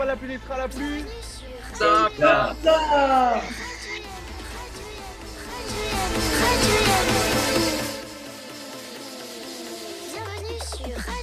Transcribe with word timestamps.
L'émission 0.00 0.04
la 0.04 0.06
la 0.06 0.16
plus 0.16 0.32
extra, 0.32 0.56
la 0.56 0.68
plus 0.68 1.04
Sympa 1.74 2.54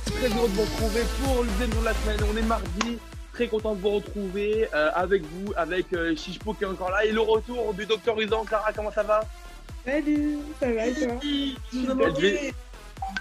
Très 0.05 0.27
heureux 0.29 0.47
de 0.47 0.53
vous 0.53 0.61
retrouver 0.61 1.01
pour 1.23 1.43
le 1.43 1.49
deuxième 1.49 1.71
jour 1.71 1.81
de 1.81 1.85
la 1.85 1.93
semaine. 1.93 2.19
On 2.33 2.37
est 2.37 2.41
mardi, 2.41 2.99
très 3.33 3.47
content 3.47 3.75
de 3.75 3.81
vous 3.81 3.89
retrouver 3.89 4.67
euh, 4.73 4.89
avec 4.95 5.23
vous, 5.23 5.53
avec 5.55 5.93
euh, 5.93 6.15
Chichpo 6.15 6.53
qui 6.53 6.63
est 6.63 6.67
encore 6.67 6.91
là 6.91 7.05
et 7.05 7.11
le 7.11 7.21
retour 7.21 7.73
du 7.73 7.85
docteur 7.85 8.19
Usan. 8.19 8.43
Clara, 8.45 8.73
comment 8.73 8.91
ça 8.91 9.03
va? 9.03 9.21
Salut, 9.85 10.39
ça 10.59 10.71
va 10.71 10.87
et 10.87 10.93
toi? 10.93 11.13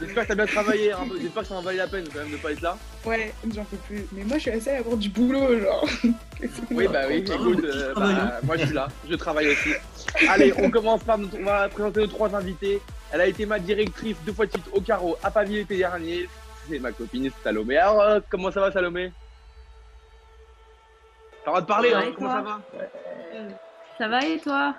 J'espère 0.00 0.24
que 0.24 0.28
t'as 0.28 0.34
bien 0.34 0.46
travaillé, 0.46 0.92
hein. 0.92 0.98
j'espère 1.20 1.42
que 1.42 1.48
ça 1.48 1.54
en 1.54 1.62
valait 1.62 1.78
la 1.78 1.86
peine 1.86 2.04
quand 2.12 2.18
même 2.18 2.30
de 2.30 2.36
pas 2.36 2.52
être 2.52 2.60
là. 2.60 2.76
Ouais, 3.04 3.32
j'en 3.54 3.64
peux 3.64 3.76
plus. 3.76 4.06
Mais 4.12 4.24
moi, 4.24 4.36
je 4.36 4.42
suis 4.42 4.50
assez 4.50 4.70
à 4.70 4.78
avoir 4.78 4.96
du 4.96 5.08
boulot, 5.08 5.58
genre. 5.60 5.88
Oui, 6.70 6.86
bah 6.86 7.04
oui, 7.08 7.24
écoute, 7.26 7.64
euh, 7.64 7.94
bah, 7.94 8.40
moi 8.42 8.58
je 8.58 8.66
suis 8.66 8.74
là, 8.74 8.88
je 9.08 9.14
travaille 9.14 9.48
aussi. 9.48 9.70
Allez, 10.28 10.52
on 10.58 10.70
commence 10.70 11.02
par, 11.02 11.16
notre, 11.16 11.34
on 11.40 11.44
va 11.44 11.66
présenter 11.70 12.00
nos 12.00 12.08
trois 12.08 12.34
invités. 12.34 12.82
Elle 13.10 13.22
a 13.22 13.26
été 13.26 13.46
ma 13.46 13.58
directrice 13.58 14.18
deux 14.26 14.34
fois 14.34 14.44
de 14.44 14.50
suite 14.50 14.66
au 14.72 14.82
carreau 14.82 15.16
à 15.22 15.30
Pavie 15.30 15.54
l'été 15.54 15.78
dernier. 15.78 16.28
C'est 16.68 16.78
ma 16.78 16.92
copine 16.92 17.30
Salomé. 17.42 17.78
Alors, 17.78 18.02
euh, 18.02 18.20
comment 18.28 18.50
ça 18.50 18.60
va 18.60 18.70
Salomé? 18.70 19.12
T'as 21.42 21.52
le 21.52 21.52
droit 21.52 21.60
de 21.62 21.66
parler, 21.66 21.90
Ça 21.90 21.96
va 21.96 22.04
hein 22.04 22.12
Comment 22.14 22.30
ça 22.30 22.42
va? 22.42 22.60
Ça 23.96 24.08
va 24.08 24.26
et 24.26 24.38
toi? 24.38 24.74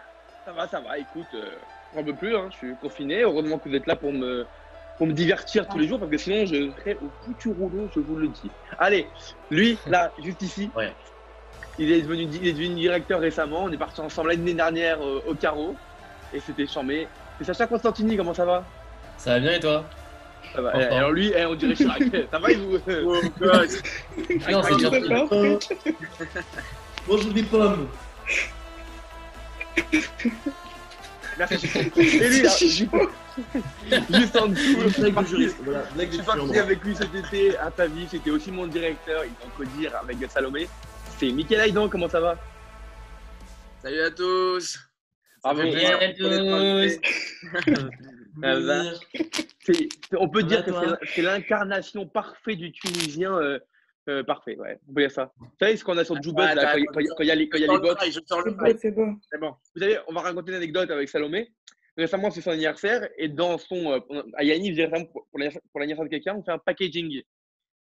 Ça 0.46 0.52
va, 0.52 0.68
ça 0.68 0.80
va, 0.80 0.98
écoute, 1.00 1.26
euh, 1.34 1.50
j'en 1.96 2.04
peux 2.04 2.14
plus, 2.14 2.36
hein, 2.36 2.50
je 2.52 2.58
suis 2.58 2.76
confiné. 2.82 3.24
Heureusement 3.24 3.58
que 3.58 3.68
vous 3.68 3.76
êtes 3.76 3.88
là 3.88 3.96
pour 3.96 4.14
me, 4.14 4.46
pour 4.98 5.08
me 5.08 5.14
divertir 5.14 5.68
tous 5.68 5.78
les 5.78 5.88
jours 5.88 6.00
parce 6.00 6.12
que 6.12 6.18
sinon 6.18 6.46
je 6.46 6.72
serais 6.80 6.98
au 7.02 7.06
bout 7.26 7.36
du 7.40 7.50
rouleau, 7.50 7.90
je 7.94 8.00
vous 8.00 8.16
le 8.16 8.28
dis. 8.30 8.50
Allez, 8.80 9.08
lui, 9.52 9.78
là, 9.88 10.12
juste 10.24 10.42
ici, 10.42 10.70
Ouais. 10.76 10.92
il, 11.78 11.92
est 11.92 12.02
devenu, 12.02 12.24
il 12.24 12.48
est 12.48 12.54
devenu 12.54 12.76
directeur 12.76 13.20
récemment. 13.20 13.64
On 13.66 13.72
est 13.72 13.78
parti 13.78 14.02
ensemble 14.02 14.30
l'année 14.30 14.54
dernière 14.54 15.00
euh, 15.02 15.22
au 15.28 15.36
carreau 15.36 15.76
et 16.34 16.40
c'était 16.40 16.66
chambé. 16.68 17.08
C'est 17.38 17.46
Sacha 17.46 17.68
Constantini, 17.68 18.18
comment 18.18 18.34
ça 18.34 18.46
va? 18.46 18.66
Ça 19.18 19.34
va 19.34 19.40
bien 19.40 19.54
et 19.54 19.60
toi? 19.60 19.86
Ça 20.54 20.62
va. 20.62 20.70
Enfin. 20.76 20.88
Alors 20.96 21.12
lui, 21.12 21.32
eh, 21.36 21.46
on 21.46 21.56
dirait 21.56 21.76
Chirac. 21.76 22.02
ça 22.32 22.40
va 22.40 22.52
et 22.52 22.56
vous 22.56 22.78
Non, 23.40 23.62
c'est. 23.68 23.84
Bonjour 27.08 27.32
des 27.32 27.44
pommes. 27.44 27.88
Merci. 31.38 31.68
Et 31.96 32.30
lui, 32.30 32.42
là, 32.42 32.50
juste, 34.10 34.36
en 34.36 34.48
dessous, 34.48 34.80
je 34.82 34.88
suis 34.90 35.02
Blague 35.02 35.14
parti- 35.14 35.30
juriste. 35.30 35.58
Voilà, 35.64 35.84
blague 35.96 36.08
Je 36.10 36.14
suis 36.16 36.24
parti 36.24 36.58
avec 36.60 36.84
lui 36.84 36.96
cet 36.96 37.14
été 37.16 37.58
à 37.58 37.72
ta 37.72 37.88
vie, 37.88 38.08
c'était 38.10 38.32
aussi 38.32 38.52
mon 38.52 38.68
directeur, 38.68 39.24
il 39.26 39.32
faut 39.40 39.64
que 39.64 39.68
dire 39.78 39.96
avec 39.96 40.18
Salomé. 40.30 40.68
C'est 41.18 41.30
Mickaël 41.32 41.62
Aïdan, 41.62 41.90
comment 41.90 42.10
ça 42.10 42.20
va? 42.20 42.38
Salut 43.82 44.02
à 44.02 44.12
tous 44.12 44.78
Ah, 45.44 45.54
bon, 45.54 45.72
salut 45.72 45.86
à 45.86 46.14
tous. 46.14 47.00
Ah, 48.44 48.60
bah. 48.60 48.84
On 50.18 50.30
peut 50.30 50.44
dire 50.44 50.64
que 50.64 50.72
c'est 50.72 50.86
l'in- 50.86 50.98
c'est 51.16 51.22
l'incarnation 51.22 52.08
parfaite 52.08 52.58
du 52.58 52.72
Tunisien 52.72 53.34
euh, 53.34 53.60
euh, 54.10 54.24
parfait, 54.24 54.56
ouais, 54.58 54.80
on 54.88 54.94
peut 54.94 55.02
dire 55.02 55.12
ça. 55.12 55.32
Vous 55.40 55.48
savez 55.60 55.76
ce 55.76 55.84
qu'on 55.84 55.98
a 55.98 56.06
sur 56.06 56.22
Jubuz, 56.22 56.46
Ah, 56.48 56.56
là, 56.56 56.76
quand 56.94 57.00
il 57.24 57.28
y 57.28 57.32
a 57.32 57.36
les 57.36 57.48
le 57.48 57.68
le 58.46 58.52
C'est. 58.52 58.78
C'est 59.32 59.40
bon. 59.40 59.56
Vous 59.76 59.82
savez, 59.82 59.98
on 60.08 60.14
va 60.14 60.22
raconter 60.22 60.52
une 60.52 60.58
anecdote 60.58 60.90
avec 60.92 61.10
Salomé. 61.10 61.52
Récemment, 61.98 62.30
c'est 62.30 62.42
son 62.42 62.52
anniversaire 62.52 63.10
et 63.18 63.28
dans 63.28 63.58
son. 63.58 63.92
euh, 63.94 64.24
à 64.36 64.44
Yannick, 64.44 64.72
je 64.72 64.76
dirais 64.76 64.88
récemment, 64.92 65.06
pour, 65.12 65.28
pour 65.32 65.40
l'anniversaire 65.80 66.06
de 66.06 66.10
quelqu'un, 66.10 66.36
on 66.36 66.44
fait 66.44 66.52
un 66.52 66.60
packaging. 66.60 67.22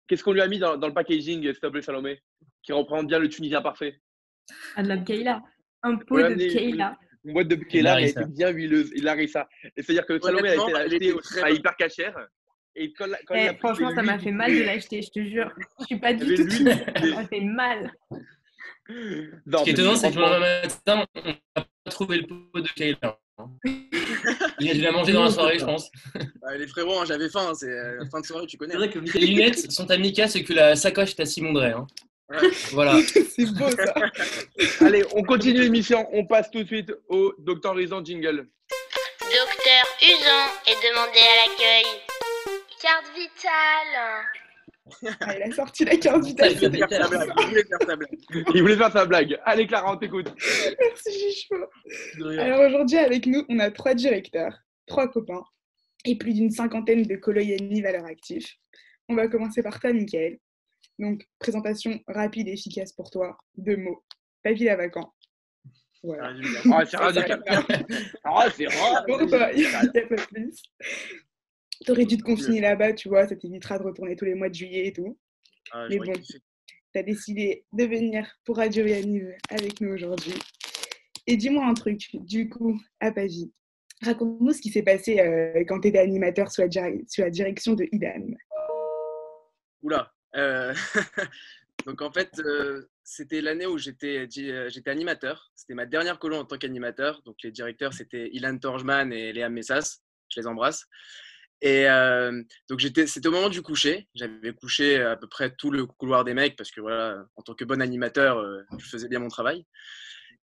Qu'est-ce 0.08 0.24
qu'on 0.24 0.34
lui 0.34 0.41
a 0.41 0.47
mis 0.47 0.59
dans, 0.59 0.75
dans 0.78 0.88
le 0.88 0.94
packaging, 0.94 1.41
s'il 1.44 1.56
te 1.59 1.68
plaît, 1.68 1.81
Salomé 1.81 2.22
Qui 2.62 2.74
représente 2.74 3.08
bien 3.08 3.19
le 3.19 3.30
Tunisien 3.30 3.62
parfait? 3.62 4.00
Ah, 4.75 4.84
de 4.84 4.90
la. 4.90 5.42
Un 5.84 5.96
pot 5.97 6.16
Ouais, 6.16 6.30
de 6.30 6.36
Bkeila. 6.36 6.97
Une 7.25 7.34
boîte 7.34 7.47
de 7.47 7.56
Bkela 7.56 7.69
qui 7.69 7.78
a 7.80 7.84
Larissa. 7.84 8.22
été 8.22 8.30
bien 8.31 8.50
huileuse. 8.50 8.92
Il 8.96 9.08
a 9.08 9.28
ça. 9.28 9.47
Et 9.78 9.81
c'est-à-dire 9.81 10.06
que 10.06 10.19
Salomé 10.19 10.50
a 10.50 10.53
été 10.56 10.62
Honnêtement, 10.63 10.80
elle 10.80 10.86
acheté 10.94 11.08
était 11.08 11.19
très 11.22 11.42
à 11.44 11.50
hyper 11.52 11.75
cachère. 11.78 12.28
Et 12.75 12.92
quand, 12.92 13.06
la- 13.08 13.19
quand 13.25 13.36
il 13.36 13.50
Eh, 13.53 13.58
franchement, 13.58 13.92
ça 13.96 14.02
m'a 14.02 14.19
fait 14.19 14.31
mal 14.31 14.52
de 14.52 14.63
l'acheter, 14.63 15.02
je 15.02 15.09
te 15.09 15.24
jure. 15.25 15.50
Je 15.80 15.86
suis 15.86 16.00
pas 16.00 16.13
du 16.13 16.36
tout 16.36 16.50
Ça 16.50 17.06
m'a 17.16 17.25
fait 17.28 17.40
mal. 17.42 17.92
Non, 19.46 19.59
Ce 19.59 19.63
qui 19.63 19.69
est 19.69 19.74
étonnant, 19.74 19.96
c'est 19.96 20.12
que 20.12 20.18
le 20.19 20.40
matin, 20.40 21.06
on 21.16 21.30
n'a 21.30 21.36
pas 21.56 21.92
trouvé 21.92 22.18
le 22.18 22.28
pot 22.28 22.59
de 22.59 22.68
Kayla. 22.68 23.18
Il 24.59 24.69
a 24.69 24.73
dû 24.73 24.81
la 24.81 24.91
manger 24.91 25.11
dans 25.13 25.23
la 25.23 25.31
soirée, 25.31 25.59
je 25.59 25.66
pense. 25.66 25.89
Bah, 26.41 26.56
les 26.57 26.67
frérots, 26.67 27.00
hein, 27.00 27.06
j'avais 27.06 27.29
faim, 27.29 27.47
hein, 27.50 27.53
c'est 27.53 27.67
euh, 27.69 27.97
la 28.00 28.09
fin 28.09 28.22
de 28.22 28.25
soirée, 28.25 28.45
tu 28.47 28.57
connais. 28.57 28.72
C'est 28.73 28.78
vrai 28.78 28.89
que 28.89 29.00
Les 29.00 29.28
lunettes 29.28 29.72
sont 29.72 29.89
à 29.89 29.97
Mika, 29.97 30.28
ce 30.28 30.39
que 30.39 30.53
la 30.53 30.75
sacoche 30.75 31.11
est 31.11 31.22
à 31.22 31.25
Simon 31.25 31.53
Drey. 31.53 31.72
hein. 31.72 31.88
Voilà. 32.72 32.95
C'est 33.35 33.45
beau, 33.53 33.69
ça. 33.69 33.94
Allez, 34.85 35.03
on 35.16 35.23
continue 35.23 35.62
l'émission. 35.62 36.07
On 36.13 36.25
passe 36.25 36.50
tout 36.50 36.63
de 36.63 36.67
suite 36.67 36.91
au 37.09 37.33
Docteur 37.39 37.75
Rizan 37.75 38.03
jingle. 38.03 38.47
Docteur 39.19 39.85
Usan 40.01 40.44
est 40.67 40.89
demandé 40.89 41.19
à 41.19 41.47
l'accueil. 41.47 41.85
Carte 42.81 43.06
vitale. 43.16 44.25
Ah, 45.21 45.35
il 45.38 45.44
a 45.44 45.51
sorti 45.51 45.85
la 45.85 45.95
vitale. 45.95 46.51
il 46.51 46.69
voulais 46.69 46.88
faire 47.63 47.81
sa 47.81 47.95
blague. 47.95 48.17
Il 48.53 48.61
voulait 48.61 48.77
faire 48.77 48.91
sa 48.91 49.05
blague. 49.05 49.39
Allez, 49.45 49.67
Clara, 49.67 49.94
on 49.94 49.97
t'écoute. 49.97 50.33
Merci, 50.79 51.11
Chichot. 51.11 52.29
Alors 52.38 52.61
aujourd'hui, 52.61 52.97
avec 52.97 53.25
nous, 53.25 53.45
on 53.49 53.59
a 53.59 53.71
trois 53.71 53.94
directeurs, 53.94 54.57
trois 54.85 55.07
copains 55.07 55.44
et 56.05 56.17
plus 56.17 56.33
d'une 56.33 56.51
cinquantaine 56.51 57.03
de 57.03 57.16
coloyani 57.16 57.81
valeurs 57.81 58.05
actifs. 58.05 58.57
On 59.07 59.16
va 59.16 59.27
commencer 59.27 59.63
par 59.63 59.79
toi, 59.79 59.94
Mickaël. 59.94 60.38
Donc, 61.00 61.25
présentation 61.39 62.00
rapide 62.07 62.50
et 62.50 62.53
efficace 62.53 62.91
pour 62.91 63.09
toi. 63.09 63.38
Deux 63.55 63.77
mots. 63.77 64.03
Papy 64.44 64.65
Lavacan. 64.65 65.13
Voilà. 66.03 66.33
Ah, 66.71 66.85
c'est 66.85 66.97
rare 66.97 67.13
Ah, 68.23 68.47
c'est 68.53 68.67
rare. 68.67 69.05
Pour 69.05 69.25
toi, 69.27 69.51
il 69.53 69.61
n'y 69.61 69.75
a 69.75 70.07
pas 70.07 70.15
plus. 70.27 70.61
T'aurais 71.85 72.05
dû 72.05 72.17
te 72.17 72.23
confiner 72.23 72.61
là-bas, 72.61 72.94
tu 72.94 73.09
vois, 73.09 73.27
ça 73.27 73.35
t'évitera 73.35 73.77
de 73.79 73.83
retourner 73.83 74.16
tous 74.16 74.25
les 74.25 74.35
mois 74.35 74.49
de 74.49 74.55
juillet 74.55 74.88
et 74.88 74.94
tout. 74.94 75.17
Ah, 75.71 75.88
Mais 75.89 75.97
bon. 75.97 76.11
kiffé. 76.13 76.39
tu 76.94 76.99
as 76.99 77.03
décidé 77.03 77.66
de 77.73 77.83
venir 77.85 78.27
pour 78.45 78.57
Radio 78.57 78.85
Yaniv 78.85 79.29
avec 79.49 79.81
nous 79.81 79.91
aujourd'hui. 79.94 80.33
Et 81.27 81.38
dis-moi 81.38 81.66
un 81.66 81.73
truc, 81.73 82.09
du 82.13 82.49
coup, 82.49 82.79
à 82.99 83.11
Pavie. 83.11 83.51
Raconte-nous 84.01 84.51
ce 84.51 84.61
qui 84.61 84.69
s'est 84.69 84.83
passé 84.83 85.19
euh, 85.19 85.63
quand 85.67 85.79
tu 85.79 85.88
étais 85.88 85.99
animateur 85.99 86.51
sous 86.51 86.61
la, 86.61 86.67
dir- 86.67 87.01
sous 87.07 87.21
la 87.21 87.29
direction 87.29 87.73
de 87.73 87.85
Idam. 87.91 88.35
Oula. 89.81 90.11
euh, 90.35 90.73
Donc 91.85 92.01
en 92.01 92.11
fait, 92.11 92.31
euh, 92.39 92.88
c'était 93.03 93.41
l'année 93.41 93.65
où 93.65 93.75
euh, 93.75 93.77
j'étais 94.69 94.89
animateur. 94.89 95.51
C'était 95.55 95.73
ma 95.73 95.85
dernière 95.85 96.19
colo 96.19 96.38
en 96.38 96.45
tant 96.45 96.57
qu'animateur. 96.57 97.21
Donc 97.25 97.38
les 97.44 97.51
directeurs, 97.51 97.94
c'était 97.94 98.29
Ilan 98.31 98.57
Torjman 98.57 99.11
et 99.11 99.33
Léa 99.33 99.50
Messas. 99.50 100.00
Je 100.29 100.39
les 100.41 100.47
embrasse. 100.47 100.85
Et 101.66 101.88
euh, 101.88 102.44
donc 102.69 102.80
j'étais, 102.80 103.07
c'était 103.07 103.30
au 103.30 103.31
moment 103.31 103.48
du 103.48 103.62
coucher. 103.62 104.10
J'avais 104.13 104.51
couché 104.54 105.01
à 105.01 105.15
peu 105.15 105.27
près 105.27 105.50
tout 105.56 105.71
le 105.71 105.86
couloir 105.86 106.25
des 106.25 106.33
mecs 106.33 106.57
parce 106.57 106.71
que 106.71 106.81
voilà, 106.81 107.25
en 107.38 107.42
tant 107.42 107.54
que 107.54 107.63
bon 107.63 107.81
animateur, 107.81 108.38
euh, 108.38 108.63
je 108.77 108.86
faisais 108.86 109.07
bien 109.07 109.19
mon 109.19 109.30
travail. 109.30 109.65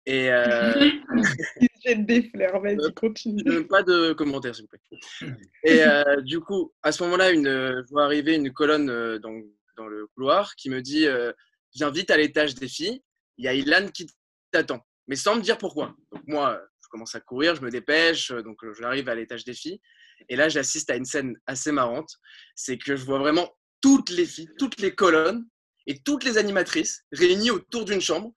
Et 0.07 0.31
euh, 0.33 0.73
jette 1.85 2.07
des 2.07 2.23
fleurs, 2.31 2.63
vas-y, 2.63 2.79
Euh, 2.79 2.91
continue. 2.93 3.43
Euh, 3.49 3.67
pas 3.67 3.83
de 3.83 4.13
commentaires, 4.13 4.55
s'il 4.55 4.65
vous 4.65 4.69
plaît. 4.69 5.37
Et 5.65 5.83
euh, 5.83 6.21
du 6.23 6.39
coup, 6.39 6.73
à 6.85 6.93
ce 6.93 7.03
moment-là, 7.03 7.33
une, 7.33 7.49
euh, 7.49 7.83
je 7.85 7.91
vois 7.91 8.05
arriver 8.05 8.37
une 8.37 8.53
colonne 8.53 8.89
euh, 8.89 9.19
dans, 9.19 9.35
dans 9.77 9.89
le 9.89 10.07
couloir 10.15 10.55
qui 10.55 10.71
me 10.71 10.81
dit 10.81 11.09
euh, 11.09 11.33
Viens 11.75 11.91
vite 11.91 12.13
à 12.13 12.17
l'étage 12.17 12.55
des 12.55 12.69
filles, 12.69 13.03
il 13.39 13.45
y 13.45 13.49
a 13.49 13.55
Ilan 13.55 13.89
qui 13.89 14.07
t'attend. 14.53 14.87
Mais 15.09 15.17
sans 15.17 15.35
me 15.35 15.43
dire 15.43 15.59
pourquoi. 15.59 15.97
Donc, 16.13 16.23
moi, 16.29 16.63
je 16.81 16.89
commence 16.89 17.15
à 17.17 17.21
courir, 17.21 17.57
je 17.57 17.63
me 17.63 17.71
dépêche, 17.71 18.31
euh, 18.31 18.41
donc 18.41 18.63
euh, 18.63 18.73
j'arrive 18.79 19.09
à 19.09 19.17
l'étage 19.17 19.45
des 19.45 19.53
filles. 19.53 19.81
Et 20.29 20.37
là, 20.37 20.49
j'assiste 20.49 20.91
à 20.91 20.97
une 20.97 21.05
scène 21.05 21.35
assez 21.47 21.73
marrante 21.73 22.19
c'est 22.55 22.77
que 22.77 22.97
je 22.97 23.05
vois 23.05 23.19
vraiment 23.19 23.51
toutes 23.81 24.11
les 24.11 24.27
filles, 24.27 24.51
toutes 24.59 24.81
les 24.81 24.95
colonnes 24.95 25.47
et 25.87 26.03
toutes 26.03 26.25
les 26.25 26.37
animatrices 26.37 27.05
réunies 27.13 27.51
autour 27.51 27.85
d'une 27.85 28.01
chambre 28.01 28.33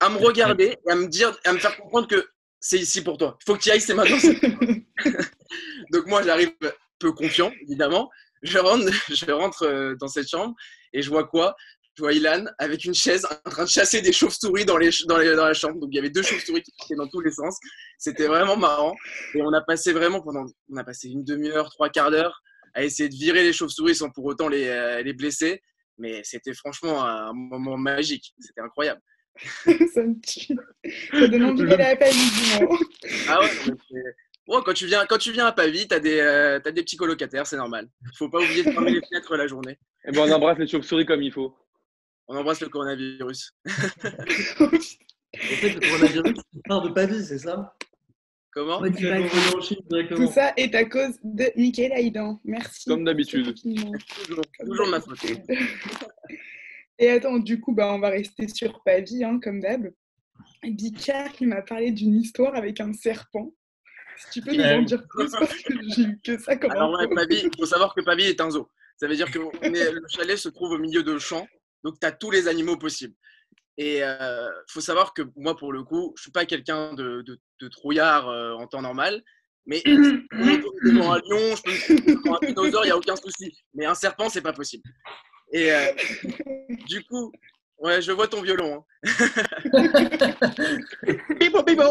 à 0.00 0.08
me 0.08 0.16
regarder 0.16 0.76
et 0.86 0.90
à 0.90 0.94
me 0.94 1.08
dire, 1.08 1.36
à 1.44 1.52
me 1.52 1.58
faire 1.58 1.76
comprendre 1.76 2.06
que 2.06 2.28
c'est 2.60 2.78
ici 2.78 3.02
pour 3.02 3.18
toi. 3.18 3.36
Il 3.40 3.44
faut 3.44 3.56
que 3.56 3.62
tu 3.62 3.70
ailles, 3.70 3.80
c'est 3.80 3.94
maintenant. 3.94 4.16
Donc 5.92 6.06
moi, 6.06 6.22
j'arrive 6.22 6.52
peu 6.98 7.12
confiant, 7.12 7.52
évidemment. 7.62 8.10
Je 8.42 8.58
rentre, 8.58 8.86
je 9.12 9.30
rentre 9.30 9.64
euh, 9.64 9.96
dans 9.96 10.08
cette 10.08 10.28
chambre 10.28 10.54
et 10.92 11.02
je 11.02 11.10
vois 11.10 11.26
quoi? 11.26 11.56
Je 11.98 12.02
vois 12.04 12.12
Ilan 12.12 12.44
avec 12.58 12.84
une 12.84 12.94
chaise 12.94 13.26
en 13.44 13.50
train 13.50 13.64
de 13.64 13.68
chasser 13.68 14.00
des 14.00 14.12
chauves-souris 14.12 14.64
dans, 14.64 14.76
les, 14.76 14.90
dans, 15.08 15.18
les- 15.18 15.34
dans 15.34 15.46
la 15.46 15.52
chambre. 15.52 15.80
Donc 15.80 15.88
il 15.90 15.96
y 15.96 15.98
avait 15.98 16.10
deux 16.10 16.22
chauves-souris 16.22 16.62
qui 16.62 16.70
partaient 16.78 16.94
dans 16.94 17.08
tous 17.08 17.20
les 17.20 17.32
sens. 17.32 17.58
C'était 17.98 18.28
vraiment 18.28 18.56
marrant. 18.56 18.94
Et 19.34 19.42
on 19.42 19.52
a 19.52 19.60
passé 19.62 19.92
vraiment 19.92 20.20
pendant, 20.20 20.46
on 20.70 20.76
a 20.76 20.84
passé 20.84 21.08
une 21.08 21.24
demi-heure, 21.24 21.68
trois 21.70 21.88
quarts 21.88 22.12
d'heure 22.12 22.40
à 22.74 22.84
essayer 22.84 23.08
de 23.08 23.16
virer 23.16 23.42
les 23.42 23.52
chauves-souris 23.52 23.96
sans 23.96 24.10
pour 24.10 24.26
autant 24.26 24.46
les, 24.46 24.68
euh, 24.68 25.02
les 25.02 25.12
blesser. 25.12 25.60
Mais 25.98 26.20
c'était 26.22 26.54
franchement 26.54 27.04
un 27.04 27.32
moment 27.32 27.76
magique. 27.76 28.32
C'était 28.38 28.60
incroyable. 28.60 29.00
ça 29.64 30.04
me 30.04 30.14
tue. 30.24 30.56
Ça 31.18 31.26
donne 31.26 31.46
envie 31.46 31.64
d'aller 31.64 31.82
à 31.82 31.96
dis-moi. 31.96 32.78
Ah 33.28 33.40
ouais, 33.40 33.50
Bon, 34.46 34.62
quand 34.62 34.72
tu 34.72 34.86
viens, 34.86 35.04
quand 35.04 35.18
tu 35.18 35.32
viens 35.32 35.46
à 35.46 35.52
Pavie, 35.52 35.88
t'as 35.88 35.98
des, 35.98 36.20
euh, 36.20 36.60
t'as 36.60 36.70
des 36.70 36.82
petits 36.82 36.96
colocataires, 36.96 37.46
c'est 37.48 37.56
normal. 37.56 37.88
Il 38.02 38.16
faut 38.16 38.28
pas 38.30 38.38
oublier 38.38 38.62
de 38.62 38.70
fermer 38.70 38.92
les 38.92 39.00
fenêtres 39.02 39.36
la 39.36 39.48
journée. 39.48 39.76
Eh 40.06 40.12
ben, 40.12 40.20
on 40.20 40.30
embrasse 40.32 40.58
les 40.58 40.68
chauves-souris 40.68 41.04
comme 41.04 41.22
il 41.22 41.32
faut. 41.32 41.54
On 42.28 42.36
embrasse 42.36 42.60
le 42.60 42.68
coronavirus. 42.68 43.54
En 45.34 45.38
fait, 45.38 45.74
le 45.74 45.80
coronavirus, 45.80 46.36
c'est 46.54 46.62
part 46.66 46.80
de 46.82 46.88
Pavie, 46.88 47.22
c'est 47.22 47.38
ça? 47.38 47.76
Comment? 48.50 48.80
Tout 48.80 50.26
ça 50.32 50.54
est 50.56 50.74
à 50.74 50.86
cause 50.86 51.16
de 51.22 51.52
Michael 51.54 51.92
Aidan. 51.92 52.40
Merci. 52.44 52.88
Comme 52.88 53.04
d'habitude. 53.04 53.54
toujours, 54.24 54.42
toujours 54.58 54.86
de 54.86 54.90
ma 54.90 55.00
faute. 55.00 55.18
Et 56.98 57.10
attends, 57.10 57.38
du 57.38 57.60
coup, 57.60 57.74
bah, 57.74 57.92
on 57.92 57.98
va 58.00 58.08
rester 58.08 58.48
sur 58.48 58.82
Pavie, 58.84 59.22
hein, 59.22 59.38
comme 59.38 59.60
d'hab. 59.60 59.92
Bicard, 60.64 61.30
il 61.40 61.48
m'a 61.48 61.60
parlé 61.60 61.92
d'une 61.92 62.16
histoire 62.16 62.56
avec 62.56 62.80
un 62.80 62.94
serpent. 62.94 63.52
Si 64.16 64.40
tu 64.40 64.40
peux 64.40 64.56
nous 64.56 64.64
en 64.64 64.82
dire 64.82 65.06
plus, 65.08 65.30
parce 65.30 65.62
que 65.62 65.74
j'ai 65.94 66.02
eu 66.02 66.20
que 66.24 66.38
ça 66.38 66.56
comme 66.56 66.70
Alors, 66.70 66.90
ouais, 66.92 67.04
info. 67.04 67.14
Pavie, 67.14 67.42
il 67.44 67.50
faut 67.56 67.66
savoir 67.66 67.94
que 67.94 68.00
Pavie 68.00 68.24
est 68.24 68.40
un 68.40 68.50
zoo. 68.50 68.66
Ça 68.96 69.06
veut 69.06 69.14
dire 69.14 69.30
que 69.30 69.38
on 69.38 69.74
est- 69.74 69.92
le 69.92 70.00
chalet 70.08 70.38
se 70.38 70.48
trouve 70.48 70.72
au 70.72 70.78
milieu 70.78 71.02
de 71.04 71.18
champs, 71.18 71.46
donc 71.84 71.98
tu 72.00 72.06
as 72.06 72.12
tous 72.12 72.30
les 72.30 72.48
animaux 72.48 72.76
possibles. 72.76 73.14
Et 73.76 73.98
il 73.98 74.52
faut 74.68 74.80
savoir 74.80 75.14
que 75.14 75.22
moi, 75.36 75.56
pour 75.56 75.72
le 75.72 75.84
coup, 75.84 76.12
je 76.16 76.22
suis 76.22 76.32
pas 76.32 76.44
quelqu'un 76.46 76.94
de, 76.94 77.22
de, 77.22 77.38
de 77.60 77.68
trouillard 77.68 78.28
euh, 78.28 78.54
en 78.54 78.66
temps 78.66 78.82
normal, 78.82 79.22
mais 79.66 79.82
devant 79.86 81.12
un 81.12 81.18
lion, 81.18 81.54
je 81.56 81.62
peux 81.62 81.70
me 81.70 81.78
trouver 81.78 82.14
devant 82.14 82.36
un 82.36 82.46
dinosaure, 82.46 82.84
il 82.84 82.88
n'y 82.88 82.92
a 82.92 82.96
aucun 82.96 83.16
souci. 83.16 83.56
Mais 83.74 83.84
un 83.84 83.94
serpent, 83.94 84.28
c'est 84.28 84.42
pas 84.42 84.52
possible. 84.52 84.82
Et 85.52 85.72
euh, 85.72 85.92
du 86.88 87.04
coup, 87.04 87.32
ouais, 87.78 88.02
je 88.02 88.12
vois 88.12 88.28
ton 88.28 88.42
violon. 88.42 88.84
hein. 89.04 89.04
Pipo, 91.38 91.62
pipo 91.62 91.82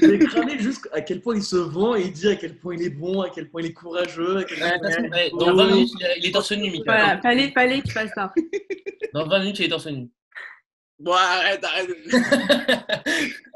J'ai 0.00 0.18
cramé 0.20 0.58
juste 0.58 0.88
à 0.92 1.00
quel 1.00 1.20
point 1.20 1.36
il 1.36 1.42
se 1.42 1.56
vend 1.56 1.94
et 1.96 2.02
il 2.02 2.12
dit 2.12 2.28
à 2.28 2.36
quel 2.36 2.56
point 2.58 2.74
il 2.74 2.82
est 2.82 2.90
bon, 2.90 3.22
à 3.22 3.30
quel 3.30 3.48
point 3.48 3.62
il 3.62 3.68
est 3.68 3.72
courageux. 3.72 4.38
À 4.38 4.44
quel 4.44 4.58
point... 4.58 4.78
Ouais, 4.80 5.10
Ouais, 5.10 5.30
dans 5.38 5.54
20 5.54 5.66
minutes, 5.68 5.90
il 6.18 6.26
est- 6.26 6.32
torse 6.32 6.52
nu, 6.52 6.70
Mika. 6.70 6.82
Voilà, 6.86 7.20
fallait, 7.20 7.50
fallait 7.52 7.80
que 7.80 7.86
tu 7.86 7.92
fasses 7.92 8.10
ça. 8.14 8.32
Dans 9.14 9.26
20 9.28 9.38
minutes, 9.40 9.58
il 9.60 9.66
est 9.66 9.68
torse 9.68 9.86
nu. 9.86 10.08
Bon, 10.98 11.12
arrête, 11.12 11.64
arrête. 11.64 11.88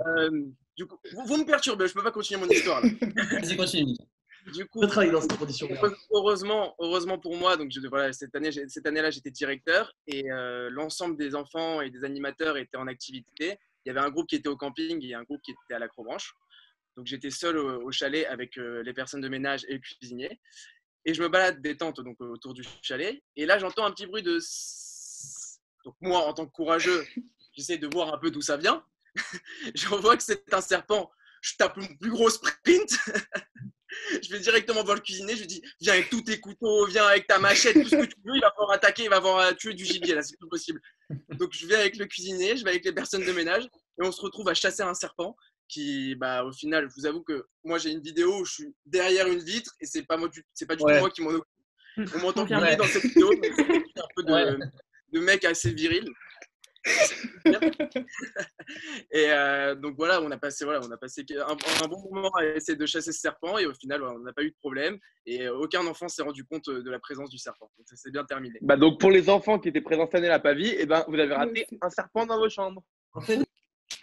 Euh, 0.07 0.31
du 0.77 0.87
coup, 0.87 0.97
vous, 1.13 1.25
vous 1.27 1.37
me 1.39 1.45
perturbez, 1.45 1.89
je 1.89 1.93
peux 1.93 2.05
pas 2.05 2.13
continuer 2.13 2.41
mon 2.41 2.49
histoire. 2.49 2.81
Vas-y, 2.83 3.57
continue, 3.57 3.87
Mika. 3.87 4.05
Du 4.53 4.67
coup, 4.67 4.83
Je 4.83 4.89
travaille 4.89 5.11
dans 5.11 5.21
ces 5.21 5.29
conditions. 5.29 5.69
Heureusement, 6.13 6.75
heureusement 6.79 7.19
pour 7.19 7.37
moi, 7.37 7.57
donc 7.57 7.71
je, 7.71 7.81
voilà, 7.89 8.13
cette 8.13 8.35
année, 8.35 8.51
j'ai- 8.53 8.69
cette 8.69 8.87
année-là, 8.87 9.11
j'étais 9.11 9.31
directeur 9.31 9.93
et 10.07 10.31
euh, 10.31 10.69
l'ensemble 10.71 11.17
des 11.17 11.35
enfants 11.35 11.81
et 11.81 11.91
des 11.91 12.05
animateurs 12.05 12.57
étaient 12.57 12.77
en 12.77 12.87
activité. 12.87 13.59
Il 13.85 13.89
y 13.89 13.91
avait 13.91 14.01
un 14.01 14.11
groupe 14.11 14.27
qui 14.29 14.37
était 14.37 14.49
au 14.49 14.57
camping 14.57 15.05
et 15.05 15.15
un 15.15 15.23
groupe 15.23 15.41
qui 15.43 15.53
était 15.53 15.75
à 15.75 15.79
l'acrobranche. 15.79 16.35
Donc 16.97 17.07
j'étais 17.07 17.31
seul 17.31 17.57
au, 17.59 17.83
au 17.83 17.93
chalet 17.93 18.27
avec 18.27 18.59
euh, 18.59 18.83
les 18.83 18.93
personnes 18.93 19.21
de 19.21 19.29
ménage 19.29 19.65
et 19.69 19.75
le 19.75 19.79
cuisinier. 19.81 20.41
Et 21.05 21.15
je 21.15 21.23
me 21.23 21.29
balade 21.29 21.61
détente 21.63 22.01
donc 22.01 22.17
euh, 22.21 22.27
autour 22.27 22.55
du 22.55 22.63
chalet. 22.83 23.23
Et 23.37 23.47
là, 23.47 23.59
j'entends 23.59 23.85
un 23.85 23.91
petit 23.93 24.07
bruit 24.07 24.23
de. 24.23 24.39
Donc 25.85 25.95
moi, 26.01 26.21
en 26.27 26.35
tant 26.35 26.47
que 26.47 26.53
courageux, 26.53 27.05
j'essaie 27.57 27.79
de 27.79 27.89
voir 27.93 28.13
un 28.15 28.19
peu 28.19 28.31
d'où 28.31 28.41
ça 28.43 28.57
vient. 28.57 28.85
je 29.75 29.89
vois 29.89 30.17
que 30.17 30.23
c'est 30.23 30.53
un 30.53 30.61
serpent. 30.61 31.11
Je 31.41 31.55
tape 31.57 31.77
mon 31.77 31.95
plus 31.97 32.11
gros 32.11 32.31
sprint. 32.31 32.91
je 34.23 34.31
vais 34.31 34.39
directement 34.41 34.83
voir 34.85 34.97
le 34.97 35.01
cuisinier, 35.03 35.35
je 35.35 35.41
lui 35.41 35.47
dis 35.47 35.63
Viens 35.81 35.95
avec 35.95 36.11
tous 36.11 36.23
tes 36.23 36.39
couteaux, 36.41 36.87
viens 36.87 37.07
avec 37.07 37.27
ta 37.27 37.39
machette, 37.39 37.75
tout 37.75 37.89
ce 37.89 37.97
que 37.97 38.05
tu 38.07 38.17
veux, 38.25 38.35
il 38.37 38.41
va 38.41 38.51
falloir 38.51 38.73
attaquer, 38.73 39.05
il 39.05 39.11
va 39.11 39.17
falloir 39.17 39.55
tuer 39.57 39.75
du 39.75 39.85
gibier, 39.85 40.15
là, 40.15 40.23
c'est 40.23 40.37
plus 40.39 40.49
possible. 40.49 40.81
Donc 41.39 41.51
je 41.53 41.67
vais 41.67 41.77
avec 41.77 41.97
le 41.97 42.07
cuisinier, 42.07 42.57
je 42.57 42.65
vais 42.65 42.71
avec 42.71 42.85
les 42.85 42.93
personnes 42.93 43.25
de 43.25 43.33
ménage, 43.33 43.65
et 43.65 44.05
on 44.05 44.13
se 44.13 44.21
retrouve 44.21 44.49
à 44.49 44.55
chasser 44.55 44.83
un 44.83 44.95
serpent 44.95 45.37
qui, 45.69 46.15
bah, 46.15 46.45
au 46.45 46.53
final, 46.53 46.89
je 46.89 46.95
vous 47.01 47.07
avoue 47.07 47.23
que 47.23 47.45
moi 47.65 47.79
j'ai 47.79 47.91
une 47.91 48.01
vidéo 48.01 48.41
où 48.41 48.45
je 48.45 48.53
suis 48.53 48.75
derrière 48.87 49.27
une 49.29 49.41
vitre, 49.43 49.73
et 49.81 49.87
c'est 49.87 50.03
pas, 50.03 50.17
moi, 50.17 50.29
du- 50.29 50.45
c'est 50.55 50.67
pas 50.67 50.77
du 50.77 50.83
Ouais. 50.85 50.95
tout 50.95 51.01
moi 51.01 51.11
qui 51.11 51.23
m'en 51.23 51.31
occupe. 51.31 52.15
On 52.15 52.19
m'entend 52.21 52.45
crier 52.47 52.77
dans 52.77 52.85
cette 52.87 53.03
vidéo, 53.03 53.31
mais 53.41 53.51
c'est 53.57 54.01
un 54.01 54.07
peu 54.17 54.23
de, 54.23 54.33
Ouais. 54.33 54.57
de 55.13 55.21
mec 55.21 55.45
assez 55.45 55.73
viril. 55.73 56.07
Et 59.11 59.31
euh, 59.31 59.75
donc 59.75 59.97
voilà, 59.97 60.21
on 60.23 60.31
a 60.31 60.37
passé, 60.37 60.65
voilà, 60.65 60.81
on 60.83 60.91
a 60.91 60.97
passé 60.97 61.25
un, 61.31 61.57
un 61.85 61.89
bon 61.89 61.99
moment 62.11 62.31
à 62.37 62.45
essayer 62.45 62.77
de 62.77 62.87
chasser 62.87 63.13
ce 63.13 63.21
serpent 63.21 63.59
et 63.59 63.67
au 63.67 63.75
final, 63.75 64.01
voilà, 64.01 64.17
on 64.17 64.21
n'a 64.21 64.33
pas 64.33 64.43
eu 64.43 64.51
de 64.51 64.57
problème 64.61 64.99
et 65.27 65.47
euh, 65.47 65.57
aucun 65.57 65.87
enfant 65.87 66.09
s'est 66.09 66.23
rendu 66.23 66.45
compte 66.45 66.69
de 66.69 66.91
la 66.91 66.99
présence 66.99 67.31
du 67.31 67.39
serpent. 67.39 67.71
Donc 67.79 67.87
ça 67.89 67.97
s'est 67.97 68.11
bien 68.11 68.25
terminé. 68.25 68.59
Bah 68.63 68.77
donc 68.77 69.01
pour 69.01 69.11
les 69.11 69.29
enfants 69.31 69.59
qui 69.59 69.69
étaient 69.69 69.81
présents 69.81 70.07
cette 70.07 70.17
année 70.17 70.29
à 70.29 70.39
Pavie, 70.39 70.75
eh 70.77 70.87
ben, 70.87 71.05
vous 71.09 71.19
avez 71.19 71.35
raté 71.35 71.67
un 71.81 71.91
serpent 71.91 72.27
dans 72.27 72.39
vos 72.39 72.49
chambres. 72.49 72.83
En 73.13 73.21
fait, 73.21 73.41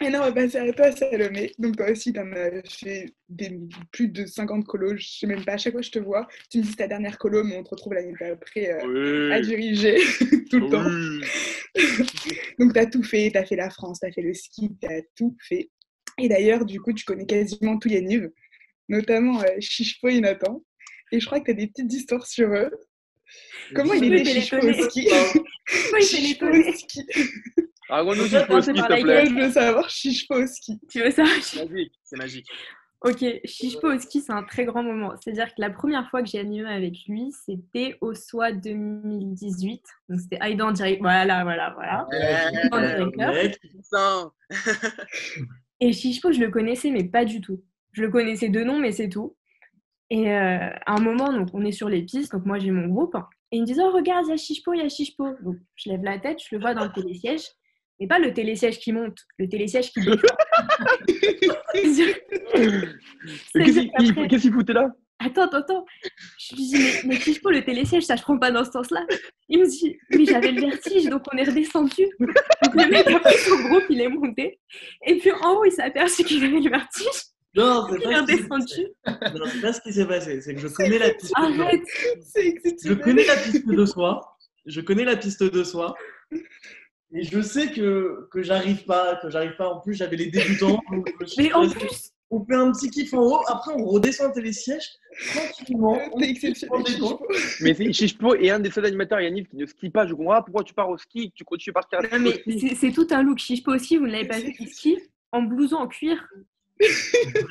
Et 0.02 0.10
non, 0.10 0.18
on 0.18 0.22
va 0.22 0.32
passer 0.32 0.58
à 0.58 0.72
toi, 0.72 0.92
Salomé. 0.92 1.52
Donc, 1.58 1.76
toi 1.76 1.90
aussi, 1.90 2.12
tu 2.12 2.20
en 2.20 2.30
as 2.32 2.50
fait 2.68 3.14
des, 3.28 3.58
plus 3.92 4.08
de 4.08 4.26
50 4.26 4.66
colos. 4.66 4.96
Je 4.96 5.08
sais 5.08 5.26
même 5.26 5.44
pas, 5.44 5.52
à 5.54 5.56
chaque 5.56 5.72
fois 5.72 5.80
que 5.80 5.86
je 5.86 5.92
te 5.92 5.98
vois, 5.98 6.26
tu 6.50 6.58
me 6.58 6.64
dis 6.64 6.76
ta 6.76 6.86
dernière 6.86 7.16
colo, 7.16 7.42
mais 7.44 7.56
on 7.56 7.62
te 7.62 7.70
retrouve 7.70 7.94
l'année 7.94 8.12
d'après 8.20 8.72
euh, 8.72 9.32
à 9.32 9.40
diriger 9.40 9.96
tout 10.50 10.60
le 10.60 10.68
temps. 10.68 10.84
Oui. 10.84 12.36
Donc, 12.58 12.74
tu 12.74 12.78
as 12.78 12.86
tout 12.86 13.02
fait. 13.02 13.30
Tu 13.30 13.38
as 13.38 13.46
fait 13.46 13.56
la 13.56 13.70
France, 13.70 14.00
tu 14.00 14.06
as 14.06 14.12
fait 14.12 14.22
le 14.22 14.34
ski, 14.34 14.76
tu 14.80 14.86
as 14.86 15.00
tout 15.16 15.34
fait. 15.48 15.70
Et 16.18 16.28
d'ailleurs, 16.28 16.66
du 16.66 16.80
coup, 16.80 16.92
tu 16.92 17.04
connais 17.04 17.26
quasiment 17.26 17.78
tous 17.78 17.88
les 17.88 18.02
niveaux, 18.02 18.32
notamment 18.88 19.40
euh, 19.42 19.46
Chichepo 19.60 20.08
et 20.08 20.20
Nathan. 20.20 20.62
Et 21.12 21.20
je 21.20 21.26
crois 21.26 21.40
que 21.40 21.46
tu 21.46 21.50
as 21.52 21.54
des 21.54 21.68
petites 21.68 21.92
histoires 21.92 22.26
sur 22.26 22.48
eux. 22.52 22.70
Comment 23.74 23.94
il 23.94 24.12
était 24.12 24.30
Chichepo 24.30 24.66
au 24.66 24.72
ski? 24.72 25.08
Pourquoi 25.08 26.00
il 26.00 26.06
fait 26.06 26.16
Chichepo 26.16 26.46
au 26.46 26.72
ski. 26.72 27.06
Raconte-nous 27.88 28.24
si 28.24 28.30
je 28.30 28.46
peux 28.46 28.56
au 28.56 28.62
ski, 28.62 28.74
s'il 28.74 28.82
te 28.82 29.02
plaît. 29.02 29.26
Je 29.26 29.34
veux 29.34 29.50
savoir 29.50 29.90
Chichepo 29.90 30.34
au 30.34 30.46
ski. 30.46 30.80
Tu 30.90 31.00
veux 31.00 31.10
ça 31.10 31.24
C'est 31.40 31.68
magique, 31.68 31.92
c'est 32.02 32.16
magique. 32.16 32.46
Ok, 33.02 33.24
Chichepo 33.44 33.92
au 33.92 33.98
ski, 33.98 34.20
c'est 34.20 34.32
un 34.32 34.42
très 34.42 34.64
grand 34.64 34.82
moment. 34.82 35.14
C'est-à-dire 35.20 35.54
que 35.54 35.60
la 35.60 35.70
première 35.70 36.08
fois 36.10 36.22
que 36.22 36.28
j'ai 36.28 36.40
animé 36.40 36.68
avec 36.68 36.94
lui, 37.06 37.32
c'était 37.44 37.96
au 38.00 38.14
SOA 38.14 38.52
2018. 38.52 39.82
Donc 40.08 40.20
c'était 40.20 40.38
Aidan 40.40 40.72
direct. 40.72 41.00
Voilà, 41.00 41.44
voilà, 41.44 41.74
voilà. 41.74 42.06
En 42.72 42.80
Ouais. 43.32 43.52
Et 45.80 45.92
Chichepo, 45.92 46.32
je 46.32 46.40
le 46.40 46.50
connaissais, 46.50 46.90
mais 46.90 47.04
pas 47.04 47.24
du 47.24 47.40
tout. 47.40 47.62
Je 47.92 48.02
le 48.02 48.10
connaissais 48.10 48.48
de 48.48 48.64
nom, 48.64 48.78
mais 48.78 48.92
c'est 48.92 49.08
tout. 49.08 49.36
Et 50.10 50.32
euh, 50.32 50.70
à 50.86 50.94
un 50.94 51.00
moment, 51.00 51.32
donc, 51.32 51.48
on 51.52 51.64
est 51.64 51.72
sur 51.72 51.88
les 51.88 52.02
pistes, 52.02 52.32
donc 52.32 52.46
moi 52.46 52.58
j'ai 52.58 52.70
mon 52.70 52.86
groupe, 52.86 53.16
et 53.50 53.56
ils 53.56 53.62
me 53.62 53.66
disent 53.66 53.80
Oh, 53.80 53.90
regarde, 53.90 54.26
il 54.26 54.30
y 54.30 54.32
a 54.32 54.36
Chichepo, 54.36 54.72
il 54.72 54.80
y 54.80 54.82
a 54.82 54.88
Chichepo. 54.88 55.34
Donc 55.42 55.56
je 55.74 55.90
lève 55.90 56.02
la 56.02 56.18
tête, 56.18 56.38
je 56.40 56.54
le 56.54 56.60
vois 56.60 56.74
dans 56.74 56.84
le 56.84 56.92
télésiège, 56.92 57.42
mais 58.00 58.06
pas 58.06 58.18
le 58.18 58.32
télésiège 58.34 58.78
qui 58.78 58.92
monte, 58.92 59.18
le 59.38 59.48
télésiège 59.48 59.90
qui 59.90 60.00
descend. 60.00 60.20
Mais 63.54 63.64
Qu'est-ce 64.28 64.42
qu'il 64.42 64.52
foutait 64.52 64.72
là? 64.72 64.88
Attends, 65.18 65.44
attends, 65.44 65.56
attends. 65.58 65.84
Je 66.38 66.54
lui 66.56 66.66
dis, 66.66 66.76
mais, 66.78 66.92
mais 67.06 67.16
Chichepo, 67.20 67.48
le 67.50 67.64
télésiège, 67.64 68.02
ça, 68.04 68.16
je 68.16 68.22
prends 68.22 68.38
pas 68.38 68.50
dans 68.50 68.64
ce 68.66 68.70
sens-là. 68.72 69.06
Il 69.48 69.60
me 69.60 69.66
dit, 69.66 69.96
mais 70.10 70.26
j'avais 70.26 70.52
le 70.52 70.60
vertige, 70.60 71.06
donc 71.06 71.22
on 71.32 71.38
est 71.38 71.44
redescendu. 71.44 72.06
Donc 72.20 72.74
le 72.74 72.90
mec 72.90 73.06
a 73.06 73.20
pris 73.20 73.38
son 73.38 73.56
groupe, 73.68 73.84
il 73.88 74.00
est 74.02 74.08
monté. 74.08 74.60
Et 75.06 75.16
puis 75.16 75.30
en 75.32 75.54
haut, 75.54 75.64
il 75.64 75.72
s'est 75.72 75.82
aperçu 75.82 76.22
qu'il 76.22 76.44
avait 76.44 76.60
le 76.60 76.68
vertige. 76.68 77.06
non, 77.54 77.86
c'est 77.90 78.02
pas, 78.02 78.26
ce 78.26 78.26
qui 78.26 78.36
s'est 78.36 78.42
redescendu. 78.42 78.88
passé. 79.06 79.38
Non, 79.38 79.46
c'est 79.50 79.60
pas 79.62 79.72
ce 79.72 79.80
qui 79.80 79.92
s'est 79.94 80.06
passé. 80.06 80.40
C'est 80.42 80.54
que 80.54 80.60
je 80.60 80.68
connais 80.68 80.98
la 80.98 81.14
piste. 81.14 81.32
de- 81.34 81.40
Arrête. 81.62 81.82
C'est 82.22 82.54
Je 82.84 82.92
connais 82.92 83.24
la 83.24 83.36
piste 83.36 83.66
de 83.66 83.86
soi. 83.86 84.36
Je 84.66 84.80
connais 84.82 85.04
la 85.04 85.16
piste 85.16 85.42
de 85.42 85.64
soi. 85.64 85.94
Et 87.12 87.22
je 87.22 87.40
sais 87.40 87.70
que, 87.70 88.28
que 88.32 88.42
j'arrive 88.42 88.84
pas, 88.84 89.16
que 89.16 89.30
j'arrive 89.30 89.56
pas. 89.56 89.68
En 89.68 89.80
plus, 89.80 89.94
j'avais 89.94 90.16
les 90.16 90.26
débutants. 90.26 90.80
donc 90.90 91.08
je 91.08 91.22
me 91.22 91.26
suis 91.26 91.42
Mais 91.42 91.52
en 91.52 91.68
plus, 91.68 92.10
on 92.30 92.44
fait 92.44 92.54
un 92.56 92.72
petit 92.72 92.90
kiff 92.90 93.14
en 93.14 93.22
haut. 93.22 93.40
Après, 93.46 93.72
on 93.74 93.84
redescend 93.84 94.36
les 94.36 94.52
sièges 94.52 94.88
tranquillement. 95.32 95.98
Mais 97.60 97.74
c'est- 97.74 97.92
Chichepo 97.92 98.34
est 98.34 98.50
un 98.50 98.58
des 98.58 98.70
seuls 98.70 98.86
animateurs, 98.86 99.20
Yannick, 99.20 99.48
qui 99.48 99.56
ne 99.56 99.66
skie 99.66 99.90
pas. 99.90 100.06
Je 100.06 100.14
comprends 100.14 100.32
pas 100.34 100.42
pourquoi 100.42 100.64
tu 100.64 100.74
pars 100.74 100.88
au 100.90 100.98
ski, 100.98 101.32
tu 101.34 101.44
continues 101.44 101.72
par 101.72 101.88
faire 101.88 102.02
non, 102.02 102.18
mais 102.18 102.42
c'est 102.58 102.74
c'est 102.74 102.90
tout 102.92 103.06
un 103.10 103.22
look. 103.22 103.38
Chichepo 103.38 103.72
aussi, 103.72 103.96
vous 103.96 104.06
ne 104.06 104.12
l'avez 104.12 104.26
pas 104.28 104.40
vu, 104.40 104.54
il 104.58 104.68
skie 104.68 104.98
en 105.32 105.42
blouson 105.42 105.76
en 105.76 105.86
cuir. 105.86 106.28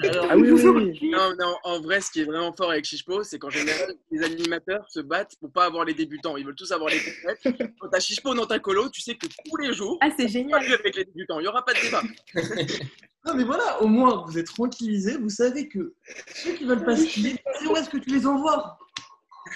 Alors, 0.04 0.28
Ah 0.30 0.38
oui. 0.38 1.10
Non, 1.12 1.34
non, 1.40 1.56
en 1.64 1.82
vrai, 1.82 2.00
ce 2.02 2.12
qui 2.12 2.22
est 2.22 2.26
vraiment 2.26 2.54
fort 2.54 2.72
avec 2.72 2.86
Chichepo, 2.86 3.24
c'est 3.24 3.40
qu'en 3.40 3.50
général, 3.50 3.96
les 4.12 4.24
animateurs 4.24 4.86
se 4.90 5.00
battent 5.00 5.36
pour 5.40 5.52
pas 5.52 5.66
avoir 5.66 5.84
les 5.86 5.94
débutants. 5.96 6.38
Ils 6.38 6.46
veulent 6.46 6.56
tous 6.56 6.72
avoir 6.72 6.90
les 6.92 7.00
compètes. 7.00 7.72
Quand 7.80 7.90
t'as 7.90 8.00
Chichepo 8.00 8.34
dans 8.36 8.46
ta 8.46 8.60
colo, 8.60 8.90
tu 8.90 9.02
sais 9.02 9.16
que 9.16 9.26
tous 9.28 9.58
les 9.58 9.74
jours, 9.74 9.98
Ah, 10.02 10.10
c'est 10.16 10.26
pas 10.26 10.32
génial. 10.32 10.64
vu 10.64 10.74
avec 10.74 10.96
les 10.96 11.06
débutants. 11.06 11.40
Il 11.40 11.44
n'y 11.44 11.48
aura 11.48 11.66
pas 11.66 11.74
de 11.74 11.82
débat. 11.82 12.02
Non, 13.28 13.34
mais 13.34 13.44
voilà, 13.44 13.82
au 13.82 13.88
moins, 13.88 14.24
vous 14.28 14.38
êtes 14.38 14.46
tranquillisés. 14.46 15.18
Vous 15.18 15.30
savez 15.32 15.68
que 15.68 15.96
ceux 16.36 16.54
qui 16.54 16.64
veulent 16.64 16.86
pas 16.86 16.96
skier, 16.96 17.36
c'est 17.60 17.66
où 17.66 17.76
est-ce 17.76 17.90
que 17.90 17.98
tu 17.98 18.12
les 18.12 18.28
envoies 18.28 18.78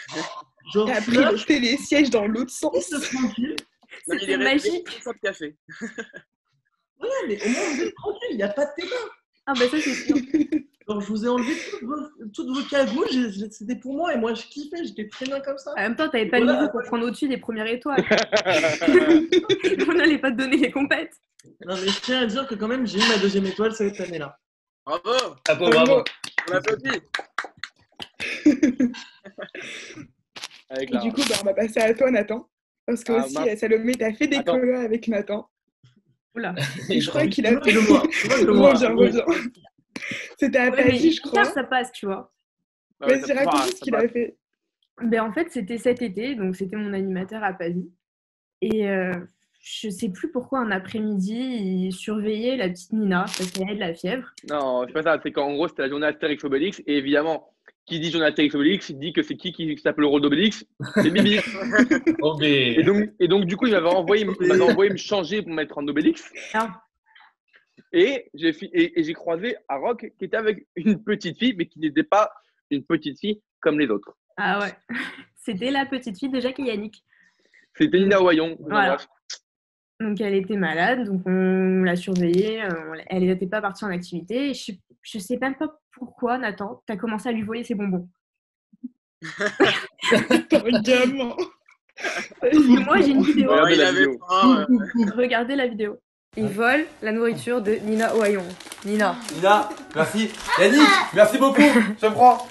Genre, 0.73 0.87
T'as 0.87 1.01
pris 1.01 1.11
là, 1.17 1.31
le 1.31 1.37
télésiège 1.37 2.09
dans 2.09 2.25
l'autre 2.25 2.49
sens. 2.49 2.73
C'était 4.07 4.37
magique. 4.37 4.89
responsable 4.89 5.19
café. 5.21 5.55
Voilà, 6.97 7.13
mais 7.27 7.45
au 7.45 7.49
moins, 7.49 7.73
vous 7.75 7.81
êtes 7.83 7.93
tranquille. 7.93 8.27
Il 8.31 8.37
n'y 8.37 8.43
a 8.43 8.49
pas 8.49 8.65
de 8.65 8.71
débat. 8.81 8.95
Ah, 9.49 9.53
bah 9.57 9.65
ça, 9.71 9.77
c'est 9.81 9.93
sûr. 9.93 10.15
Alors, 10.87 11.01
je 11.01 11.07
vous 11.07 11.25
ai 11.25 11.27
enlevé 11.27 11.53
toutes 11.71 11.83
vos, 11.83 11.95
toutes 12.33 12.47
vos 12.55 12.63
cagoules. 12.69 13.07
C'était 13.51 13.75
pour 13.75 13.93
moi 13.95 14.13
et 14.13 14.17
moi, 14.17 14.33
je 14.35 14.43
kiffais. 14.43 14.83
J'étais 14.83 15.07
très 15.07 15.25
bien 15.25 15.39
comme 15.39 15.57
ça. 15.57 15.71
En 15.71 15.81
même 15.81 15.95
temps, 15.95 16.07
t'avais 16.09 16.27
pas 16.27 16.39
le 16.39 16.45
Voilà. 16.45 16.61
niveau 16.61 16.71
pour 16.71 16.81
prendre 16.83 17.05
au-dessus 17.07 17.27
des 17.27 17.37
premières 17.37 17.67
étoiles. 17.67 18.03
On 19.87 19.93
n'allait 19.93 20.17
pas 20.19 20.31
te 20.31 20.37
donner 20.37 20.57
les 20.57 20.71
compètes. 20.71 21.13
Non, 21.65 21.75
mais 21.75 21.87
je 21.87 22.01
tiens 22.01 22.21
à 22.21 22.25
dire 22.25 22.47
que 22.47 22.55
quand 22.55 22.67
même, 22.67 22.85
j'ai 22.87 22.99
eu 22.99 23.07
ma 23.07 23.17
deuxième 23.17 23.45
étoile 23.45 23.73
cette 23.73 23.99
année-là. 23.99 24.37
Bravo 24.85 25.35
Chapeau, 25.47 25.69
bravo. 25.69 26.03
On 26.49 26.55
applaudit. 26.55 27.01
Avec 30.69 30.93
Et 30.93 30.97
du 30.99 31.11
coup, 31.11 31.21
bah, 31.29 31.35
on 31.41 31.45
va 31.45 31.53
passer 31.53 31.79
à 31.79 31.93
toi, 31.93 32.11
Nathan. 32.11 32.47
Parce 32.85 33.03
que 33.03 33.13
Ah, 33.13 33.25
aussi, 33.25 33.37
euh, 33.37 33.55
Salomé, 33.55 33.93
t'as 33.95 34.13
fait 34.13 34.27
des 34.27 34.43
colos 34.43 34.79
avec 34.79 35.07
Nathan. 35.07 35.49
Oula. 36.35 36.55
Et 36.89 37.01
je 37.01 37.09
crois 37.09 37.27
qu'il 37.27 37.45
a. 37.47 37.51
Reviens, 37.59 38.95
reviens. 38.95 39.25
C'était 40.37 40.59
à 40.59 40.71
Paris, 40.71 41.11
je 41.11 41.21
crois. 41.21 41.45
Ça 41.45 41.63
passe, 41.63 41.91
tu 41.91 42.05
vois. 42.05 42.31
Ah 43.01 43.07
Vas-y, 43.07 43.21
ça- 43.21 43.33
raconte 43.33 43.53
ah, 43.55 43.67
ce 43.67 43.81
qu'il 43.81 43.95
a 43.95 44.07
fait. 44.07 44.37
Ben, 45.01 45.21
en 45.21 45.31
fait, 45.31 45.49
c'était 45.51 45.77
cet 45.77 46.01
été, 46.01 46.35
donc 46.35 46.55
c'était 46.55 46.75
mon 46.75 46.93
animateur 46.93 47.43
à 47.43 47.53
Pavie. 47.53 47.89
Et 48.61 48.89
euh, 48.89 49.13
je 49.61 49.89
sais 49.89 50.09
plus 50.09 50.31
pourquoi 50.31 50.59
un 50.59 50.71
après-midi, 50.71 51.37
il 51.37 51.93
surveillait 51.93 52.57
la 52.57 52.69
petite 52.69 52.93
Nina 52.93 53.21
parce 53.21 53.51
qu'elle 53.51 53.63
avait 53.63 53.75
de 53.75 53.79
la 53.79 53.93
fièvre. 53.93 54.29
Non, 54.49 54.83
c'est 54.85 54.93
pas 54.93 55.03
ça. 55.03 55.19
C'est 55.21 55.31
qu'en 55.31 55.53
gros, 55.53 55.67
c'était 55.67 55.83
la 55.83 55.89
journée 55.89 56.07
Astérix 56.07 56.43
Obélix. 56.43 56.81
Et 56.85 56.97
évidemment, 56.97 57.53
qui 57.89 57.99
dit 57.99 58.11
journée 58.11 58.27
Astérix 58.27 58.55
Obélix, 58.55 58.89
il 58.89 58.99
dit 58.99 59.11
que 59.11 59.21
c'est 59.21 59.35
qui 59.35 59.51
qui 59.51 59.77
s'appelle 59.77 60.03
le 60.03 60.07
rôle 60.07 60.21
d'Obélix 60.21 60.65
C'est 60.95 61.09
Bibi. 61.09 61.39
Et 62.41 62.83
donc, 62.83 63.09
et 63.19 63.27
donc, 63.27 63.45
du 63.45 63.57
coup, 63.57 63.65
il 63.65 63.73
m'avait 63.73 63.87
envoyé, 63.87 64.25
envoyé 64.61 64.91
me 64.91 64.97
changer 64.97 65.41
pour 65.41 65.49
me 65.49 65.55
mettre 65.55 65.77
en 65.77 65.87
Obélix. 65.87 66.31
Ah. 66.53 66.81
Et 67.91 68.29
j'ai 68.33 68.55
et, 68.71 68.99
et 68.99 69.03
j'ai 69.03 69.13
croisé 69.13 69.57
un 69.67 69.77
rock 69.77 70.05
qui 70.17 70.25
était 70.25 70.37
avec 70.37 70.67
une 70.75 71.03
petite 71.03 71.39
fille, 71.39 71.55
mais 71.57 71.65
qui 71.65 71.79
n'était 71.79 72.03
pas 72.03 72.31
une 72.69 72.83
petite 72.83 73.19
fille 73.19 73.41
comme 73.59 73.79
les 73.79 73.87
autres. 73.87 74.15
Ah 74.37 74.59
ouais. 74.59 74.73
C'était 75.35 75.71
la 75.71 75.85
petite 75.85 76.17
fille 76.17 76.29
de 76.29 76.39
Jacques 76.39 76.59
et 76.59 76.63
Yannick. 76.63 77.03
C'était 77.75 77.99
Nina 77.99 78.21
Oyon. 78.21 78.57
Voilà. 78.59 78.97
Donc 79.99 80.21
elle 80.21 80.33
était 80.35 80.55
malade, 80.55 81.03
donc 81.05 81.21
on 81.25 81.83
l'a 81.83 81.95
surveillée. 81.97 82.63
euh, 82.63 82.95
Elle 83.07 83.25
n'était 83.25 83.47
pas 83.47 83.61
partie 83.61 83.83
en 83.83 83.89
activité. 83.89 84.51
Et 84.51 84.53
je, 84.53 84.71
je 85.01 85.19
sais 85.19 85.37
même 85.41 85.55
pas 85.55 85.67
pourquoi, 85.91 86.37
Nathan, 86.37 86.81
tu 86.87 86.93
as 86.93 86.97
commencé 86.97 87.27
à 87.27 87.31
lui 87.33 87.41
voler 87.43 87.63
ses 87.65 87.75
bonbons. 87.75 88.07
T'es 90.49 90.57
un 90.73 90.81
gamin. 90.81 91.35
Et 92.49 92.57
moi, 92.57 93.01
j'ai 93.01 93.11
une 93.11 93.23
vidéo. 93.23 93.51
Regardez 93.51 93.73
il 93.73 93.77
la 93.79 93.87
avait 93.89 93.99
vidéo. 94.05 94.19
faim. 94.29 94.67
euh, 94.69 95.11
Regardez 95.17 95.55
la 95.57 95.67
vidéo. 95.67 95.99
Il 96.37 96.45
vole 96.47 96.85
la 97.01 97.11
nourriture 97.11 97.61
de 97.61 97.73
Nina 97.83 98.15
Ohayon. 98.15 98.45
Nina. 98.85 99.15
Nina, 99.35 99.67
merci. 99.95 100.29
Yannick, 100.59 100.87
merci 101.13 101.37
beaucoup. 101.37 101.59
Je 101.61 102.07
te 102.07 102.11
prends. 102.13 102.47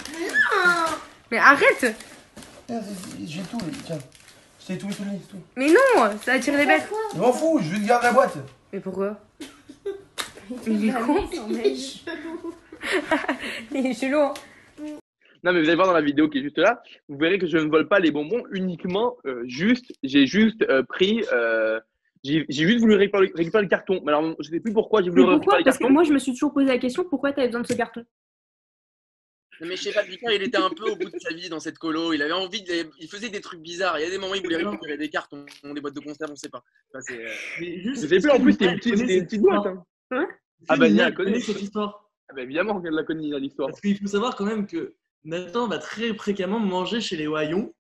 Mais 1.31 1.39
arrête 1.39 1.97
J'ai 3.25 3.41
tout, 3.43 3.59
tiens. 3.87 3.99
J'ai 4.69 4.77
tout, 4.77 4.89
tout, 4.89 4.95
tout. 5.31 5.37
Mais 5.57 5.69
non 5.69 6.11
Ça 6.21 6.35
attire 6.35 6.57
les 6.57 6.67
bêtes. 6.67 6.89
Je 7.15 7.19
m'en 7.19 7.33
fous, 7.33 7.59
je 7.63 7.75
vais 7.75 7.81
te 7.83 7.89
garder 7.89 8.09
la 8.09 8.13
boîte. 8.13 8.37
Mais 8.71 8.81
pourquoi 8.81 9.19
Il 10.67 10.89
est 10.89 10.93
con 10.93 11.25
Il 13.73 13.87
est 13.87 13.95
chelou. 13.95 14.19
hein. 14.21 14.35
Non, 15.43 15.53
mais 15.53 15.61
vous 15.61 15.69
allez 15.69 15.75
voir 15.75 15.87
dans 15.87 15.95
la 15.95 16.03
vidéo 16.03 16.29
qui 16.29 16.39
est 16.39 16.43
juste 16.43 16.59
là, 16.59 16.83
vous 17.09 17.17
verrez 17.17 17.39
que 17.39 17.47
je 17.47 17.57
ne 17.57 17.71
vole 17.71 17.89
pas 17.89 17.99
les 18.01 18.11
bonbons 18.11 18.43
uniquement, 18.53 19.17
euh, 19.25 19.43
juste, 19.47 19.93
j'ai 20.03 20.27
juste 20.27 20.63
euh, 20.69 20.83
pris, 20.83 21.25
euh, 21.33 21.81
j'ai 22.25 22.45
j'ai 22.49 22.67
juste 22.67 22.81
voulu 22.81 22.97
récupérer, 22.97 23.31
récupérer 23.35 23.63
le 23.63 23.69
carton. 23.71 24.01
Mais 24.05 24.13
alors, 24.13 24.35
je 24.41 24.49
ne 24.51 24.55
sais 24.55 24.61
plus 24.61 24.73
pourquoi 24.73 25.01
j'ai 25.01 25.11
voulu 25.11 25.23
Mais 25.23 25.29
pourquoi? 25.29 25.55
récupérer 25.55 25.59
le 25.61 25.65
Parce 25.65 25.79
que 25.79 25.83
carton. 25.85 25.95
moi, 25.95 26.03
je 26.03 26.13
me 26.13 26.19
suis 26.19 26.33
toujours 26.33 26.53
posé 26.53 26.67
la 26.67 26.79
question 26.79 27.05
pourquoi 27.05 27.33
tu 27.33 27.39
avais 27.41 27.49
besoin 27.49 27.63
de 27.63 27.67
ce 27.69 27.73
carton? 27.75 28.05
Mais 29.61 29.77
je 29.77 29.83
sais 29.83 29.93
pas, 29.93 30.05
Picard, 30.05 30.33
il 30.33 30.43
était 30.43 30.57
un 30.59 30.71
peu 30.71 30.85
au 30.91 30.97
bout 30.97 31.11
de 31.11 31.19
sa 31.19 31.33
vie 31.35 31.49
dans 31.49 31.59
cette 31.61 31.79
colo. 31.79 32.13
Il 32.13 32.23
avait 32.23 32.33
envie 32.33 32.63
de. 32.63 32.89
Il 33.01 33.09
faisait 33.09 33.29
des 33.29 33.41
trucs 33.41 33.61
bizarres. 33.61 33.99
Il 33.99 34.05
y 34.05 34.07
a 34.07 34.11
des 34.11 34.19
moments 34.19 34.33
où 34.33 34.37
il 34.37 34.43
voulait 34.43 34.57
récupérer 34.57 34.97
des 34.97 35.09
cartons, 35.11 35.45
des 35.65 35.81
boîtes 35.81 35.95
de 35.95 36.01
conserve, 36.01 36.31
on 36.31 36.37
sait 36.37 36.49
pas. 36.49 36.63
Enfin, 36.93 37.01
c'est, 37.01 37.25
euh, 37.25 37.29
plus, 37.57 38.31
en 38.31 38.41
plus, 38.41 38.53
c'était 38.53 38.65
une 38.67 38.71
elle 38.73 38.79
petite, 38.79 38.93
connaît 38.95 39.07
c'était 39.07 39.15
une 39.15 39.21
cette 39.21 39.25
petite 39.29 39.41
boîte. 39.41 39.57
histoire. 39.59 39.85
hein. 40.13 40.27
Est-ce 40.31 40.67
Ah 40.69 40.77
bah, 40.77 40.89
Nina, 40.89 40.89
Nina, 40.89 41.07
elle 41.09 41.15
connaît 41.15 41.33
connaît. 41.33 41.41
cette 41.45 41.63
histoire. 41.63 42.11
Ah 42.29 42.35
bah, 42.35 42.43
évidemment 42.43 42.81
qu'elle 42.81 42.93
la 42.95 43.05
connaît, 43.05 43.23
Nina, 43.23 43.39
l'histoire. 43.39 43.69
Parce 43.69 43.81
qu'il 43.81 43.99
faut 43.99 44.07
savoir 44.07 44.37
quand 44.37 44.45
même 44.45 44.67
que 44.67 44.95
Nathan 45.25 45.67
va 45.69 45.79
très 45.79 46.15
fréquemment 46.15 46.61
manger 46.61 47.01
chez 47.01 47.17
les 47.17 47.27
Wayons. 47.27 47.75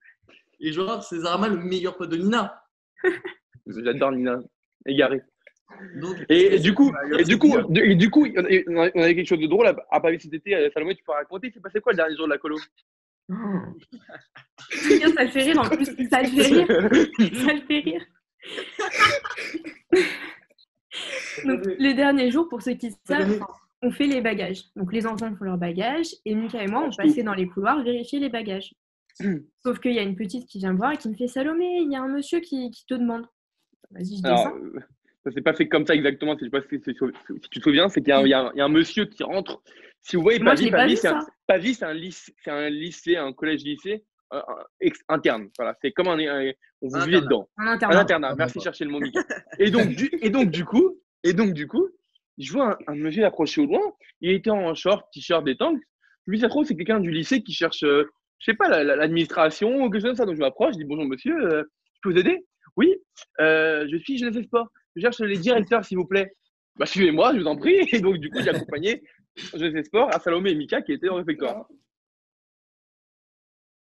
Et 0.60 0.72
genre, 0.72 1.02
c'est 1.04 1.20
Zarma 1.20 1.48
le 1.48 1.56
meilleur 1.58 1.96
pote 1.96 2.10
de 2.10 2.16
Nina. 2.16 2.62
J'adore 3.66 4.12
Nina, 4.12 4.40
égaré. 4.86 5.22
Donc, 5.96 6.16
Et, 6.28 6.58
du 6.58 6.74
coup, 6.74 6.92
et 7.18 7.24
du 7.24 7.38
coup, 7.38 7.54
et 7.76 7.94
du 7.94 8.10
coup, 8.10 8.26
on 8.26 9.02
avait 9.02 9.14
quelque 9.14 9.28
chose 9.28 9.40
de 9.40 9.46
drôle 9.46 9.66
à, 9.66 9.76
à 9.90 10.00
Paris 10.00 10.18
cet 10.20 10.32
été. 10.32 10.70
Salomé, 10.72 10.94
tu 10.94 11.04
peux 11.04 11.12
raconter, 11.12 11.50
c'est 11.52 11.60
passé 11.60 11.80
quoi 11.80 11.92
le 11.92 11.96
dernier 11.96 12.16
jour 12.16 12.26
de 12.26 12.32
la 12.32 12.38
colo? 12.38 12.56
Ça 13.28 15.24
le 15.24 15.28
fait 15.28 15.42
rire 15.42 15.60
en 15.60 15.68
plus. 15.68 15.84
Ça 16.08 16.22
le 16.22 16.28
fait 16.28 16.42
rire. 16.42 16.66
Ça 16.68 17.52
le 17.52 17.60
fait 17.66 17.80
rire. 17.80 18.04
Donc, 21.44 21.60
le 21.64 21.94
dernier 21.94 22.30
jour, 22.30 22.48
pour 22.48 22.62
ceux 22.62 22.74
qui 22.74 22.92
savent, 23.04 23.40
on 23.82 23.90
fait 23.90 24.06
les 24.06 24.20
bagages. 24.20 24.62
Donc, 24.74 24.92
les 24.92 25.06
enfants 25.06 25.34
font 25.36 25.44
leurs 25.44 25.58
bagages 25.58 26.14
et 26.24 26.34
Mika 26.34 26.62
et 26.62 26.66
moi, 26.66 26.84
on 26.86 26.90
passait 26.90 27.22
dans 27.22 27.34
les 27.34 27.46
couloirs 27.46 27.82
vérifier 27.82 28.18
les 28.18 28.30
bagages. 28.30 28.74
Sauf 29.62 29.80
qu'il 29.80 29.92
y 29.92 29.98
a 29.98 30.02
une 30.02 30.16
petite 30.16 30.46
qui 30.46 30.58
vient 30.58 30.72
me 30.72 30.78
voir 30.78 30.92
et 30.92 30.96
qui 30.96 31.08
me 31.08 31.14
fait 31.14 31.28
Salomé, 31.28 31.80
il 31.82 31.92
y 31.92 31.96
a 31.96 32.02
un 32.02 32.08
monsieur 32.08 32.40
qui, 32.40 32.70
qui 32.70 32.86
te 32.86 32.94
demande. 32.94 33.26
Vas-y, 33.90 34.18
je 34.18 34.22
descends. 34.22 34.54
Ça 35.24 35.30
s'est 35.32 35.40
pas 35.42 35.52
fait 35.54 35.68
comme 35.68 35.86
ça 35.86 35.94
exactement. 35.94 36.36
Je 36.38 36.44
sais 36.44 36.50
pas 36.50 36.60
si, 36.62 36.78
si- 36.78 36.94
si 36.94 37.48
tu 37.50 37.58
te 37.60 37.62
souviens, 37.64 37.88
c'est 37.88 38.00
qu'il 38.00 38.10
y, 38.10 38.12
a 38.12 38.18
un- 38.20 38.26
y 38.26 38.34
un- 38.34 38.52
y 38.54 38.60
a 38.60 38.64
un 38.64 38.68
monsieur 38.68 39.04
qui 39.06 39.22
rentre. 39.22 39.62
Si 40.00 40.16
vous 40.16 40.22
voyez 40.22 40.38
Pavie, 40.38 40.70
vu, 40.70 40.96
c'est 40.96 41.08
un, 41.08 41.26
un 41.48 41.56
lycée, 41.58 41.84
un 42.46 42.68
lycée, 42.70 43.16
un 43.16 43.32
collège-lycée 43.32 44.04
euh, 44.32 44.38
un- 44.38 44.64
ex- 44.80 45.02
interne. 45.08 45.48
Voilà, 45.58 45.74
c'est 45.82 45.90
comme 45.92 46.08
un, 46.08 46.18
un- 46.18 46.52
on 46.82 46.88
vous 46.88 46.96
Un 46.96 47.04
vivez 47.06 47.20
dedans. 47.20 47.48
Un 47.58 47.66
internat. 47.66 48.00
internat. 48.00 48.34
Merci 48.36 48.58
de 48.58 48.62
chercher 48.62 48.84
le 48.84 48.90
mot. 48.90 49.00
Et 49.58 49.70
donc, 49.70 49.88
du, 49.88 50.10
et 50.22 50.30
donc 50.30 50.50
du 50.50 50.64
coup, 50.64 51.00
et 51.24 51.32
donc 51.32 51.52
du 51.52 51.66
coup, 51.66 51.88
je 52.38 52.52
vois 52.52 52.78
un, 52.86 52.92
un 52.92 52.94
monsieur 52.94 53.24
approcher 53.24 53.60
au 53.62 53.66
loin. 53.66 53.80
Il 54.20 54.30
était 54.32 54.50
en 54.50 54.74
short, 54.74 55.06
t-shirt, 55.12 55.44
des 55.44 55.56
tanks. 55.56 55.80
Lui, 56.26 56.38
ça 56.38 56.48
trouve, 56.48 56.64
c'est 56.64 56.76
quelqu'un 56.76 57.00
du 57.00 57.10
lycée 57.10 57.42
qui 57.42 57.52
cherche, 57.52 57.82
euh, 57.84 58.04
je 58.38 58.44
sais 58.52 58.54
pas, 58.56 58.68
la- 58.68 58.84
la- 58.84 58.96
l'administration 58.96 59.82
ou 59.82 59.90
quelque 59.90 60.02
chose 60.02 60.10
comme 60.10 60.16
ça. 60.16 60.26
Donc 60.26 60.36
je 60.36 60.40
m'approche, 60.40 60.74
je 60.74 60.78
dis 60.78 60.84
bonjour 60.84 61.06
monsieur, 61.06 61.34
euh, 61.34 61.64
je 61.94 62.00
peux 62.02 62.12
vous 62.12 62.18
aider? 62.18 62.44
Oui, 62.76 62.94
euh, 63.40 63.86
je 63.90 63.96
suis 63.96 64.18
jeunesse 64.18 64.36
et 64.36 64.44
sport. 64.44 64.68
Je 64.96 65.00
cherche 65.02 65.20
les 65.20 65.38
directeurs, 65.38 65.84
s'il 65.84 65.98
vous 65.98 66.06
plaît. 66.06 66.34
Bah, 66.76 66.86
suivez-moi, 66.86 67.34
je 67.34 67.40
vous 67.40 67.46
en 67.46 67.56
prie. 67.56 67.76
Et 67.92 68.00
donc, 68.00 68.16
du 68.18 68.30
coup, 68.30 68.38
j'ai 68.42 68.50
accompagné 68.50 69.02
jeunesse 69.54 69.74
et 69.74 69.84
sport 69.84 70.14
à 70.14 70.18
Salomé 70.20 70.50
et 70.50 70.54
Mika 70.54 70.82
qui 70.82 70.92
étaient 70.92 71.08
au 71.08 71.14
réfectoire. 71.16 71.66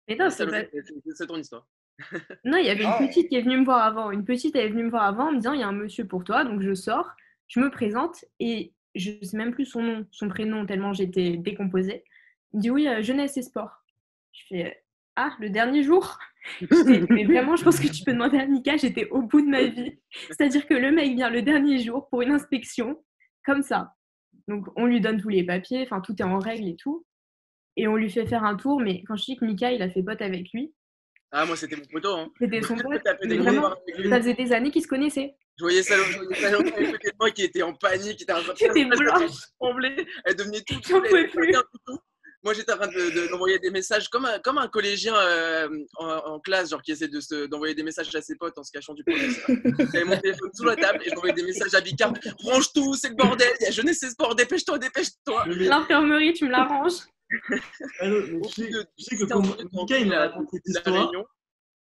Mais 0.08 0.16
non, 0.16 0.30
c'est 0.30 0.46
pas- 0.46 1.26
ton 1.26 1.36
histoire. 1.38 1.66
Non, 2.44 2.56
il 2.58 2.66
y 2.66 2.70
avait 2.70 2.82
une 2.84 2.90
Ah. 2.90 2.98
petite 3.06 3.28
qui 3.28 3.36
est 3.36 3.42
venue 3.42 3.58
me 3.58 3.64
voir 3.64 3.84
avant. 3.84 4.10
Une 4.10 4.24
petite, 4.24 4.56
elle 4.56 4.66
est 4.66 4.70
venue 4.70 4.84
me 4.84 4.90
voir 4.90 5.04
avant 5.04 5.28
en 5.28 5.32
me 5.32 5.36
disant 5.36 5.52
il 5.52 5.60
y 5.60 5.62
a 5.62 5.68
un 5.68 5.72
monsieur 5.72 6.06
pour 6.06 6.24
toi. 6.24 6.44
Donc 6.44 6.60
je 6.62 6.74
sors, 6.74 7.08
je 7.48 7.60
me 7.60 7.70
présente 7.70 8.24
et 8.40 8.72
je 8.94 9.12
sais 9.22 9.36
même 9.36 9.52
plus 9.52 9.66
son 9.66 9.82
nom, 9.82 10.06
son 10.10 10.28
prénom, 10.28 10.66
tellement 10.66 10.92
j'étais 10.92 11.36
décomposée. 11.36 12.04
Il 12.52 12.56
me 12.56 12.62
dit 12.62 12.70
oui, 12.70 12.88
euh, 12.88 13.02
jeunesse 13.02 13.36
et 13.36 13.42
sport. 13.42 13.70
Je 14.32 14.42
fais 14.48 14.81
ah, 15.16 15.36
le 15.40 15.50
dernier 15.50 15.82
jour 15.82 16.18
Mais 17.10 17.24
vraiment, 17.24 17.56
je 17.56 17.64
pense 17.64 17.78
que 17.78 17.88
tu 17.88 18.02
peux 18.04 18.12
demander 18.12 18.38
à 18.38 18.46
Mika, 18.46 18.76
j'étais 18.76 19.08
au 19.10 19.22
bout 19.22 19.40
de 19.42 19.48
ma 19.48 19.62
vie. 19.64 19.98
C'est-à-dire 20.28 20.66
que 20.66 20.74
le 20.74 20.90
mec 20.90 21.14
vient 21.14 21.30
le 21.30 21.42
dernier 21.42 21.78
jour 21.78 22.08
pour 22.08 22.22
une 22.22 22.32
inspection, 22.32 23.02
comme 23.44 23.62
ça. 23.62 23.94
Donc 24.48 24.66
on 24.76 24.86
lui 24.86 25.00
donne 25.00 25.20
tous 25.20 25.28
les 25.28 25.44
papiers, 25.44 25.82
enfin 25.82 26.00
tout 26.00 26.14
est 26.18 26.24
en 26.24 26.38
règle 26.38 26.68
et 26.68 26.76
tout. 26.76 27.06
Et 27.76 27.88
on 27.88 27.96
lui 27.96 28.10
fait 28.10 28.26
faire 28.26 28.44
un 28.44 28.56
tour, 28.56 28.80
mais 28.80 29.02
quand 29.04 29.16
je 29.16 29.24
dis 29.24 29.36
que 29.36 29.44
Mika, 29.44 29.72
il 29.72 29.82
a 29.82 29.88
fait 29.88 30.02
pote 30.02 30.20
avec 30.20 30.52
lui, 30.52 30.74
Ah, 31.30 31.46
moi, 31.46 31.56
c'était 31.56 31.76
mon 31.76 31.84
poteau. 31.84 32.14
Hein. 32.14 32.30
c'était 32.38 32.60
son 32.60 32.76
pote. 32.76 33.02
Vraiment, 33.24 33.74
ça 34.10 34.18
faisait 34.18 34.34
des 34.34 34.52
années 34.52 34.70
qu'ils 34.70 34.82
se 34.82 34.88
connaissaient. 34.88 35.34
Je 35.58 35.64
voyais 35.64 35.82
Salomé, 35.82 36.12
je 36.12 36.18
voyais 36.18 36.46
à 36.46 36.92
côté 36.92 37.08
de 37.10 37.16
moi 37.18 37.30
qui 37.30 37.42
était 37.42 37.62
en 37.62 37.74
panique, 37.74 38.16
qui 38.16 38.22
était 38.24 38.32
en 38.32 38.42
train 38.42 38.52
de 38.52 38.58
était 38.58 38.80
elle 38.80 38.88
blanche. 38.88 39.30
tremblait, 39.60 40.06
elle 40.24 40.34
devenait 40.34 40.62
toute 40.62 40.86
J'en 40.88 41.02
elle 41.02 41.08
pouvais 41.08 41.28
plus. 41.28 41.54
Moi, 42.44 42.54
j'étais 42.54 42.72
en 42.72 42.76
train 42.76 42.88
de- 42.88 43.10
de- 43.10 43.28
d'envoyer 43.30 43.58
des 43.60 43.70
messages 43.70 44.08
comme 44.08 44.24
un, 44.24 44.38
comme 44.40 44.58
un 44.58 44.66
collégien 44.66 45.14
euh, 45.14 45.68
en, 45.96 46.06
en 46.06 46.40
classe, 46.40 46.70
genre 46.70 46.82
qui 46.82 46.90
essaie 46.92 47.06
de 47.08 47.46
d'envoyer 47.46 47.74
des 47.74 47.84
messages 47.84 48.12
à 48.16 48.20
ses 48.20 48.34
potes 48.36 48.58
en 48.58 48.64
se 48.64 48.72
cachant 48.72 48.94
du 48.94 49.04
professeur. 49.04 49.46
J'avais 49.92 50.04
mon 50.04 50.18
téléphone 50.18 50.50
sous 50.52 50.64
la 50.64 50.74
table 50.74 51.00
et 51.04 51.10
j'envoyais 51.10 51.34
des 51.34 51.44
messages 51.44 51.74
à 51.74 51.80
Bicard. 51.80 52.12
Range 52.42 52.72
tout, 52.72 52.94
c'est 52.94 53.10
le 53.10 53.14
bordel, 53.14 53.48
il 53.60 53.64
y 53.64 53.66
a 53.68 53.70
jeunesse 53.70 54.02
et 54.02 54.10
sport, 54.10 54.34
dépêche-toi, 54.34 54.78
dépêche-toi. 54.78 55.44
L'infirmerie, 55.46 56.32
tu 56.32 56.46
me 56.46 56.50
mais 58.02 58.40
Au 58.40 58.46
tu 58.48 58.62
sais- 58.64 58.70
tu 58.70 58.72
que 58.72 58.84
c'était 58.98 59.26
quand 59.32 59.38
en 59.38 59.42
train 59.42 59.64
de- 59.64 59.68
Mika 59.72 59.98
il 59.98 60.08
m'a 60.08 60.14
la- 60.16 60.28
raconté 60.28 60.58
cette 60.64 60.74
la 60.74 60.80
histoire, 60.80 61.08
réunion. 61.08 61.26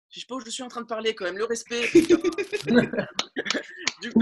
Je 0.10 0.20
sais 0.22 0.26
pas, 0.28 0.36
je 0.44 0.50
suis 0.50 0.64
en 0.64 0.68
train 0.70 0.82
de 0.82 0.88
parler 0.88 1.14
quand 1.16 1.26
même, 1.26 1.38
le 1.38 1.46
respect. 1.46 1.88
du 4.02 4.12
coup. 4.12 4.22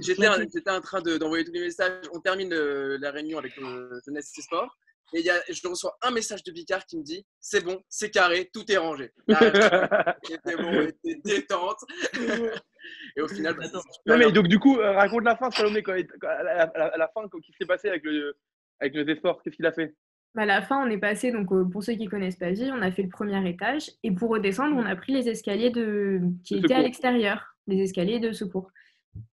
J'étais 0.00 0.70
en, 0.70 0.80
train 0.80 1.00
de- 1.02 1.16
d'envoyer 1.18 1.44
tous 1.44 1.52
les 1.52 1.60
messages. 1.60 2.04
On 2.12 2.20
termine 2.20 2.52
euh, 2.52 2.98
la 3.00 3.10
réunion 3.10 3.38
avec 3.38 3.56
euh, 3.58 4.00
Jeunesse 4.06 4.32
et 4.38 4.42
Sport. 4.42 4.76
Et 5.14 5.20
il 5.20 5.26
y 5.26 5.30
a, 5.30 5.40
je 5.50 5.66
reçois 5.68 5.96
un 6.02 6.10
message 6.10 6.42
de 6.42 6.52
Bicard 6.52 6.84
qui 6.86 6.96
me 6.98 7.02
dit 7.02 7.24
C'est 7.40 7.64
bon, 7.64 7.82
c'est 7.88 8.10
carré, 8.10 8.50
tout 8.52 8.70
est 8.70 8.76
rangé. 8.78 9.12
C'était 9.28 10.56
bon, 10.56 10.68
on 10.68 10.82
était 10.82 11.20
détente. 11.24 11.78
et 13.16 13.20
au 13.20 13.28
final, 13.28 13.54
bah, 13.54 13.64
Non, 14.06 14.16
mais 14.18 14.32
donc, 14.32 14.48
du 14.48 14.58
coup, 14.58 14.78
euh, 14.78 14.92
raconte 14.92 15.24
la 15.24 15.36
fin, 15.36 15.50
Salomé, 15.50 15.82
quand, 15.82 15.94
quand- 16.20 16.28
à, 16.28 16.42
la, 16.42 17.04
à 17.04 17.08
fin, 17.14 17.22
qu'est-ce 17.28 17.46
qui 17.46 17.52
s'est 17.60 17.66
passé 17.66 17.88
avec 17.88 18.04
le, 18.04 18.34
avec 18.80 18.94
le 18.94 19.14
sport 19.16 19.42
Qu'est-ce 19.42 19.56
qu'il 19.56 19.66
a 19.66 19.72
fait? 19.72 19.94
Bah, 20.34 20.42
à 20.42 20.46
la 20.46 20.62
fin, 20.62 20.82
on 20.86 20.90
est 20.90 20.98
passé, 20.98 21.30
donc 21.30 21.52
euh, 21.52 21.64
pour 21.64 21.84
ceux 21.84 21.92
qui 21.92 22.06
connaissent 22.06 22.36
pas 22.36 22.50
Vie, 22.50 22.70
on 22.72 22.80
a 22.80 22.90
fait 22.90 23.02
le 23.02 23.10
premier 23.10 23.46
étage. 23.48 23.90
Et 24.02 24.10
pour 24.12 24.30
redescendre, 24.30 24.76
on 24.76 24.86
a 24.86 24.96
pris 24.96 25.12
les 25.12 25.28
escaliers 25.28 25.70
de... 25.70 26.20
qui 26.44 26.58
De 26.58 26.64
étaient 26.64 26.74
à 26.74 26.82
l'extérieur, 26.82 27.54
les 27.66 27.80
escaliers 27.82 28.18
de 28.18 28.32
secours. 28.32 28.70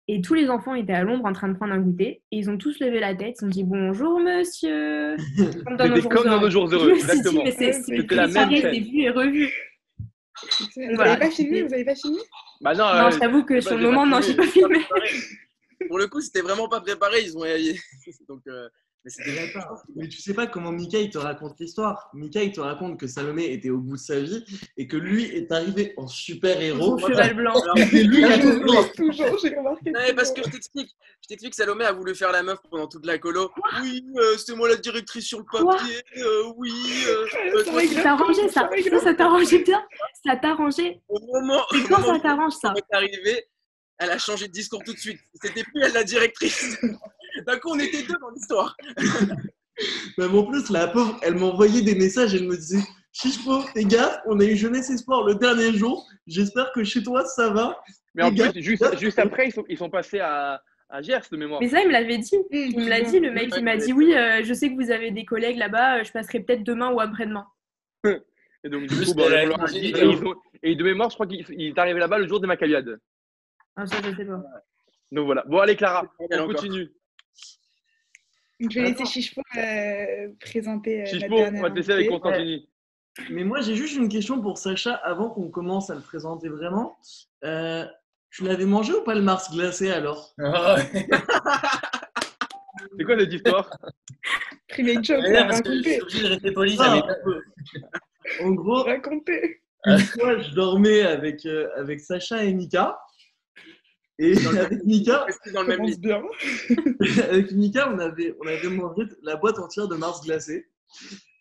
Et 0.08 0.22
tous 0.22 0.34
les 0.34 0.50
enfants 0.50 0.74
étaient 0.74 0.94
à 0.94 1.04
l'ombre 1.04 1.26
en 1.26 1.34
train 1.34 1.48
de 1.48 1.54
prendre 1.54 1.74
un 1.74 1.80
goûter. 1.80 2.24
Et 2.32 2.38
ils 2.38 2.50
ont 2.50 2.58
tous 2.58 2.80
levé 2.80 3.00
la 3.00 3.14
tête. 3.16 3.38
Ils 3.42 3.46
ont 3.46 3.50
dit 3.50 3.64
bonjour 3.64 4.20
monsieur. 4.20 5.16
Comme 5.66 5.78
dans 5.78 5.88
nos 5.88 6.02
jours 6.02 6.10
comme 6.10 6.26
dans 6.26 6.42
nos 6.42 6.50
jours 6.50 6.68
heureux. 6.74 6.92
Exactement. 6.96 7.46
C'était 7.46 8.16
la 8.16 8.28
même 8.28 8.50
vu 8.50 9.02
et 9.02 9.10
revu. 9.10 9.54
Vous 10.76 10.96
Voilà. 10.96 11.12
avez 11.12 11.20
pas 11.20 11.32
filmé 11.32 11.64
Vous 11.64 11.74
avez 11.74 11.86
pas 11.86 11.96
filmé 11.96 12.18
Bah 12.62 12.74
non, 12.74 12.86
Non, 12.86 13.08
euh, 13.08 13.12
je 13.12 13.20
t'avoue 13.20 13.44
que 13.44 13.56
bah, 13.56 13.62
sur 13.62 13.78
le 13.78 13.84
moment, 13.84 14.06
non, 14.06 14.22
j'ai 14.22 14.36
pas 14.36 14.48
filmé. 14.48 14.80
Pour 15.88 16.00
le 16.00 16.08
coup, 16.08 16.22
c'était 16.22 16.42
vraiment 16.42 16.68
pas 16.68 16.82
préparé. 16.82 17.22
Ils 17.24 17.38
ont. 17.38 17.44
Donc, 18.28 18.42
euh, 18.48 18.68
mais 19.06 19.12
c'était 19.12 19.54
Mais 19.96 20.08
tu 20.10 20.20
sais 20.22 20.34
pas 20.34 20.48
comment 20.48 20.72
Mika 20.72 21.00
il 21.00 21.10
te 21.10 21.18
raconte 21.18 21.60
l'histoire. 21.60 22.10
Mika 22.14 22.44
il 22.44 22.52
te 22.52 22.60
raconte 22.60 23.00
que 23.00 23.08
Salomé 23.08 23.52
était 23.54 23.70
au 23.70 23.78
bout 23.78 23.96
de 23.96 24.02
sa 24.02 24.20
vie 24.20 24.44
et 24.78 24.88
que 24.88 24.98
lui 24.98 25.24
est 25.26 25.52
arrivé 25.52 25.94
en 25.98 26.08
super 26.08 26.60
héros. 26.62 26.98
Cheval 27.00 27.34
blanc. 27.36 27.54
C'est 27.78 28.04
lui 28.04 28.18
qui 28.18 28.24
a 28.26 28.40
tout 28.40 28.52
fait. 28.52 28.92
Toujours, 28.96 29.38
j'ai 29.42 29.56
remarqué. 29.56 29.92
Non, 29.92 30.00
mais 30.06 30.14
parce 30.14 30.32
que 30.32 30.44
je 30.44 30.50
t'explique. 30.50 30.90
Je 31.22 31.28
t'explique, 31.30 31.56
Salomé 31.56 31.86
a 31.86 31.94
voulu 31.94 32.14
faire 32.14 32.32
la 32.32 32.44
meuf 32.44 32.60
pendant 32.70 32.88
toute 32.88 33.06
la 33.06 33.18
colo. 33.18 33.52
Oui, 33.82 34.04
euh, 34.18 34.38
c'était 34.38 34.56
moi 34.56 34.68
la 34.68 34.76
directrice 34.78 35.26
sur 35.26 35.40
le 35.40 35.46
papier. 35.46 36.02
euh, 36.18 36.52
oui. 36.58 36.72
euh, 37.08 37.26
euh, 37.56 37.64
C'est 37.66 37.88
Ça 37.96 38.04
t'a 38.04 38.12
arrangé, 38.14 38.50
ça. 38.50 38.70
Ça, 38.90 39.00
ça 39.00 39.14
t'a 39.14 39.26
arrangé 39.26 39.64
bien? 39.64 39.84
Ça 40.26 40.36
t'a 40.36 40.50
arrangé. 40.52 41.02
au 41.08 41.20
moment, 41.20 41.62
Et 41.74 41.84
quand 41.88 42.00
moment 42.02 42.16
ça 42.16 42.20
t'arrange, 42.20 42.54
ça? 42.54 42.70
où 42.70 42.78
elle 42.78 42.84
est 42.84 42.96
arrivée, 42.96 43.46
elle 43.98 44.12
a 44.12 44.18
changé 44.18 44.48
de 44.48 44.52
discours 44.54 44.82
tout 44.84 44.94
de 44.94 45.00
suite. 45.00 45.20
C'était 45.42 45.64
plus 45.64 45.82
elle 45.84 45.94
la 45.94 46.04
directrice. 46.04 46.78
D'un 47.46 47.58
coup, 47.60 47.70
on 47.72 47.80
était 47.80 48.04
deux 48.04 48.18
dans 48.20 48.30
l'histoire. 48.30 48.76
Même 50.18 50.36
en 50.36 50.44
plus, 50.44 50.70
la 50.70 50.88
pauvre, 50.88 51.18
elle 51.24 51.36
m'envoyait 51.36 51.82
des 51.82 51.96
messages, 51.96 52.34
elle 52.36 52.46
me 52.48 52.56
disait 52.56 52.84
Chichpo, 53.14 53.62
fais 53.74 53.86
gaffe, 53.86 54.20
on 54.28 54.40
a 54.40 54.44
eu 54.44 54.56
Jeunesse 54.56 54.90
et 54.90 54.98
Sport 54.98 55.26
le 55.26 55.36
dernier 55.36 55.74
jour, 55.74 56.06
j'espère 56.28 56.72
que 56.74 56.84
chez 56.84 57.02
toi 57.02 57.24
ça 57.26 57.50
va. 57.50 57.80
mais 58.14 58.24
en 58.24 58.34
plus, 58.34 58.62
juste, 58.62 58.98
juste 59.00 59.20
après, 59.20 59.48
ils 59.48 59.52
sont, 59.54 59.64
ils 59.70 59.78
sont 59.78 59.90
passés 59.90 60.20
à, 60.20 60.62
à 60.90 61.02
Gers 61.02 61.22
de 61.32 61.38
mémoire. 61.38 61.62
Mais 61.62 61.70
ça, 61.70 61.82
il 61.82 61.88
me 61.88 61.94
l'avait 61.94 62.18
dit. 62.18 62.36
Il 62.52 62.80
me 62.82 62.90
l'a 62.90 63.02
dit, 63.02 63.20
le 63.20 63.32
mec. 63.32 63.50
Il 63.56 63.64
m'a 63.64 63.78
dit 63.78 63.94
oui, 63.94 64.14
euh, 64.16 64.42
je 64.44 64.54
sais 64.54 64.70
que 64.70 64.76
vous 64.76 64.92
avez 64.92 65.12
des 65.12 65.24
collègues 65.26 65.58
là-bas. 65.58 66.00
euh, 66.00 66.04
Je 66.04 66.12
passerai 66.12 66.42
peut-être 66.42 66.64
demain 66.64 66.92
ou 66.92 67.00
après-demain. 67.00 67.46
Et 68.66 68.68
donc, 68.70 68.88
du 68.88 68.94
Juste 68.96 69.12
coup, 69.14 69.20
bon, 69.20 69.30
leur 69.30 69.74
et, 69.74 69.88
ils 69.88 70.28
ont- 70.28 70.36
et 70.62 70.76
de 70.76 70.84
mémoire, 70.84 71.10
je 71.10 71.16
crois 71.16 71.26
qu'il 71.28 71.46
il 71.52 71.68
est 71.70 71.80
arrivé 71.80 71.98
là-bas 71.98 72.18
le 72.18 72.28
jour 72.28 72.42
des 72.42 72.48
Maccabiades. 72.48 73.00
Ah, 73.78 73.88
ça, 73.88 73.96
je 74.04 74.14
sais 74.14 74.26
pas. 74.26 74.42
Donc 75.14 75.26
voilà. 75.28 75.46
Bon, 75.48 75.60
allez, 75.60 75.78
Clara, 75.78 76.06
on 76.20 76.26
encore. 76.26 76.48
continue. 76.56 76.90
Je 78.60 78.80
vais 78.80 78.90
laisser 78.90 79.06
Chichpo 79.06 79.42
euh, 79.58 80.30
présenter 80.40 81.04
euh, 81.04 81.06
Chichpo, 81.06 81.36
on 81.36 81.62
va 81.62 81.70
te 81.70 81.76
laisser 81.76 81.92
avec. 81.92 82.10
Constantini. 82.10 82.70
Mais 83.30 83.44
moi 83.44 83.62
j'ai 83.62 83.76
juste 83.76 83.96
une 83.96 84.10
question 84.10 84.42
pour 84.42 84.58
Sacha 84.58 84.94
avant 84.96 85.30
qu'on 85.30 85.50
commence 85.50 85.90
à 85.90 85.96
le 85.96 86.02
présenter 86.02 86.50
vraiment. 86.50 86.98
Euh, 87.44 87.86
tu 88.32 88.44
l'avais 88.44 88.66
mangé 88.66 88.94
ou 88.94 89.02
pas 89.04 89.16
le 89.16 89.22
Mars 89.22 89.52
glacé 89.52 89.90
alors 89.92 90.34
Ah 90.40 90.76
ouais. 90.76 91.08
C'est 92.98 93.04
quoi 93.04 93.20
cette 93.20 93.34
histoire 93.34 93.70
joke, 94.78 95.24
Ouais, 95.24 95.48
parce 95.48 95.62
que 95.62 95.74
je 95.78 95.82
suis 95.82 96.02
obligé 96.02 96.24
de 96.24 96.28
rester 96.28 96.52
poli. 96.52 96.78
Ah, 96.80 97.02
En 98.44 98.52
gros, 98.52 98.88
une 98.88 100.00
fois 100.00 100.40
je 100.40 100.54
dormais 100.54 101.02
avec, 101.02 101.46
euh, 101.46 101.70
avec 101.78 102.00
Sacha 102.00 102.44
et 102.44 102.54
Mika. 102.54 102.98
Et 104.22 104.34
avec 104.58 104.84
Mika, 104.84 105.24
Restez 105.24 105.52
dans 105.52 105.62
le 105.62 105.68
même 105.70 105.78
Commence 105.78 105.92
lit. 105.96 105.98
bien. 106.02 106.22
avec 107.24 107.52
Mika, 107.54 107.90
on 107.94 108.00
avait, 108.00 108.36
on 108.44 108.48
avait 108.48 108.68
mangé 108.70 109.04
la 109.24 109.38
boîte 109.38 109.58
entière 109.60 109.88
de 109.88 109.96
Mars 109.96 110.22
glacé. 110.22 110.68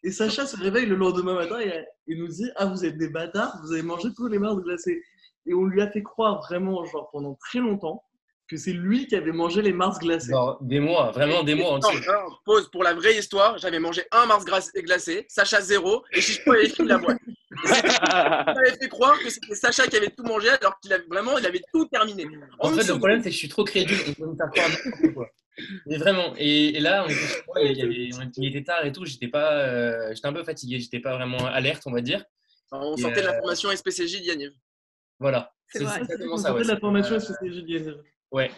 Et 0.04 0.12
Sacha 0.12 0.46
se 0.46 0.56
réveille 0.56 0.86
le 0.86 0.94
lendemain 0.94 1.34
matin 1.34 1.58
et, 1.60 1.72
et 2.06 2.16
nous 2.16 2.28
dit 2.28 2.48
Ah, 2.56 2.66
vous 2.66 2.84
êtes 2.84 2.96
des 2.96 3.08
bâtards, 3.08 3.58
vous 3.64 3.72
avez 3.72 3.82
mangé 3.82 4.08
tous 4.16 4.28
les 4.28 4.38
Mars 4.38 4.56
glacés. 4.62 5.02
Et 5.46 5.54
on 5.54 5.64
lui 5.64 5.80
a 5.82 5.90
fait 5.90 6.02
croire 6.02 6.40
vraiment, 6.42 6.84
genre 6.84 7.08
pendant 7.10 7.34
très 7.34 7.58
longtemps, 7.58 8.04
que 8.48 8.56
c'est 8.56 8.72
lui 8.72 9.06
qui 9.06 9.16
avait 9.16 9.32
mangé 9.32 9.60
les 9.60 9.72
Mars 9.72 9.98
glacés. 9.98 10.30
Genre, 10.30 10.58
des 10.62 10.78
mois, 10.78 11.10
vraiment 11.10 11.42
des 11.42 11.54
mois 11.56 11.70
Non, 11.70 11.76
entiers. 11.78 11.98
non, 12.06 12.34
pause 12.44 12.70
pour 12.70 12.84
la 12.84 12.94
vraie 12.94 13.16
histoire. 13.18 13.58
J'avais 13.58 13.80
mangé 13.80 14.02
un 14.12 14.26
Mars 14.26 14.44
glacé, 14.76 15.26
Sacha 15.28 15.60
zéro, 15.60 16.04
et 16.12 16.20
Chichpo 16.20 16.52
avait 16.52 16.68
fini 16.68 16.88
la 16.88 16.98
boîte. 16.98 17.18
Il 17.64 17.70
m'avait 18.54 18.76
fait 18.80 18.88
croire 18.88 19.18
que 19.18 19.30
c'était 19.30 19.54
Sacha 19.54 19.86
qui 19.86 19.96
avait 19.96 20.10
tout 20.10 20.22
mangé 20.24 20.48
alors 20.48 20.78
qu'il 20.80 20.92
avait 20.92 21.04
vraiment, 21.08 21.38
il 21.38 21.46
avait 21.46 21.62
tout 21.72 21.86
terminé. 21.86 22.26
En 22.58 22.70
fait, 22.70 22.86
le 22.86 22.98
problème, 22.98 23.22
c'est 23.22 23.28
que 23.30 23.34
je 23.34 23.38
suis 23.38 23.48
trop 23.48 23.64
crédule. 23.64 23.96
Me 24.18 24.36
faire 24.36 24.50
croire 24.50 25.12
quoi. 25.14 25.28
Mais 25.86 25.96
vraiment. 25.96 26.34
Et, 26.36 26.76
et 26.76 26.80
là, 26.80 27.04
on 27.04 27.08
était, 27.08 27.42
moi, 27.48 27.60
il, 27.62 27.76
y 27.76 27.82
avait- 27.82 28.10
on 28.16 28.22
était- 28.28 28.40
il 28.40 28.46
était 28.56 28.62
tard 28.64 28.84
et 28.86 28.92
tout. 28.92 29.04
J'étais 29.04 29.26
pas, 29.28 29.54
euh, 29.54 30.14
j'étais 30.14 30.28
un 30.28 30.32
peu 30.32 30.44
fatigué. 30.44 30.78
J'étais 30.78 31.00
pas 31.00 31.14
vraiment 31.16 31.46
alerte, 31.46 31.82
on 31.86 31.90
va 31.92 32.00
dire. 32.00 32.24
On 32.70 32.94
Et, 32.96 33.00
sortait 33.00 33.22
de 33.22 33.26
euh, 33.26 33.32
l'information 33.32 33.70
SPCJ 33.70 34.20
d'Yaniv. 34.22 34.52
Voilà. 35.18 35.52
C'est 35.68 35.82
exactement 35.82 36.36
ça. 36.36 36.54
Ouais. 36.54 36.62
de 36.62 36.68
la 36.68 36.76
formation 36.78 37.16
Euh, 37.16 37.20
SCCJ 37.20 37.62
de 37.64 37.68
Yanniv. 37.68 37.96
Ouais. 38.30 38.50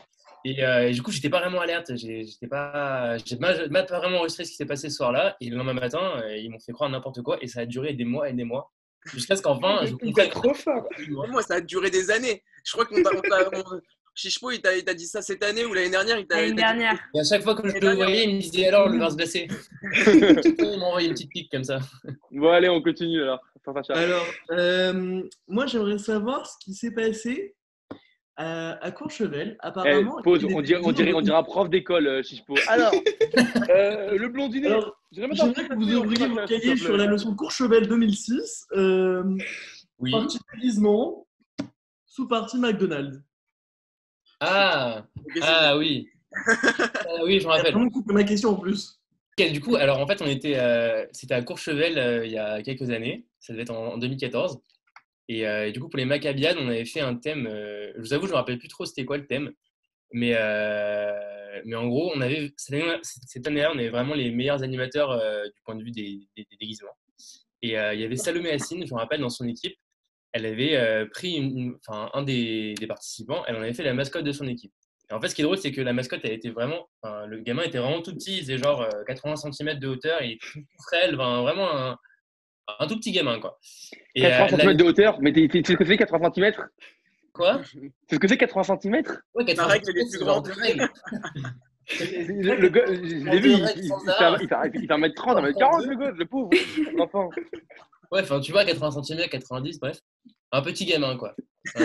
Et, 0.45 0.63
euh, 0.65 0.89
et 0.89 0.93
du 0.93 1.03
coup, 1.03 1.11
j'étais 1.11 1.31
pas 1.31 1.41
vraiment 1.41 1.61
alerte. 1.63 1.97
J'ai- 1.97 2.25
J'étais 2.27 2.47
pas, 2.49 3.17
j'ai 3.19 3.37
mal 3.39 3.69
pas 3.87 3.99
vraiment 3.99 4.19
enregistré 4.19 4.45
ce 4.45 4.51
qui 4.51 4.57
s'est 4.57 4.67
passé 4.67 4.91
ce 4.91 4.97
soir-là. 4.97 5.37
Et 5.41 5.49
le 5.49 5.57
lendemain 5.57 5.75
matin, 5.75 6.21
euh, 6.23 6.37
ils 6.37 6.51
m'ont 6.51 6.59
fait 6.61 6.73
croire 6.73 6.91
n'importe 6.91 7.23
quoi. 7.23 7.39
Et 7.41 7.47
ça 7.47 7.61
a 7.61 7.67
duré 7.67 7.95
des 7.95 8.05
mois 8.05 8.29
et 8.29 8.33
des 8.35 8.45
mois. 8.45 8.71
Jusqu'à 9.07 9.37
ce 9.37 9.43
qu'enfin, 9.43 9.85
êtes 9.85 10.31
trop 10.31 10.55
fort. 10.55 10.89
Moi, 11.09 11.43
ça 11.43 11.55
a 11.55 11.61
duré 11.61 11.91
des 11.91 12.11
années. 12.11 12.43
Je 12.65 12.73
crois 12.73 12.85
qu'on 12.85 13.03
t'a. 13.03 13.11
Chichpo, 14.15 14.51
il 14.51 14.61
t'a 14.61 14.77
il 14.77 14.85
t'a 14.85 14.93
dit 14.93 15.07
ça 15.07 15.23
cette 15.23 15.43
année 15.43 15.65
ou 15.65 15.73
l'année 15.73 15.91
dernière 15.91 16.19
il 16.19 16.27
L'année 16.29 16.49
il 16.49 16.55
dernière. 16.55 16.99
Et 17.15 17.21
à 17.21 17.25
chaque 17.25 17.43
fois 17.43 17.55
que 17.55 17.67
je 17.69 17.79
le 17.79 17.95
voyais, 17.95 18.25
il 18.25 18.37
me 18.37 18.41
disait 18.41 18.67
alors 18.67 18.89
le 18.89 18.99
verse 18.99 19.17
glacé. 19.17 19.49
il 19.83 20.79
m'a 20.79 20.87
envoyé 20.87 21.09
une 21.09 21.15
petite 21.15 21.31
pique 21.31 21.51
comme 21.51 21.65
ça. 21.65 21.79
Bon, 22.31 22.51
allez, 22.51 22.69
on 22.69 22.83
continue 22.83 23.23
alors. 23.23 23.41
Alors, 23.91 24.27
euh, 24.51 25.23
moi, 25.47 25.67
j'aimerais 25.67 25.99
savoir 25.99 26.47
ce 26.47 26.55
qui 26.65 26.75
s'est 26.75 26.93
passé 26.93 27.55
à, 28.41 28.85
à 28.85 28.91
Courchevel. 28.91 29.57
Eh, 29.63 29.67
Apparemment, 29.67 30.23
pause, 30.23 30.45
a 30.45 30.49
on 30.49 30.61
dirait, 30.63 30.81
on 30.83 30.93
dirait, 30.93 31.11
de- 31.11 31.15
on 31.17 31.21
dirait 31.21 31.37
un 31.37 31.43
prof 31.43 31.69
d'école, 31.69 32.07
euh, 32.07 32.23
Chichpo. 32.23 32.55
Alors, 32.69 32.93
euh, 33.71 34.17
le 34.17 34.29
blondinet. 34.29 34.69
Alors, 34.69 34.97
J'aimerais 35.13 35.35
que 35.69 35.75
vous 35.75 35.95
ouvriez 35.95 36.27
s'il 36.61 36.61
te 36.61 36.77
sur 36.77 36.97
la 36.97 37.07
leçon 37.07 37.35
Courchevel 37.35 37.87
2006. 37.89 38.67
Euh, 38.73 39.23
Oui. 39.99 40.13
Partie 40.13 40.39
déguisement, 40.55 41.27
sous-partie 42.07 42.59
McDonald's. 42.59 43.19
Ah, 44.41 45.05
c'est- 45.35 45.41
ah 45.43 45.77
oui. 45.77 46.09
Ah 46.35 47.25
oui, 47.25 47.41
je 47.41 47.47
me 47.47 47.53
C'est 47.53 47.59
rappelle. 47.59 47.75
coupé 47.93 48.15
ma 48.15 48.25
question 48.25 48.51
en 48.51 48.55
plus. 48.57 48.97
Du 49.37 49.61
coup, 49.61 49.77
alors 49.77 49.99
en 49.99 50.07
fait, 50.07 50.21
on 50.23 50.27
était, 50.27 50.57
euh, 50.59 51.07
c'était 51.13 51.35
à 51.35 51.43
Courchevel 51.43 51.99
euh, 51.99 52.27
il 52.27 52.33
y 52.33 52.39
a 52.39 52.63
quelques 52.63 52.91
années. 52.91 53.27
Ça 53.39 53.53
devait 53.53 53.63
être 53.63 53.71
en, 53.71 53.95
en 53.95 53.99
2014. 53.99 54.61
Et, 55.31 55.47
euh, 55.47 55.69
et 55.69 55.73
du 55.73 55.79
coup, 55.79 55.89
pour 55.89 55.97
les 55.97 56.07
Maccabiades, 56.07 56.57
on 56.59 56.67
avait 56.67 56.85
fait 56.85 56.99
un 56.99 57.15
thème. 57.15 57.47
euh, 57.47 57.93
je 57.95 58.01
vous 58.01 58.13
avoue, 58.13 58.27
je 58.27 58.33
me 58.33 58.37
rappelle 58.37 58.59
plus 58.59 58.67
trop 58.67 58.85
c'était 58.85 59.05
quoi 59.05 59.17
le 59.17 59.29
thème. 59.29 59.53
Mais, 60.13 60.33
euh, 60.35 61.61
mais 61.65 61.77
en 61.77 61.87
gros, 61.87 62.11
on 62.13 62.21
avait 62.21 62.53
cette 62.57 62.75
année- 62.75 62.99
cette 63.03 63.47
année-là, 63.47 63.71
on 63.73 63.79
avait 63.79 63.91
vraiment 63.91 64.15
les 64.15 64.33
meilleurs 64.33 64.65
animateurs 64.65 65.17
du 65.45 65.63
point 65.65 65.77
de 65.77 65.85
vue 65.85 65.93
des, 65.93 66.27
déguisements. 66.61 66.97
Et 67.63 67.69
il 67.69 68.01
y 68.01 68.05
avait 68.05 68.17
Salomé 68.17 68.51
Hassine, 68.51 68.85
je 68.85 68.93
me 68.93 68.99
rappelle, 68.99 69.21
dans 69.21 69.29
son 69.29 69.47
équipe. 69.47 69.77
Elle 70.33 70.47
avait 70.47 71.07
pris 71.13 71.39
un 71.89 72.23
des, 72.25 72.75
participants, 72.89 73.45
elle 73.47 73.55
en 73.55 73.61
avait 73.61 73.75
fait 73.75 73.85
la 73.85 73.95
mascotte 73.95 74.25
de 74.25 74.33
son 74.33 74.49
équipe. 74.49 74.73
Et 75.11 75.15
en 75.15 75.21
fait, 75.21 75.29
ce 75.29 75.37
qui 75.37 75.43
est 75.43 75.45
drôle, 75.45 75.59
c'est 75.59 75.71
que 75.71 75.81
la 75.81 75.93
mascotte, 75.93 76.23
elle 76.25 76.33
était 76.33 76.51
vraiment. 76.51 76.89
le 77.05 77.39
gamin 77.39 77.63
était 77.63 77.79
vraiment 77.79 78.03
tout 78.03 78.15
petit, 78.15 78.39
il 78.39 78.41
faisait 78.41 78.59
genre 78.59 78.83
euh, 78.83 79.05
80 79.07 79.37
cm 79.37 79.79
de 79.79 79.87
hauteur, 79.87 80.23
et 80.23 80.39
tout 80.41 80.61
frêle, 80.89 81.15
vraiment 81.15 81.71
un, 81.73 81.97
un 82.79 82.87
tout 82.87 82.97
petit 82.97 83.13
gamin, 83.13 83.41
quoi. 83.41 83.59
Et, 84.15 84.23
80 84.23 84.45
euh, 84.45 84.57
la- 84.57 84.65
cm 84.65 84.77
de 84.77 84.85
hauteur, 84.85 85.19
mais 85.21 85.33
tu 85.33 85.49
sais 85.51 85.63
ce 85.73 85.77
que 85.77 85.85
c'est 85.85 85.97
80 85.97 86.33
cm 86.35 86.53
Quoi? 87.33 87.61
C'est 88.09 88.15
ce 88.17 88.19
que 88.19 88.29
c'est 88.29 88.37
80 88.37 88.79
cm 88.81 89.03
Ouais, 89.35 89.45
80 89.45 89.67
règle, 89.67 89.85
elle 89.91 89.99
est 89.99 90.05
c'est 90.07 90.19
plus 90.19 90.61
règle. 90.61 90.89
le, 92.01 92.57
le 92.57 92.69
gars, 92.69 92.85
je 92.87 92.93
l'ai 93.31 93.41
vu, 93.41 93.51
il, 93.53 93.59
fait 93.59 93.63
un- 93.65 94.37
il 94.41 94.49
fait 94.49 94.55
un- 94.55 94.71
il 94.75 94.87
fait 94.87 94.93
un 94.93 94.99
mètre 94.99 95.15
30, 95.15 95.39
un 95.39 95.43
mètre 95.43 95.59
40, 95.59 95.85
le 95.87 95.97
gosse, 95.97 96.17
le 96.19 96.27
pauvre, 96.27 96.51
l'enfant. 96.97 97.31
Ouais, 98.13 98.23
enfin, 98.23 98.41
tu 98.41 98.51
vois, 98.53 98.65
80 98.65 99.03
cm, 99.03 99.29
90, 99.29 99.79
bref. 99.81 99.99
Un 100.53 100.63
petit 100.63 100.85
gamin, 100.85 101.17
quoi. 101.17 101.35
Un, 101.77 101.85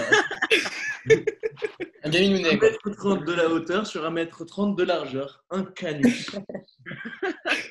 un 2.04 2.10
gaminounet, 2.10 2.58
quoi. 2.58 2.70
1m30 2.70 3.24
de 3.26 3.34
la 3.34 3.48
hauteur 3.50 3.86
sur 3.86 4.04
1m30 4.04 4.76
de 4.76 4.84
largeur. 4.84 5.44
Un 5.52 5.64
canus. 5.64 6.32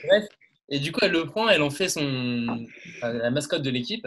Bref. 0.08 0.24
Et 0.70 0.78
du 0.78 0.92
coup, 0.92 1.00
elle 1.02 1.12
le 1.12 1.26
prend, 1.26 1.48
elle 1.48 1.62
en 1.62 1.70
fait 1.70 1.88
son, 1.88 2.66
la 3.02 3.30
mascotte 3.30 3.62
de 3.62 3.70
l'équipe. 3.70 4.06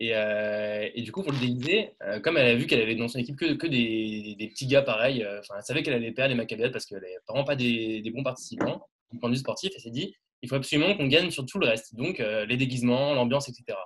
Et, 0.00 0.14
euh, 0.14 0.88
et 0.92 1.02
du 1.02 1.12
coup, 1.12 1.22
pour 1.22 1.32
le 1.32 1.38
déguiser, 1.38 1.92
euh, 2.02 2.18
comme 2.20 2.36
elle 2.36 2.48
a 2.48 2.54
vu 2.56 2.66
qu'elle 2.66 2.82
avait 2.82 2.96
dans 2.96 3.06
son 3.06 3.18
équipe 3.18 3.36
que, 3.36 3.54
que 3.54 3.66
des, 3.66 4.34
des 4.38 4.48
petits 4.48 4.66
gars 4.66 4.82
pareils, 4.82 5.22
euh, 5.22 5.40
elle 5.56 5.62
savait 5.62 5.82
qu'elle 5.82 5.94
allait 5.94 6.10
perdre 6.10 6.30
les 6.30 6.34
Maccabiades 6.34 6.72
parce 6.72 6.84
qu'elle 6.84 6.98
n'avait 6.98 7.16
vraiment 7.28 7.44
pas 7.44 7.54
des, 7.54 8.00
des 8.02 8.10
bons 8.10 8.24
participants 8.24 8.86
du 9.12 9.20
point 9.20 9.28
de 9.28 9.34
vue 9.34 9.40
sportif. 9.40 9.70
Elle 9.74 9.80
s'est 9.80 9.90
dit, 9.90 10.14
il 10.42 10.48
faut 10.48 10.56
absolument 10.56 10.96
qu'on 10.96 11.06
gagne 11.06 11.30
sur 11.30 11.46
tout 11.46 11.58
le 11.58 11.66
reste. 11.66 11.94
Donc, 11.94 12.18
les 12.18 12.56
déguisements, 12.56 13.14
l'ambiance, 13.14 13.48
etc. 13.48 13.78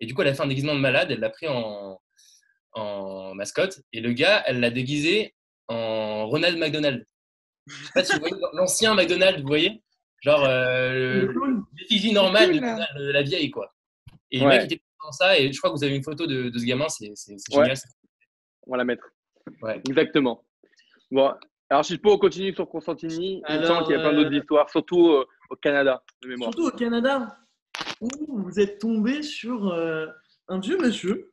Et 0.00 0.06
du 0.06 0.14
coup, 0.14 0.22
elle 0.22 0.28
a 0.28 0.34
fait 0.34 0.42
un 0.42 0.48
déguisement 0.48 0.74
de 0.74 0.80
malade, 0.80 1.10
elle 1.10 1.20
l'a 1.20 1.30
pris 1.30 1.46
en, 1.46 2.00
en 2.72 3.34
mascotte. 3.34 3.80
Et 3.92 4.00
le 4.00 4.12
gars, 4.12 4.42
elle 4.46 4.58
l'a 4.58 4.70
déguisé 4.70 5.34
en 5.68 6.26
Ronald 6.26 6.58
McDonald. 6.58 7.06
Je 7.66 7.74
sais 7.74 7.90
pas 7.94 8.04
si 8.04 8.12
vous 8.14 8.20
voyez 8.20 8.34
l'ancien 8.54 8.94
McDonald, 8.94 9.40
vous 9.40 9.46
voyez? 9.46 9.82
Genre 10.22 10.44
euh, 10.44 11.26
Le 11.26 11.34
l'effigie 11.78 12.12
normale 12.12 12.50
cool, 12.52 12.60
de 13.02 13.10
la 13.10 13.22
vieille, 13.22 13.50
quoi. 13.50 13.74
Et 14.30 14.38
le 14.38 14.46
Ouais. 14.46 14.58
mec 14.58 14.72
était 14.72 14.82
dans 15.02 15.12
ça, 15.12 15.38
et 15.38 15.52
je 15.52 15.58
crois 15.58 15.70
que 15.70 15.76
vous 15.76 15.84
avez 15.84 15.96
une 15.96 16.04
photo 16.04 16.26
de, 16.26 16.48
de 16.48 16.58
ce 16.58 16.64
gamin, 16.64 16.88
c'est 16.88 17.08
Ouais. 17.10 17.34
génial. 17.50 17.76
On 18.66 18.70
va 18.70 18.76
la 18.78 18.84
mettre. 18.84 19.04
Ouais. 19.60 19.80
Exactement. 19.88 20.44
Bon, 21.10 21.34
alors 21.68 21.84
si 21.84 21.94
je 21.94 21.98
peux, 21.98 22.10
on 22.10 22.18
continue 22.18 22.54
sur 22.54 22.68
Constantini. 22.68 23.42
Il 23.48 23.58
me 23.60 23.64
semble 23.64 23.84
qu'il 23.84 23.92
y 23.96 23.98
a 23.98 24.00
plein 24.00 24.12
euh, 24.12 24.22
d'autres 24.22 24.32
histoires, 24.34 24.70
surtout 24.70 25.08
euh, 25.10 25.26
au 25.50 25.56
Canada, 25.56 26.02
de 26.22 26.28
mémoire. 26.28 26.52
Surtout 26.52 26.68
au 26.68 26.76
Canada, 26.76 27.36
où 28.00 28.08
vous 28.28 28.60
êtes 28.60 28.78
tombé 28.78 29.22
sur 29.22 29.68
euh, 29.68 30.06
un 30.48 30.60
vieux 30.60 30.78
monsieur 30.78 31.30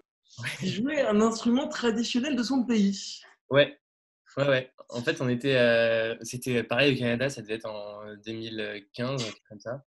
qui 0.60 0.68
jouait 0.70 1.02
un 1.02 1.22
instrument 1.22 1.68
traditionnel 1.68 2.36
de 2.36 2.44
son 2.44 2.66
pays. 2.66 3.22
Ouais, 3.52 3.79
ouais, 4.40 4.48
ouais. 4.48 4.72
En 4.90 5.02
fait, 5.02 5.22
on 5.22 5.30
était, 5.30 5.56
euh, 5.56 6.16
c'était 6.22 6.64
pareil 6.64 6.96
au 6.96 6.98
Canada, 6.98 7.30
ça 7.30 7.42
devait 7.42 7.56
être 7.56 7.70
en 7.70 8.00
2015, 8.26 9.22
un 9.22 9.30
truc 9.30 9.44
comme 9.48 9.60
ça. 9.60 9.84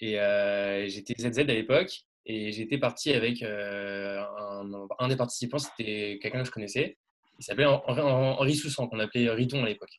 Et 0.00 0.18
euh, 0.18 0.88
j'étais 0.88 1.14
ZZ 1.18 1.38
à 1.40 1.42
l'époque, 1.44 1.90
et 2.26 2.52
j'étais 2.52 2.78
parti 2.78 3.12
avec 3.12 3.42
euh, 3.42 4.20
un, 4.38 4.70
un 4.98 5.08
des 5.08 5.16
participants, 5.16 5.58
c'était 5.58 6.18
quelqu'un 6.22 6.40
que 6.40 6.46
je 6.46 6.50
connaissais. 6.50 6.96
Il 7.38 7.44
s'appelait 7.44 7.64
Hen- 7.66 7.80
Hen- 7.86 8.00
Henri 8.38 8.54
Soussan, 8.54 8.88
qu'on 8.88 8.98
appelait 9.00 9.28
Riton 9.30 9.62
à 9.62 9.66
l'époque. 9.66 9.92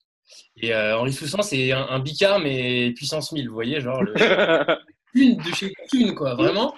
Et 0.58 0.74
Henri 0.76 1.14
Soussan, 1.14 1.42
c'est 1.44 1.72
un, 1.72 1.86
un 1.88 2.00
bicard, 2.00 2.40
mais 2.40 2.92
puissance 2.96 3.32
1000, 3.32 3.48
vous 3.48 3.54
voyez, 3.54 3.80
genre 3.80 4.02
le 4.02 4.14
une 5.14 5.38
de 5.38 5.52
chez 5.56 5.72
une, 5.94 6.16
quoi, 6.16 6.34
vraiment. 6.36 6.74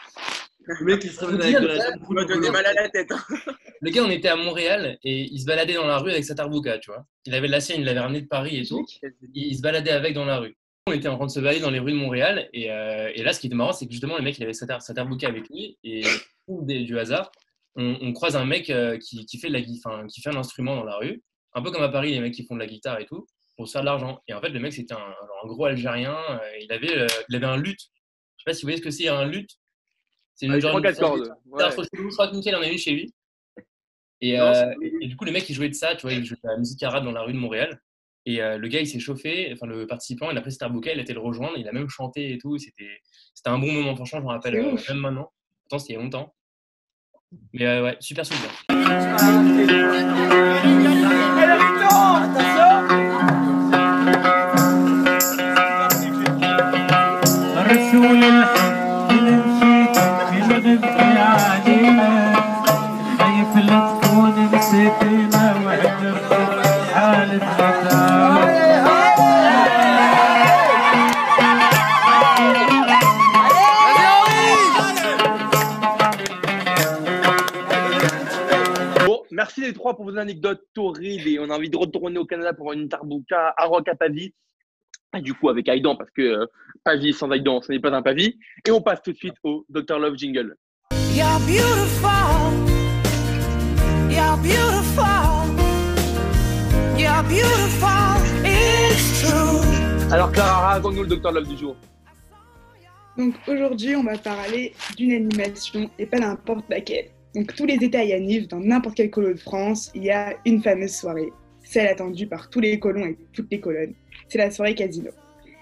Le 0.68 0.86
mec 0.86 1.00
qui 1.02 1.08
se 1.10 1.24
réveille 1.24 1.56
avec 1.56 1.70
de 1.70 1.74
la 1.76 1.90
Il 2.10 2.14
m'a 2.14 2.26
donné 2.26 2.50
mal 2.50 2.66
à 2.66 2.74
la 2.74 2.90
tête. 2.90 3.12
hein. 3.12 3.20
Le 3.82 3.92
gars, 3.92 4.04
on 4.04 4.10
était 4.10 4.28
à 4.28 4.36
Montréal 4.36 4.98
et 5.04 5.22
il 5.24 5.40
se 5.40 5.46
baladait 5.46 5.74
dans 5.76 5.86
la 5.88 5.98
rue 6.00 6.12
avec 6.12 6.26
sa 6.26 6.36
tarbouka, 6.36 6.78
tu 6.80 6.92
vois. 6.92 7.06
Il 7.26 7.34
avait 7.36 7.48
la 7.48 7.60
sienne, 7.60 7.82
il 7.82 7.86
l'avait 7.86 8.00
ramenée 8.00 8.22
de 8.22 8.28
Paris 8.28 8.58
et 8.58 8.66
tout. 8.66 8.86
Il 9.34 9.56
se 9.56 9.62
baladait 9.62 9.92
avec 9.92 10.14
dans 10.14 10.26
la 10.26 10.40
rue. 10.40 10.58
On 10.88 10.94
était 10.94 11.08
en 11.10 11.18
train 11.18 11.26
de 11.28 11.32
se 11.32 11.40
balader 11.40 11.60
dans 11.60 11.70
les 11.70 11.80
rues 11.80 11.92
de 11.92 11.98
Montréal 11.98 12.50
et, 12.54 12.72
euh, 12.72 13.12
et 13.14 13.22
là, 13.24 13.34
ce 13.34 13.40
qui 13.40 13.48
était 13.48 13.56
marrant, 13.56 13.74
c'est 13.74 13.86
que 13.86 13.92
justement, 13.92 14.18
le 14.18 14.24
mec, 14.24 14.38
il 14.38 14.44
avait 14.44 14.54
sa, 14.54 14.66
tar- 14.66 14.82
sa 14.82 14.94
tarbouka 14.94 15.28
avec 15.28 15.48
lui 15.50 15.78
et 15.84 16.02
du 16.48 16.98
hasard, 16.98 17.32
on, 17.76 17.98
on 18.02 18.14
croise 18.14 18.36
un 18.36 18.46
mec 18.46 18.70
euh, 18.70 18.98
qui, 18.98 19.26
qui 19.26 19.38
fait 19.38 19.50
de 19.50 19.54
la, 19.54 19.60
enfin, 19.86 20.08
qui 20.08 20.22
fait 20.22 20.30
un 20.30 20.38
instrument 20.38 20.76
dans 20.78 20.86
la 20.86 20.96
rue, 20.96 21.22
un 21.54 21.62
peu 21.62 21.72
comme 21.72 21.84
à 21.84 21.90
Paris, 21.90 22.12
les 22.12 22.20
mecs 22.20 22.34
qui 22.34 22.46
font 22.46 22.56
de 22.56 22.60
la 22.62 22.68
guitare 22.68 23.00
et 23.00 23.06
tout, 23.06 23.28
pour 23.58 23.68
se 23.68 23.74
faire 23.74 23.82
de 23.82 23.86
l'argent. 23.86 24.20
Et 24.28 24.34
en 24.34 24.42
fait, 24.42 24.50
le 24.50 24.60
mec, 24.60 24.72
c'était 24.74 24.94
un, 24.94 25.14
gros 25.46 25.66
Algérien. 25.66 26.16
euh, 26.30 26.40
il 26.62 26.72
avait, 26.72 26.98
euh, 26.98 27.08
il 27.30 27.36
avait 27.36 27.46
un 27.46 27.58
luth. 27.58 27.80
Je 28.38 28.44
sais 28.44 28.46
pas 28.46 28.54
si 28.54 28.62
vous 28.62 28.68
voyez 28.68 28.78
ce 28.78 28.84
que 28.84 28.92
c'est 28.92 29.08
un 29.10 29.26
luth. 29.26 29.50
C'est 30.38 30.46
une 30.46 30.52
Avec 30.54 30.62
genre 30.62 30.72
trois, 30.72 30.80
une 30.82 30.86
quatre 30.86 30.98
sorte 31.00 31.20
de- 31.20 31.26
cordes. 31.26 31.38
Ouais. 31.48 31.86
je 31.94 32.14
crois 32.14 32.28
que 32.30 32.36
Mickaël 32.36 32.56
en 32.56 32.62
a 32.62 32.68
une 32.68 32.78
chez 32.78 32.92
lui. 32.92 33.14
Et, 34.22 34.38
Non, 34.38 34.44
euh, 34.46 34.54
c'est- 34.54 34.86
et, 34.86 34.94
et 35.02 35.08
du 35.08 35.16
coup, 35.18 35.26
le 35.26 35.32
mec, 35.32 35.50
il 35.50 35.54
jouait 35.54 35.68
de 35.70 35.74
ça, 35.74 35.96
tu 35.96 36.04
vois, 36.04 36.14
il 36.14 36.24
jouait 36.24 36.38
de 36.44 36.48
la 36.50 36.58
musique 36.58 36.82
arabe 36.84 37.04
dans 37.04 37.12
la 37.12 37.24
rue 37.24 37.34
de 37.34 37.38
Montréal. 37.38 37.82
Et 38.28 38.42
euh, 38.42 38.58
le 38.58 38.68
gars, 38.68 38.80
il 38.82 38.88
s'est 38.88 39.00
chauffé, 39.00 39.50
enfin, 39.54 39.66
le 39.68 39.88
participant, 39.88 40.30
il 40.32 40.38
a 40.38 40.42
pris 40.42 40.52
sa 40.52 40.60
tarbouka, 40.60 40.92
il 40.94 41.00
a 41.00 41.02
été 41.02 41.14
le 41.14 41.20
rejoindre, 41.20 41.58
il 41.58 41.68
a 41.68 41.72
même 41.72 41.90
chanté 41.90 42.34
et 42.34 42.38
tout. 42.38 42.58
C'était 42.58 43.00
c'était 43.34 43.50
un 43.50 43.58
bon 43.60 43.72
moment, 43.72 43.96
franchement, 43.96 44.20
je 44.20 44.24
me 44.26 44.30
rappelle 44.30 44.56
euh, 44.56 44.76
même 44.90 44.98
maintenant. 44.98 45.32
Pourtant, 45.64 45.80
c'était 45.80 45.94
il 45.94 45.96
y 45.98 46.00
a 46.00 46.04
longtemps. 46.04 46.34
Mais 47.54 47.66
euh, 47.66 47.84
ouais, 47.84 47.98
super 48.00 48.26
souvenir. 48.26 48.52
Merci 79.58 79.62
les 79.62 79.74
trois 79.74 79.96
pour 79.96 80.06
vos 80.06 80.18
anecdotes 80.18 80.62
torrides 80.74 81.26
et 81.26 81.40
on 81.40 81.50
a 81.50 81.56
envie 81.56 81.70
de 81.70 81.78
retourner 81.78 82.18
au 82.18 82.26
Canada 82.26 82.54
pour 82.54 82.74
une 82.74 82.90
tarbouka 82.90 83.54
à 83.58 83.66
Rock 83.66 83.88
à 83.88 83.96
Pavie. 83.96 84.34
Et 85.16 85.22
du 85.22 85.34
coup, 85.34 85.50
avec 85.50 85.68
Aidan, 85.68 85.96
parce 85.96 86.12
que 86.12 86.22
euh, 86.22 86.46
Pavie 86.84 87.14
sans 87.14 87.32
Aidan, 87.32 87.62
ce 87.62 87.72
n'est 87.72 87.80
pas 87.80 87.92
un 87.92 88.02
Pavie. 88.02 88.38
Et 88.68 88.72
on 88.72 88.82
passe 88.82 89.02
tout 89.02 89.12
de 89.12 89.18
suite 89.18 89.36
au 89.44 89.66
Dr. 89.70 90.00
Love 90.00 90.16
Jingle. 90.16 90.56
You're 91.16 91.40
beautiful. 91.48 92.10
You're 94.10 94.38
beautiful. 94.44 95.06
You're 96.98 97.24
beautiful. 97.24 98.18
It's 98.46 99.22
true. 99.22 100.14
Alors 100.14 100.32
Clara, 100.32 100.74
raconte-nous 100.74 101.04
le 101.04 101.16
Dr. 101.16 101.32
Love 101.32 101.48
du 101.48 101.58
jour. 101.58 101.76
Donc 103.18 103.34
aujourd'hui, 103.48 103.96
on 103.96 104.04
va 104.04 104.18
parler 104.18 104.74
d'une 104.96 105.14
animation 105.14 105.90
et 105.98 106.06
pas 106.06 106.20
n'importe 106.20 106.70
laquelle. 106.70 107.10
Donc 107.38 107.54
tous 107.54 107.68
les 107.68 107.76
étés 107.76 108.00
à 108.00 108.04
Yaniv, 108.04 108.48
dans 108.48 108.60
n'importe 108.60 108.96
quel 108.96 109.12
colo 109.12 109.32
de 109.32 109.40
France, 109.40 109.92
il 109.94 110.04
y 110.04 110.10
a 110.10 110.36
une 110.44 110.60
fameuse 110.60 110.96
soirée, 110.96 111.32
celle 111.64 111.86
attendue 111.86 112.26
par 112.26 112.50
tous 112.50 112.60
les 112.60 112.80
colons 112.80 113.06
et 113.06 113.16
toutes 113.32 113.52
les 113.52 113.60
colonnes. 113.60 113.94
C'est 114.28 114.40
la 114.40 114.50
soirée 114.50 114.74
casino. 114.74 115.12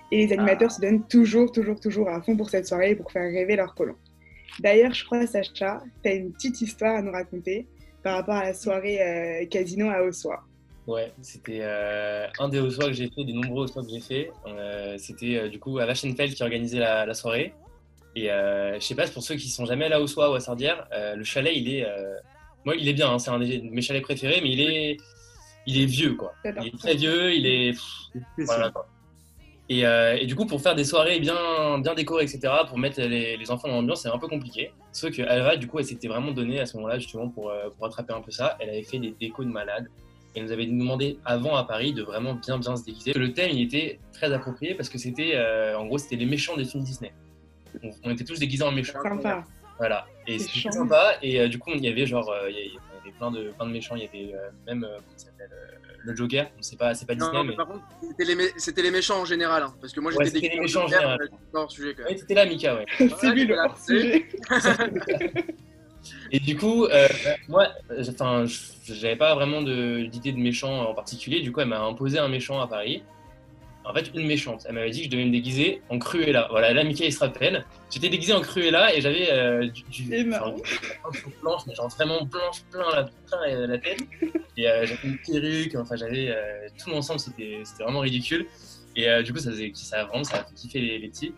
Et 0.10 0.26
les 0.26 0.32
animateurs 0.32 0.72
se 0.72 0.80
donnent 0.80 1.06
toujours, 1.06 1.52
toujours, 1.52 1.78
toujours 1.78 2.08
à 2.08 2.22
fond 2.22 2.38
pour 2.38 2.50
cette 2.50 2.66
soirée 2.66 2.96
pour 2.96 3.12
faire 3.12 3.30
rêver 3.30 3.58
leurs 3.58 3.76
colons. 3.76 3.98
D'ailleurs, 4.62 4.94
je 4.94 5.04
crois, 5.04 5.28
Sacha, 5.28 5.84
tu 6.02 6.10
as 6.10 6.14
une 6.14 6.32
petite 6.32 6.62
histoire 6.62 6.96
à 6.96 7.02
nous 7.02 7.12
raconter 7.12 7.68
par 8.02 8.16
rapport 8.16 8.36
à 8.36 8.46
la 8.46 8.54
soirée 8.54 9.02
euh, 9.02 9.46
casino 9.48 9.90
à 9.90 10.02
Ossois. 10.02 10.46
Ouais, 10.88 11.12
c'était 11.22 11.60
euh, 11.60 12.26
un 12.40 12.48
des 12.48 12.60
Ossois 12.60 12.86
que 12.86 12.94
j'ai 12.94 13.10
fait, 13.10 13.26
des 13.26 13.34
nombreux 13.34 13.66
Ossois 13.66 13.84
que 13.84 13.90
j'ai 13.90 14.00
fait. 14.00 14.32
Euh, 14.48 14.96
c'était 14.98 15.50
du 15.50 15.60
coup 15.60 15.78
à 15.80 15.86
Wachenfeld 15.86 16.36
qui 16.36 16.42
organisait 16.42 16.80
la, 16.80 17.06
la 17.06 17.14
soirée. 17.14 17.54
Et 18.16 18.32
euh, 18.32 18.76
je 18.80 18.86
sais 18.86 18.96
pas, 18.96 19.08
pour 19.08 19.24
ceux 19.24 19.36
qui 19.36 19.50
sont 19.50 19.66
jamais 19.66 19.90
là 19.90 20.00
au 20.00 20.04
Ossois 20.04 20.32
ou 20.32 20.36
à 20.36 20.40
Sardière, 20.40 20.88
euh, 20.94 21.16
le 21.16 21.24
chalet, 21.24 21.54
il 21.56 21.74
est, 21.74 21.86
euh, 21.86 22.16
moi, 22.64 22.76
il 22.76 22.88
est 22.88 22.94
bien. 22.94 23.12
hein, 23.12 23.20
c'est 23.20 23.30
un 23.30 23.40
de 23.40 23.46
mes 23.46 23.82
chalets 23.82 24.04
préférés, 24.04 24.40
mais 24.42 24.52
il 24.52 24.62
est, 24.62 24.98
il 25.68 25.82
est 25.82 25.86
vieux, 25.86 26.14
quoi. 26.14 26.34
Il 26.62 26.68
est 26.68 26.78
très 26.78 26.96
vieux, 26.96 27.34
il 27.34 27.46
est, 27.46 27.78
voilà, 28.38 28.70
quoi. 28.72 28.88
Et, 29.68 29.86
euh, 29.86 30.16
et 30.16 30.28
du 30.28 30.36
coup, 30.36 30.46
pour 30.46 30.62
faire 30.62 30.76
des 30.76 30.84
soirées 30.86 31.20
bien, 31.20 31.80
bien 31.80 31.96
décorées, 31.96 32.24
etc., 32.24 32.54
pour 32.68 32.78
mettre 32.78 33.02
les, 33.02 33.36
les 33.36 33.52
enfants 33.52 33.68
dans 33.68 33.76
l'ambiance, 33.76 34.04
c'est 34.04 34.10
un 34.10 34.20
peu 34.20 34.28
compliqué. 34.28 34.72
Sauf 34.92 35.12
que 35.12 35.24
Alva, 35.24 35.58
du 35.58 35.68
coup, 35.68 35.80
elle 35.80 35.86
s'était 35.86 36.08
vraiment 36.08 36.32
donnée 36.32 36.60
à 36.60 36.66
ce 36.68 36.78
moment-là, 36.78 37.00
justement, 37.00 37.30
pour, 37.30 37.50
euh, 37.50 37.70
pour 37.72 37.84
rattraper 37.86 38.14
un 38.14 38.22
peu 38.22 38.30
ça. 38.32 38.58
Elle 38.60 38.70
avait 38.70 38.84
fait 38.84 39.00
des 39.00 39.16
décos 39.20 39.44
de 39.44 39.50
malade. 39.50 39.88
Et 40.36 40.40
elle 40.40 40.46
nous 40.46 40.52
avait 40.52 40.68
demandé 40.68 41.18
avant 41.26 41.56
à 41.56 41.64
Paris 41.64 41.94
de 41.94 42.04
vraiment 42.04 42.36
bien, 42.36 42.60
bien 42.60 42.76
se 42.76 42.84
déguiser. 42.86 43.14
Le 43.14 43.34
thème, 43.34 43.50
il 43.54 43.62
était 43.64 44.00
très 44.14 44.32
approprié 44.34 44.76
parce 44.76 44.88
que 44.90 44.98
c'était, 45.00 45.32
euh, 45.34 45.78
en 45.80 45.86
gros, 45.88 45.98
c'était 45.98 46.18
les 46.18 46.26
méchants 46.28 46.56
des 46.56 46.66
films 46.66 46.84
Disney. 46.84 47.12
On, 47.84 47.90
on 48.04 48.12
était 48.12 48.24
tous 48.24 48.40
déguisés 48.40 48.64
en 48.64 48.72
méchants. 48.72 49.02
Sympa. 49.02 49.44
Voilà. 49.78 50.06
Et 50.28 50.40
C'est 50.40 50.50
c'était 50.50 50.72
sympa. 50.72 51.16
Et 51.22 51.40
euh, 51.42 51.48
du 51.48 51.60
coup, 51.60 51.72
il 51.74 51.84
y 51.84 51.88
avait 51.90 52.06
genre, 52.06 52.30
euh, 52.30 52.50
il 52.50 52.56
y 52.56 52.60
avait- 52.60 52.68
il 52.68 52.74
y 52.74 53.10
avait 53.10 53.18
plein 53.18 53.32
de, 53.32 53.52
plein 53.52 53.66
de 53.68 53.72
méchants. 53.72 53.96
Il 53.96 54.04
y 54.04 54.08
avait 54.08 54.34
euh, 54.34 54.50
même, 54.66 54.84
euh, 54.84 54.98
comment 54.98 55.18
s'appelle, 55.18 55.50
euh, 55.52 55.92
le 56.04 56.16
Joker. 56.16 56.46
Bon, 56.46 56.52
c'est 56.62 56.78
pas, 56.78 56.94
c'est 56.94 57.06
pas 57.06 57.16
Non, 57.16 57.26
Disney, 57.28 57.44
mais 57.44 57.50
mais. 57.50 57.56
par 57.56 57.68
contre, 57.68 57.84
c'était 58.02 58.26
les, 58.26 58.36
mé- 58.36 58.82
les 58.82 58.92
méchants 58.92 59.20
en 59.22 59.26
général. 59.26 59.64
hein, 59.64 59.74
parce 59.82 59.92
que 59.94 60.00
moi, 60.00 60.14
Ouais, 60.14 60.26
j'étais 60.26 60.38
les 60.38 60.42
déguisé 60.50 60.62
méchants 60.62 60.84
en 60.86 60.88
général. 60.88 61.30
hors 61.54 61.72
sujet. 61.72 61.96
Ouais, 62.04 62.16
t'étais 62.16 62.34
là, 62.36 62.46
Mika, 62.46 62.76
ouais. 62.76 62.86
C'est 63.20 63.32
lui 63.32 63.46
le 63.46 63.56
là, 63.56 63.66
hors 63.70 63.78
sujet. 63.78 64.26
Et 66.32 66.40
du 66.40 66.56
coup, 66.56 66.86
euh, 66.86 67.08
moi, 67.48 67.68
euh, 67.92 68.04
enfin, 68.10 68.46
j'avais 68.86 69.16
pas 69.16 69.34
vraiment 69.36 69.62
de- 69.64 70.06
d'idée 70.06 70.32
de 70.32 70.38
méchant 70.38 70.88
en 70.90 70.94
particulier. 70.94 71.42
Du 71.42 71.52
coup, 71.52 71.62
elle 71.62 71.68
m'a 71.68 71.80
imposé 71.82 72.20
un 72.20 72.28
méchant 72.28 72.62
à 72.62 72.68
Paris. 72.68 73.04
En 73.88 73.94
fait, 73.94 74.10
une 74.16 74.26
méchante. 74.26 74.66
Elle 74.68 74.74
m'avait 74.76 74.90
dit 74.90 75.00
que 75.02 75.06
je 75.06 75.10
devais 75.12 75.26
me 75.26 75.32
déguiser 75.32 75.82
en 75.90 76.00
Cruella. 76.00 76.48
Voilà, 76.50 76.74
là, 76.74 76.84
Mika, 76.84 77.06
il 77.06 77.14
se 77.14 77.20
rappelle. 77.20 77.64
J'étais 77.92 78.10
déguisé 78.10 78.34
en 78.34 78.42
Cruella 78.42 78.96
et 78.96 79.00
j'avais 79.02 79.32
euh, 79.32 79.68
du, 79.68 79.84
du- 79.84 80.10
cheveux 81.14 81.36
blanche, 81.42 81.62
mais 81.68 81.76
genre 81.76 81.90
vraiment 81.90 82.24
blanche, 82.26 82.64
plein 82.72 82.90
la, 82.96 83.04
plein 83.04 83.68
la, 83.68 83.78
tête. 83.78 84.00
Et 84.58 84.68
euh, 84.68 84.86
j'avais 84.88 85.00
une 85.08 85.18
perruque. 85.20 85.76
Enfin, 85.76 85.96
j'avais 85.98 86.30
euh, 86.30 86.68
tout 86.84 86.90
l'ensemble. 86.90 87.20
C'était 87.20 87.60
c'était 87.64 87.84
vraiment 87.84 88.00
ridicule. 88.00 88.48
Et 88.96 89.08
euh, 89.08 89.22
du 89.22 89.34
coup, 89.34 89.40
ça, 89.40 89.52
faisait, 89.52 89.72
ça, 89.76 90.02
a 90.02 90.06
vraiment, 90.06 90.24
ça 90.24 90.38
a 90.38 90.44
fait 90.46 90.54
kiffer 90.56 90.80
les, 90.82 90.98
les 90.98 91.10
petits. 91.10 91.34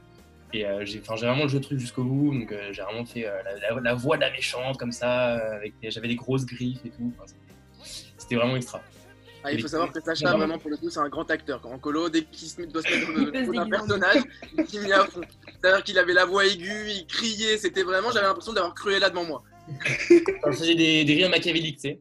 Et 0.53 0.63
j'ai 0.83 0.99
vraiment 0.99 1.47
joué 1.49 1.59
le 1.59 1.65
truc 1.65 1.79
jusqu'au 1.79 2.05
bout. 2.05 2.33
Donc, 2.33 2.55
j'ai 2.71 2.81
vraiment 2.81 3.03
fait 3.05 3.23
la, 3.23 3.73
la- 3.75 3.81
la 3.81 3.93
voix 3.93 4.15
de 4.15 4.21
la 4.21 4.31
méchante 4.31 4.77
comme 4.77 4.93
ça. 4.93 5.37
J'avais 5.83 6.07
des 6.07 6.15
grosses 6.15 6.45
griffes 6.45 6.85
et 6.85 6.89
tout. 6.91 7.11
Enfin, 7.19 7.33
C'était 8.17 8.35
vraiment 8.35 8.55
extra. 8.55 8.81
Ah, 9.43 9.51
il 9.51 9.61
faut 9.61 9.67
savoir 9.67 9.91
que 9.91 10.01
Sacha, 10.01 10.35
vraiment, 10.35 10.57
pour 10.57 10.69
le 10.69 10.77
coup, 10.77 10.89
c'est 10.89 10.99
un 10.99 11.09
grand 11.09 11.29
acteur. 11.31 11.61
En 11.65 11.77
colo, 11.79 12.09
dès 12.09 12.23
qu'il 12.23 12.47
se 12.47 12.59
met- 12.59 12.67
doit 12.67 12.81
se 12.81 12.89
mettre 12.89 13.51
dans 13.53 13.61
en 13.63 13.69
personnage, 13.87 14.23
il 14.73 14.81
met 14.81 14.91
à 14.91 15.05
fond. 15.05 15.21
C'est-à-dire 15.61 15.83
qu'il 15.83 15.97
avait 15.99 16.13
la 16.13 16.25
voix 16.25 16.45
aiguë, 16.45 16.89
il 16.89 17.05
criait, 17.07 17.57
c'était 17.57 17.83
vraiment, 17.83 18.11
j'avais 18.11 18.25
l'impression 18.27 18.53
d'avoir 18.53 18.73
Cruella 18.73 19.09
devant 19.09 19.25
moi. 19.25 19.43
Faisais 20.51 20.75
des, 20.75 21.05
des 21.05 21.13
rires 21.13 21.29
machiavéliques, 21.29 21.75
tu 21.79 21.89
sais. 21.89 21.99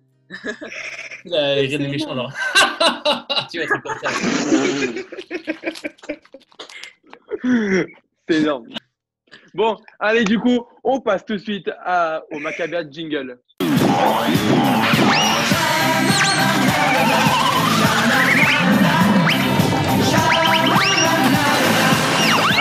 Les 1.25 1.67
rires 1.67 1.79
des 1.79 1.89
méchants, 1.89 2.15
genre. 2.15 2.33
tu 3.51 3.59
vois, 3.65 3.69
c'est 3.69 3.83
comme 3.83 3.99
ça. 4.03 4.11
C'est 8.29 8.37
énorme. 8.39 8.67
Bon, 9.55 9.77
allez, 10.01 10.25
du 10.25 10.39
coup, 10.39 10.67
on 10.83 11.01
passe 11.01 11.25
tout 11.25 11.35
de 11.35 11.39
suite 11.39 11.71
à, 11.85 12.23
au 12.33 12.39
Maccabia 12.41 12.83
Jingle. 12.91 13.39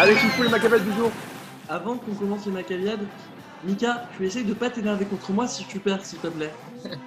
Allez, 0.06 0.16
je 0.38 0.44
le 0.44 0.50
Maccabia 0.50 0.78
du 0.78 0.92
jour. 0.94 1.12
Avant 1.68 1.98
qu'on 1.98 2.14
commence 2.14 2.46
les 2.46 2.52
macaviades, 2.52 3.08
Mika, 3.64 4.08
tu 4.16 4.28
essayes 4.28 4.44
de 4.44 4.54
pas 4.54 4.70
t'énerver 4.70 5.06
contre 5.06 5.32
moi 5.32 5.48
si 5.48 5.66
tu 5.66 5.80
perds, 5.80 6.06
s'il 6.06 6.20
te 6.20 6.28
plaît. 6.28 6.52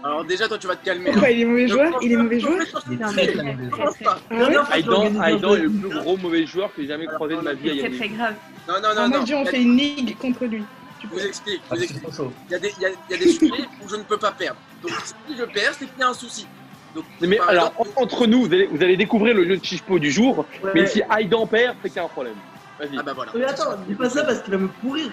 Alors 0.02 0.24
déjà, 0.24 0.48
toi, 0.48 0.58
tu 0.58 0.66
vas 0.66 0.74
te 0.74 0.84
calmer. 0.84 1.12
Pourquoi 1.12 1.30
il 1.30 1.42
est 1.42 1.44
mauvais 1.44 1.68
joueur 1.68 1.96
Il 2.02 2.10
est 2.10 2.16
mauvais 2.16 2.40
joueur 2.40 2.56
Il 2.90 2.94
est 2.94 3.04
très, 3.04 3.26
très 3.28 3.42
mauvais. 3.54 3.68
Ah 4.02 4.76
Aidan, 4.76 5.12
un 5.16 5.22
Aidan 5.28 5.54
est 5.54 5.60
le 5.60 5.70
plus 5.70 5.88
gros 5.90 6.16
mauvais 6.16 6.44
joueur 6.44 6.74
que 6.74 6.82
j'ai 6.82 6.88
jamais 6.88 7.06
croisé 7.06 7.36
de 7.36 7.40
ma 7.40 7.52
vie 7.52 7.70
à 7.84 7.88
très, 7.88 8.08
grave. 8.08 8.34
Non, 8.66 8.74
non, 8.82 8.88
Ah, 8.96 9.02
non, 9.02 9.08
Moi 9.10 9.20
dis 9.20 9.34
on 9.34 9.44
fait 9.44 9.62
une 9.62 9.76
ligue 9.76 10.18
contre 10.18 10.46
lui. 10.46 10.64
Tu 10.98 11.06
Je 11.06 11.12
peux. 11.12 11.20
vous 11.20 11.26
explique, 11.28 11.60
je 11.60 11.60
Ah, 11.70 11.74
vous 11.74 11.76
c'est 11.76 11.82
explique. 11.84 12.02
trop 12.02 12.12
chaud. 12.12 12.32
Il 12.48 12.52
y, 12.52 12.54
a 12.56 12.58
des, 12.58 12.72
il, 12.76 12.82
y 12.82 12.86
a, 12.86 12.88
il 12.88 13.12
y 13.12 13.14
a 13.14 13.24
des 13.24 13.30
sujets 13.30 13.64
où 13.84 13.88
je 13.88 13.94
ne 13.94 14.02
peux 14.02 14.18
pas 14.18 14.32
perdre. 14.32 14.58
Donc 14.82 14.90
si 15.04 15.36
je 15.38 15.44
perds, 15.44 15.74
c'est 15.78 15.86
qu'il 15.86 16.00
y 16.00 16.02
a 16.02 16.08
un 16.08 16.14
souci. 16.14 16.48
Donc, 16.96 17.04
Mais 17.20 17.38
alors, 17.46 17.72
exemple, 17.78 17.90
entre 17.94 18.26
nous, 18.26 18.40
vous 18.46 18.52
allez, 18.52 18.66
vous 18.66 18.82
allez 18.82 18.96
découvrir 18.96 19.36
le 19.36 19.46
jeu 19.46 19.56
de 19.58 19.64
Chichpo 19.64 20.00
du 20.00 20.10
jour. 20.10 20.44
Ouais. 20.64 20.72
Mais 20.74 20.86
si 20.86 21.02
Aidan 21.16 21.46
perd, 21.46 21.76
c'est 21.82 21.90
qu'il 21.90 21.98
y 21.98 22.00
a 22.00 22.04
un 22.04 22.08
problème. 22.08 22.34
Vas-y. 22.78 22.98
Ah 22.98 23.02
bah 23.02 23.12
voilà. 23.12 23.32
Mais 23.34 23.44
attends, 23.44 23.76
dis 23.86 23.94
pas 23.94 24.08
ça 24.08 24.24
parce 24.24 24.42
qu'il 24.42 24.52
va 24.52 24.58
me 24.58 24.68
pourrir. 24.68 25.12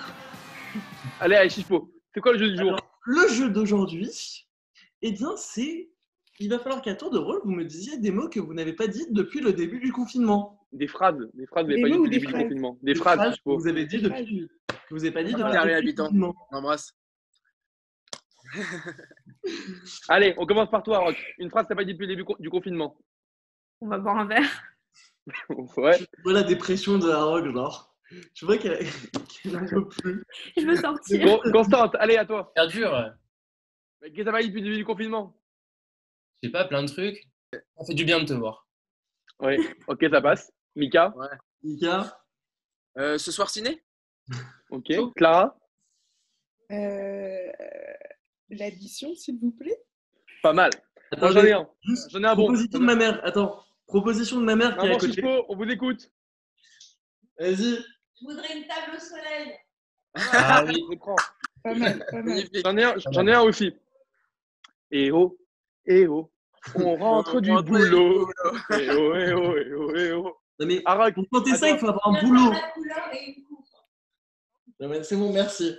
Allez, 1.20 1.36
allez, 1.36 1.50
Chichpo. 1.50 1.92
C'est 2.14 2.22
quoi 2.22 2.34
le 2.34 2.40
jeu 2.40 2.52
du 2.52 2.58
jour? 2.58 2.68
Alors, 2.70 3.00
le 3.06 3.28
jeu 3.28 3.50
d'aujourd'hui, 3.50 4.48
eh 5.02 5.12
bien, 5.12 5.36
c'est. 5.38 5.90
Il 6.40 6.50
va 6.50 6.60
falloir 6.60 6.82
qu'à 6.82 6.96
tour 6.96 7.12
de 7.12 7.18
rôle, 7.18 7.40
vous 7.46 7.52
me 7.52 7.64
disiez 7.64 7.98
des 7.98 8.12
mots 8.12 8.28
que 8.28 8.42
vous 8.42 8.54
n'avez 8.54 8.74
pas 8.74 8.88
dit 8.88 9.08
depuis 9.10 9.40
le 9.40 9.54
début 9.54 9.80
du 9.80 9.94
confinement. 9.94 10.68
Des 10.74 10.88
phrases. 10.88 11.30
Des 11.34 11.46
phrases, 11.46 11.66
n'avez 11.66 11.82
pas 11.82 11.88
dit 11.88 11.94
depuis 11.94 12.04
le 12.04 12.10
début 12.10 12.26
du 12.26 12.32
phrases 12.32 12.44
confinement. 12.44 12.78
Des 12.82 12.96
phrases, 12.96 13.20
que 13.20 13.32
Chichpo. 13.36 13.58
vous 13.58 13.68
avez 13.68 13.86
dit 13.86 14.02
depuis. 14.02 14.50
Que 14.68 14.94
vous 14.94 15.04
avez 15.04 15.14
pas 15.14 15.24
dit 15.24 15.32
depuis 15.32 15.52
Carré 15.52 15.72
le 15.72 15.78
habitant. 15.78 16.06
confinement. 16.08 16.36
On 16.52 16.58
embrasse. 16.58 16.94
Allez, 20.10 20.36
on 20.38 20.46
commence 20.46 20.70
par 20.70 20.84
toi, 20.84 21.00
Rock. 21.00 21.16
Une 21.40 21.50
phrase 21.50 21.64
que 21.64 21.70
t'as 21.70 21.76
pas 21.76 21.86
dit 21.86 21.94
depuis 21.94 22.08
le 22.08 22.16
début 22.16 22.26
du 22.40 22.50
confinement. 22.50 22.98
On 23.82 23.88
va 23.88 23.98
boire 23.98 24.18
un 24.18 24.26
verre. 24.26 24.64
Ouais. 25.78 26.00
Voilà 26.24 26.42
la 26.42 26.48
dépression 26.48 26.98
de 26.98 27.08
la 27.10 27.24
rogue, 27.24 27.52
genre. 27.54 27.96
Je 28.34 28.46
vois 28.46 28.58
qu'elle 28.58 28.80
qu'elle 29.44 29.52
n'en 29.54 29.66
peut 29.66 29.88
plus. 29.88 30.24
Je 30.58 30.66
veux 30.66 30.76
sortir. 30.76 31.26
Bon, 31.26 31.40
Constante, 31.52 31.96
allez, 32.00 32.18
à 32.18 32.26
toi. 32.26 32.52
Faire 32.56 32.68
dur. 32.68 32.92
Mais 34.02 34.10
Qu'est-ce 34.10 34.20
que 34.20 34.24
t'as 34.26 34.32
pas 34.32 34.42
dit 34.42 34.48
depuis 34.50 34.60
le 34.62 34.66
début 34.66 34.78
du 34.78 34.86
confinement? 34.86 35.36
Je 36.42 36.48
sais 36.48 36.52
pas, 36.52 36.66
plein 36.66 36.84
de 36.84 36.88
trucs. 36.88 37.28
Ça 37.52 37.86
fait 37.88 37.94
du 37.96 38.06
bien 38.06 38.20
de 38.20 38.26
te 38.26 38.34
voir. 38.34 38.68
Oui, 39.40 39.58
ok, 39.88 40.06
ça 40.12 40.22
passe. 40.22 40.52
Mika, 40.76 41.14
Mika, 41.64 42.20
Euh, 42.98 43.18
ce 43.18 43.32
soir 43.32 43.50
ciné? 43.50 43.84
Ok. 44.70 44.92
Clara, 45.16 45.58
Euh, 46.72 47.52
L'addition, 48.50 49.14
s'il 49.16 49.40
vous 49.40 49.52
plaît. 49.52 49.78
pas 50.44 50.54
mal. 50.54 50.70
J'en 51.18 51.44
ai 51.44 51.52
un. 51.54 51.68
J'en 52.12 52.24
ai 52.24 52.28
un 52.28 52.36
bon. 52.36 52.52
de 52.52 52.78
ma 52.80 52.96
mère. 52.96 53.20
Attends. 53.24 53.64
Proposition 53.88 54.40
de 54.40 54.46
ma 54.46 54.56
mère 54.56 54.78
qui 54.78 54.88
est 54.88 54.96
à 54.96 54.98
côté. 54.98 55.24
On 55.50 55.56
vous 55.56 55.64
écoute. 55.66 56.12
Vas-y. 57.40 57.56
Je 58.20 58.26
voudrais 58.26 58.58
une 58.58 58.68
table 58.68 58.96
au 58.96 59.00
soleil. 59.00 59.58
Ah 60.16 60.64
oui. 60.66 60.84
Je 60.92 60.98
prends. 60.98 61.16
Pas 61.64 61.74
mal, 61.76 62.06
pas 62.10 62.22
mal. 62.22 62.44
J'en 62.54 62.78
ai 62.78 62.84
un, 62.84 62.96
j'en 62.98 63.28
ai 63.28 63.34
un 63.34 63.42
aussi. 63.42 63.74
Et 64.92 65.12
oh, 65.12 65.38
et 65.86 66.08
oh, 66.08 66.32
on 66.76 66.96
rentre 66.98 67.36
On 67.36 67.42
du 67.42 67.50
du 67.50 67.64
boulot. 67.64 68.30
Et 68.72 68.90
oh, 68.92 69.16
et 69.16 69.34
oh, 69.34 69.58
et 69.58 69.74
oh, 69.74 69.96
et 69.96 70.12
oh. 70.14 70.38
Non 70.60 70.68
mais 70.68 70.82
Arak, 70.86 71.16
pour 71.16 71.28
tenter 71.30 71.56
ça, 71.56 71.70
il 71.70 71.78
faut 71.78 71.90
avoir 71.90 72.08
un 72.08 72.22
boulot. 72.22 72.46
voir 72.46 72.62
la 72.62 72.70
couleur 72.70 73.14
et 73.14 73.30
une 73.30 73.44
coupe. 73.44 73.66
Non, 73.66 74.64
mais 74.65 74.65
C'est 74.80 75.16
bon, 75.16 75.32
merci. 75.32 75.76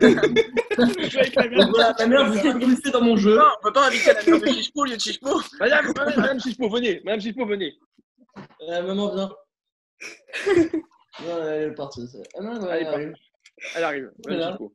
Je 0.00 1.08
joue 1.08 1.18
avec 1.18 1.34
la 1.34 1.48
merde. 1.48 1.62
Donc 1.62 1.70
voilà, 1.70 1.94
ma 1.98 2.06
mère 2.06 2.26
vous 2.30 2.38
introduisez 2.46 2.90
dans 2.90 3.00
mon 3.00 3.16
jeu. 3.16 3.36
Non, 3.36 3.44
on 3.58 3.62
peut 3.62 3.72
pas 3.72 3.86
inviter 3.88 4.12
la 4.12 4.22
mère 4.22 4.40
de 4.40 4.46
Chichpo 4.48 4.80
au 4.82 4.84
lieu 4.84 4.96
de 4.96 5.00
Chichpo. 5.00 5.40
Madame, 5.58 5.92
madame, 5.96 6.40
Chichpo, 6.44 6.68
venez. 6.68 7.00
Madame 7.04 7.20
Chichpo, 7.20 7.46
venez. 7.46 7.74
Euh, 8.68 8.82
maman, 8.82 9.14
viens. 9.14 9.30
Non, 11.26 11.42
elle 11.46 11.70
est 11.70 11.74
partie. 11.74 12.08
Ah 12.38 12.42
non, 12.42 12.54
non, 12.54 12.68
Allez, 12.68 12.82
elle 12.84 12.88
arrive. 12.88 13.14
Elle 13.76 13.84
arrive. 13.84 14.10
Madame. 14.26 14.48
Chichpo. 14.52 14.72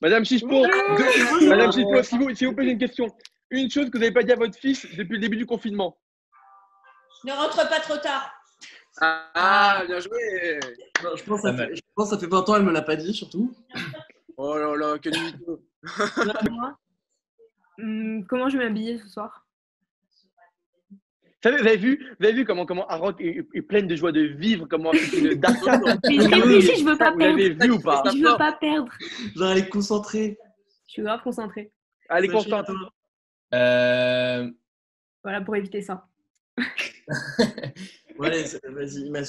Madame 0.00 0.24
Chichpo, 0.24 0.66
deux- 0.66 1.48
Madame 1.48 1.72
Chichpo, 1.72 2.02
s'il 2.02 2.18
vous, 2.18 2.34
s'il 2.34 2.46
vous 2.48 2.54
plaît, 2.54 2.64
j'ai 2.64 2.70
une 2.72 2.78
question. 2.78 3.06
Une 3.50 3.70
chose 3.70 3.86
que 3.90 3.92
vous 3.92 3.98
n'avez 4.00 4.12
pas 4.12 4.22
dit 4.22 4.32
à 4.32 4.36
votre 4.36 4.58
fils 4.58 4.86
depuis 4.96 5.14
le 5.14 5.18
début 5.20 5.36
du 5.36 5.44
confinement. 5.46 5.98
Ne 7.24 7.32
rentre 7.32 7.56
pas 7.68 7.80
trop 7.80 7.96
tard. 7.98 8.32
Ah, 9.00 9.82
bien 9.86 10.00
joué. 10.00 10.60
Non, 11.02 11.10
je, 11.16 11.24
pense 11.24 11.42
que 11.42 11.48
ça 11.48 11.56
fait, 11.56 11.76
je 11.76 11.80
pense 11.94 12.10
que 12.10 12.14
ça 12.16 12.20
fait 12.20 12.26
20 12.26 12.48
ans, 12.48 12.56
elle 12.56 12.62
me 12.64 12.72
l'a 12.72 12.82
pas 12.82 12.96
dit, 12.96 13.14
surtout. 13.14 13.54
Oh 14.36 14.56
là 14.56 14.76
là, 14.76 14.98
quel 15.00 15.14
mytho. 15.14 15.62
Hum, 17.80 18.26
comment 18.26 18.48
je 18.48 18.58
vais 18.58 18.64
m'habiller 18.64 18.98
ce 18.98 19.06
soir? 19.06 19.46
Vous 21.44 21.48
avez 21.48 21.76
vu, 21.76 22.04
vous 22.18 22.26
avez 22.26 22.34
vu 22.34 22.44
comment, 22.44 22.66
comment 22.66 22.84
Arak 22.88 23.20
est, 23.20 23.46
est 23.54 23.62
pleine 23.62 23.86
de 23.86 23.94
joie 23.94 24.10
de 24.10 24.22
vivre, 24.22 24.66
comment 24.68 24.90
c'est 24.92 25.18
une 25.18 25.34
dark 25.34 25.56
Mais 26.08 26.14
je 26.18 26.28
réfléchis, 26.28 26.80
je 26.80 26.84
veux 26.84 26.98
pas 26.98 27.12
Vous 27.12 27.18
perdre. 27.18 27.64
vu 27.64 27.70
ou 27.70 27.78
pas? 27.78 28.02
Je 28.06 28.18
veux 28.18 28.36
pas 28.36 28.52
perdre. 28.54 28.92
Genre, 29.36 29.50
elle 29.52 29.58
est 29.58 29.68
concentrée. 29.68 30.36
Je 30.88 30.92
suis 30.94 31.02
grave 31.02 31.22
concentrée. 31.22 31.70
Constante. 32.32 32.66
toi. 32.66 32.92
Euh, 33.54 34.50
Voilà 35.22 35.40
pour 35.42 35.54
éviter 35.54 35.82
ça. 35.82 36.08
Ouais, 38.18 38.26
allez, 38.28 38.44
c'est- 38.46 38.66
vas-y, 38.66 39.24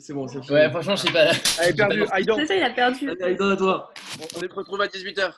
c'est 0.00 0.12
bon, 0.12 0.26
c'est 0.28 0.42
fini. 0.42 0.52
Ouais, 0.52 0.70
franchement, 0.70 0.96
je 0.96 1.02
sais 1.06 1.12
pas. 1.12 1.30
Allez, 1.60 1.74
perdu. 1.74 2.04
Aïdan. 2.10 2.36
C'est 2.36 2.46
ça, 2.46 2.56
il 2.56 2.62
a 2.62 2.70
perdu. 2.70 3.10
Aïdan, 3.22 3.50
à 3.50 3.56
toi. 3.56 3.92
On 4.34 4.38
se 4.40 4.46
retrouve 4.54 4.80
à 4.80 4.88
18h. 4.88 5.32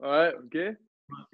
Ouais, 0.00 0.34
ok. 0.44 0.76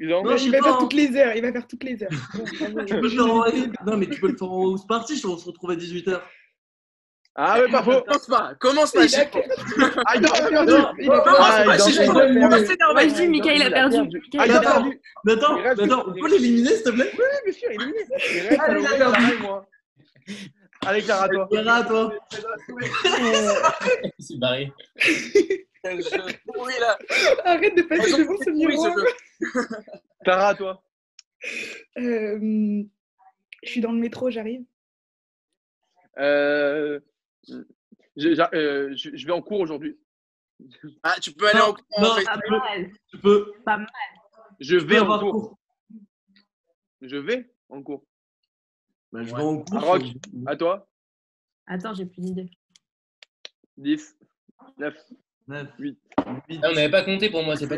Non, 0.01 0.37
Il 0.37 0.51
va 0.51 0.63
faire 0.63 0.79
toutes 0.79 0.93
les 0.93 1.17
heures. 1.17 1.35
Il 1.37 1.43
va 1.43 1.53
faire 1.53 1.67
toutes 1.67 1.85
les 1.85 2.03
heures. 2.03 2.11
Tu 2.87 2.95
peux 2.95 3.03
le 3.03 3.09
faire 3.09 3.27
en... 3.27 3.45
Non, 3.87 3.97
mais 3.97 4.07
tu 4.07 4.21
peux 4.21 4.29
le 4.29 4.37
faire 4.37 4.51
en 4.51 4.63
house 4.73 4.87
party, 4.87 5.21
on 5.25 5.37
se 5.39 5.47
retrouve 5.47 5.71
à 5.71 5.77
18h. 5.77 6.21
Ah 7.41 7.61
ouais, 7.61 7.71
pas 7.71 7.85
faux. 7.85 8.03
Commence 8.03 8.27
pas, 8.27 8.55
commence 8.59 8.91
pas, 8.93 9.05
Il 9.05 9.15
a 9.15 9.19
Chichpo. 9.21 9.39
Aïdan, 10.07 10.29
Il 10.35 10.45
a 10.45 10.49
perdu. 10.49 10.73
Il 10.99 11.11
a 11.13 11.21
perdu. 11.21 11.39
Ah, 11.39 11.63
On 11.63 11.69
va 11.69 11.79
s'énerver. 11.79 13.09
Je 13.09 13.15
dis, 13.15 13.63
a 13.63 13.71
perdu. 13.71 14.11
Ah, 14.39 14.47
il 14.47 14.53
a 14.53 14.61
perdu. 14.61 15.01
on 15.95 16.13
peut 16.13 16.29
l'éliminer, 16.31 16.71
s'il 16.75 16.83
te 16.83 16.91
plaît 16.91 17.11
Oui, 17.17 17.25
bien 17.45 17.53
sûr, 17.53 17.71
éliminé. 17.71 17.99
Il 18.35 18.41
reste 18.49 19.01
à 19.01 19.43
moi. 19.43 19.67
Allez, 20.87 21.03
Clara, 21.03 21.29
toi. 21.29 21.49
Clara, 21.51 21.75
à 21.77 21.85
toi. 21.85 22.15
C'est 24.19 24.39
barré. 24.39 24.73
Quel 25.83 26.03
jeu 26.03 26.11
pourri 26.47 26.75
là. 26.81 26.99
Arrête 27.45 27.77
de 27.77 27.83
passer 27.83 28.13
devant 28.19 28.37
c'est 28.39 28.45
ce 28.45 28.51
miroir. 28.51 28.95
Clara, 30.25 30.55
toi. 30.55 30.83
Euh, 31.99 32.83
je 33.63 33.69
suis 33.71 33.81
dans 33.81 33.93
le 33.93 33.99
métro, 33.99 34.31
j'arrive. 34.31 34.65
Euh, 36.19 36.99
je, 38.17 38.29
euh, 38.55 38.93
je- 38.97 39.11
je 39.17 39.27
vais 39.27 39.33
en 39.33 39.41
cours 39.43 39.61
aujourd'hui. 39.61 39.99
Ah, 41.05 41.15
tu 41.23 41.33
peux 41.33 41.49
aller 41.49 41.61
Non, 41.61 41.67
en 41.67 41.75
cours 41.75 41.85
en 41.99 42.03
non. 42.03 42.15
fait. 42.17 42.25
Pas 42.25 42.37
mal. 42.51 42.91
Tu 43.11 43.19
peux. 43.19 43.53
Pas 43.65 43.77
mal. 43.79 43.89
Je 44.59 44.77
vais 44.77 44.99
en 44.99 45.19
cours. 45.21 45.59
Je 47.01 47.17
vais 47.17 47.49
en 47.69 47.81
cours. 47.83 48.05
Bah, 49.13 49.23
je 49.23 49.33
Ouais. 49.33 49.39
vais 49.39 49.45
en 49.45 49.59
cours. 49.63 49.81
Rock, 49.81 50.03
je- 50.05 50.47
à 50.47 50.57
toi. 50.57 50.89
Attends, 51.67 51.95
j'ai 51.95 52.07
plus 52.07 52.21
d'idées. 52.23 52.51
10, 53.77 54.17
9, 54.79 54.95
Neuf, 55.49 55.69
8. 55.79 55.99
huit, 56.49 56.61
Ah, 56.63 56.69
on 56.71 56.75
n'avait 56.75 56.91
pas 56.91 57.03
compté 57.05 57.31
pour 57.31 57.43
moi, 57.43 57.57
c'est 57.57 57.67
pas. 57.69 57.77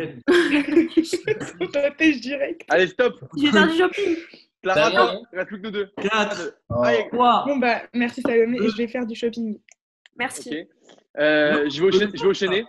t'appelle 1.73 2.21
direct. 2.21 2.63
Allez, 2.69 2.89
stop. 2.89 3.23
Je 3.37 3.45
vais 3.47 3.53
faire 3.53 3.69
du 3.69 3.77
shopping. 3.79 4.17
Clara, 4.63 4.91
Bah, 4.91 4.97
toi. 4.97 5.23
Il 5.33 5.37
reste 5.39 5.49
plus 5.49 5.59
que 5.61 5.67
nous 5.67 5.71
deux. 5.71 5.87
quatre, 6.03 6.59
Oh. 6.69 6.83
Allez. 6.83 7.09
Bon, 7.13 7.59
bah, 7.59 7.83
merci 7.95 8.23
Salomé. 8.23 8.59
Et 8.61 8.69
je 8.71 8.77
vais 8.77 8.89
faire 8.89 9.07
du 9.07 9.15
shopping. 9.15 9.61
Merci. 10.17 10.49
ok. 10.51 10.69
Euh, 11.19 11.71
je, 11.71 11.83
vais 11.85 11.93
je 11.93 12.23
vais 12.23 12.27
au 12.29 12.35
chaîner. 12.35 12.67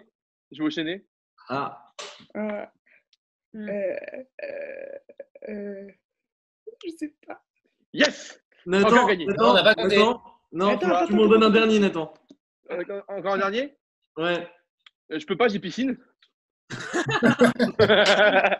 Je 0.51 0.59
vais 0.61 0.65
au 0.67 0.69
chaîner. 0.69 1.05
Ah, 1.49 1.93
Euh, 2.35 2.65
Hmm. 3.53 3.67
euh, 3.69 3.95
euh, 4.43 5.49
euh, 5.49 5.87
je 6.85 6.89
sais 6.97 7.13
pas. 7.27 7.43
Yes 7.93 8.40
Nathan, 8.65 8.87
Encore 8.89 9.07
gagné. 9.07 9.25
Nathan, 9.25 9.43
Non, 9.43 9.49
on 9.49 9.53
n'a 9.53 9.63
pas. 9.63 9.83
Nathan, 9.83 10.21
non, 10.53 10.67
Attends, 10.67 10.79
tu- 10.79 10.85
attends, 10.93 11.07
tu 11.07 11.13
m'en 11.13 11.27
donnes 11.27 11.43
un 11.43 11.49
dernier, 11.49 11.79
Nathan. 11.79 12.13
Encore 12.69 13.03
encore 13.07 13.33
un 13.33 13.37
dernier? 13.37 13.75
Ouais. 14.17 14.47
Euh, 15.11 15.19
Je 15.19 15.25
peux 15.25 15.35
pas, 15.37 15.47
j'ai 15.47 15.59
piscine. 15.59 15.97
Ah, 17.79 18.57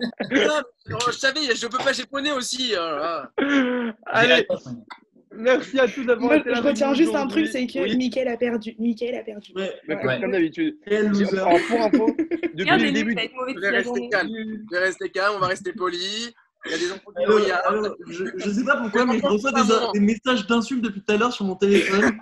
oh, 0.92 0.98
je 1.08 1.12
savais, 1.18 1.56
je 1.56 1.68
peux 1.68 1.78
pas 1.78 1.94
japonais 1.94 2.32
aussi. 2.32 2.74
oh. 2.78 3.22
Allez, 4.06 4.46
merci 5.34 5.80
à 5.80 5.88
tous 5.88 6.04
d'avoir 6.04 6.34
été 6.34 6.50
là. 6.50 6.58
je 6.58 6.62
retiens 6.68 6.94
juste 6.94 7.16
un 7.16 7.28
truc, 7.28 7.48
c'est 7.48 7.66
que 7.68 7.80
Oui, 7.80 7.96
Mickaël 7.96 8.28
a 8.28 8.38
perdu. 8.38 8.76
Mickaël 8.80 9.16
a 9.16 9.24
perdu. 9.24 9.52
Ouais. 9.56 9.72
comme, 9.88 9.98
Ouais. 10.08 10.20
comme 10.22 10.32
d'habitude. 10.32 10.78
Pour 10.86 11.82
info, 11.82 12.16
depuis 12.54 12.84
le 12.84 12.92
début. 12.92 13.16
vais 13.16 13.70
rester 13.70 14.10
calme. 14.10 14.30
Je 14.36 14.76
vais 14.76 14.80
rester 14.84 15.10
calme, 15.10 15.34
on 15.38 15.40
va 15.40 15.48
rester 15.48 15.74
poli. 15.74 16.34
Il 16.66 16.72
y 16.72 16.74
a 16.76 16.78
des 16.78 16.92
enfants 16.92 17.12
qui 17.18 17.24
Alors, 17.26 17.40
regardent. 17.40 17.66
alors, 17.66 17.96
je, 18.08 18.26
je 18.38 18.50
sais 18.52 18.64
pas 18.64 18.78
pourquoi, 18.78 19.06
mais 19.06 19.20
je 19.20 19.26
reçois 19.26 19.52
des, 19.52 20.00
des 20.00 20.06
messages 20.06 20.46
d'insultes 20.48 20.84
depuis 20.84 21.02
tout 21.02 21.12
à 21.14 21.18
l'heure 21.18 21.34
sur 21.34 21.46
mon 21.46 21.56
téléphone. 21.56 22.18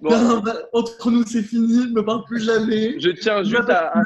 Bon, 0.00 0.10
Non, 0.10 0.38
bah, 0.40 0.56
entre 0.72 1.10
nous, 1.10 1.24
c'est 1.24 1.42
fini, 1.42 1.86
ne 1.86 1.92
me 1.92 2.04
parle 2.04 2.24
plus 2.24 2.40
jamais. 2.44 2.98
je 3.00 3.10
tiens 3.10 3.42
juste 3.42 3.70
à, 3.70 3.98
à- 3.98 4.02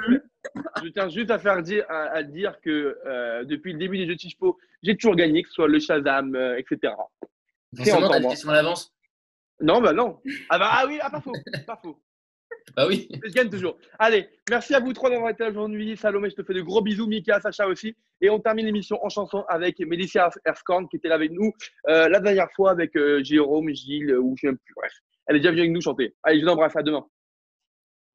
je 0.82 0.88
tiens 0.88 1.08
juste 1.08 1.30
à 1.30 1.38
faire 1.38 1.62
dire, 1.62 1.84
à, 1.88 2.02
à 2.10 2.22
dire 2.22 2.60
que 2.60 2.96
euh, 3.06 3.44
depuis 3.44 3.72
le 3.72 3.78
début 3.78 3.98
des 3.98 4.06
jeux 4.06 4.14
de 4.14 4.20
Chichpo, 4.20 4.56
j'ai 4.82 4.96
toujours 4.96 5.16
gagné, 5.16 5.42
que 5.42 5.48
ce 5.48 5.54
soit 5.54 5.68
le 5.68 5.80
Shazam, 5.80 6.34
euh, 6.36 6.56
etc. 6.58 6.94
Forcément, 7.76 7.98
encore 8.06 8.20
moi. 8.20 8.30
questions 8.30 8.50
à 8.50 8.54
l'avance? 8.54 8.94
Non, 9.60 9.80
bah 9.80 9.92
non. 9.92 10.20
Ah 10.48 10.58
bah 10.58 10.68
ah 10.70 10.84
oui, 10.86 10.98
ah, 11.02 11.10
pas 11.10 11.20
faux, 11.20 11.32
pas 11.66 11.78
faux. 11.82 12.00
Bah 12.76 12.86
oui. 12.86 13.08
Je 13.24 13.32
gagne 13.32 13.50
toujours. 13.50 13.76
Allez, 13.98 14.28
merci 14.50 14.74
à 14.74 14.80
vous 14.80 14.92
trois 14.92 15.10
d'avoir 15.10 15.30
été 15.30 15.44
aujourd'hui. 15.44 15.96
Salomé, 15.96 16.30
je 16.30 16.36
te 16.36 16.42
fais 16.42 16.54
de 16.54 16.62
gros 16.62 16.82
bisous. 16.82 17.06
Mika, 17.06 17.40
Sacha 17.40 17.66
aussi. 17.66 17.96
Et 18.20 18.30
on 18.30 18.40
termine 18.40 18.66
l'émission 18.66 18.98
en 19.04 19.08
chanson 19.08 19.44
avec 19.48 19.78
Mélissa 19.80 20.30
Erskorn 20.44 20.88
qui 20.88 20.96
était 20.96 21.08
là 21.08 21.14
avec 21.14 21.32
nous 21.32 21.52
euh, 21.88 22.08
la 22.08 22.20
dernière 22.20 22.50
fois 22.54 22.70
avec 22.70 22.96
euh, 22.96 23.22
Jérôme, 23.22 23.70
Gilles, 23.70 24.10
euh, 24.10 24.20
ou 24.20 24.34
je 24.36 24.42
sais 24.42 24.46
même 24.48 24.58
plus. 24.58 24.74
Bref, 24.76 24.92
elle 25.26 25.36
est 25.36 25.40
déjà 25.40 25.50
venue 25.50 25.62
avec 25.62 25.72
nous 25.72 25.80
chanter. 25.80 26.14
Allez, 26.22 26.40
je 26.40 26.44
vous 26.44 26.50
embrasse. 26.50 26.76
À 26.76 26.82
demain. 26.82 27.06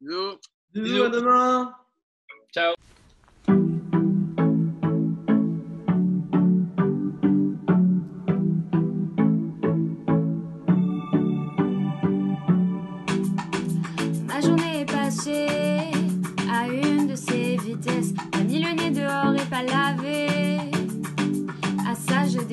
Bisous, 0.01 0.39
bisous. 0.73 1.03
à 1.03 1.09
demain. 1.09 1.73
Ciao. 2.53 2.73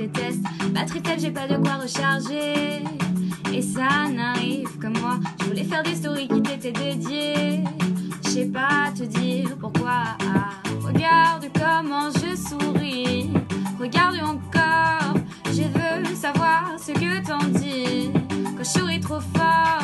déteste. 0.00 0.42
Batterie 0.72 1.02
j'ai 1.18 1.30
pas 1.30 1.46
de 1.46 1.56
quoi 1.56 1.74
recharger. 1.74 2.82
Et 3.52 3.62
ça 3.62 4.08
n'arrive 4.08 4.78
que 4.78 4.86
moi. 4.86 5.18
Je 5.40 5.44
voulais 5.46 5.64
faire 5.64 5.82
des 5.82 5.94
stories 5.94 6.28
qui 6.28 6.42
t'étaient 6.42 6.72
dédiées. 6.72 7.64
Je 8.24 8.28
sais 8.28 8.46
pas 8.46 8.92
te 8.96 9.04
dire 9.04 9.56
pourquoi. 9.60 10.16
Ah, 10.34 10.50
regarde 10.82 11.46
comment 11.54 12.10
je 12.10 12.36
souris. 12.36 13.30
Regarde 13.78 14.16
encore. 14.22 15.14
Je 15.46 15.62
veux 15.62 16.14
savoir 16.14 16.76
ce 16.78 16.92
que 16.92 17.26
t'en 17.26 17.44
dis. 17.58 18.10
Quand 18.56 18.64
je 18.64 18.78
souris 18.78 19.00
trop 19.00 19.20
fort. 19.20 19.79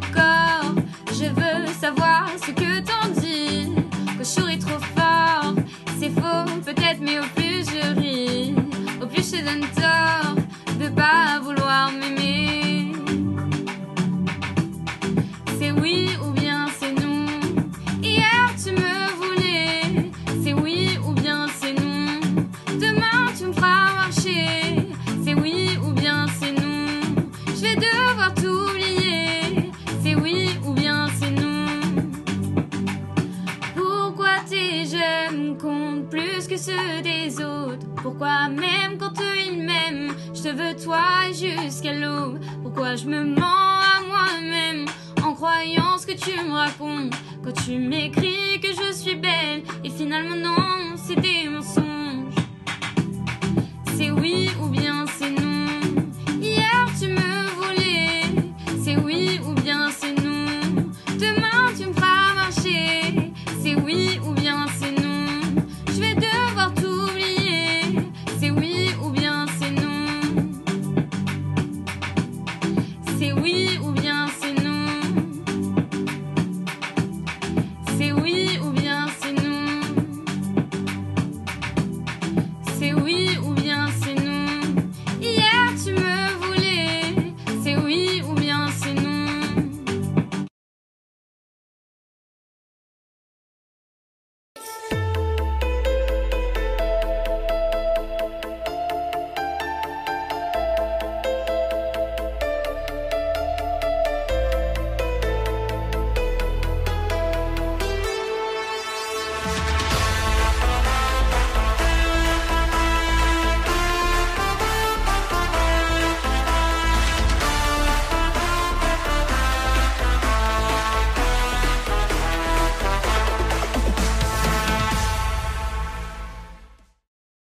don't 0.00 0.12
go. 0.12 0.21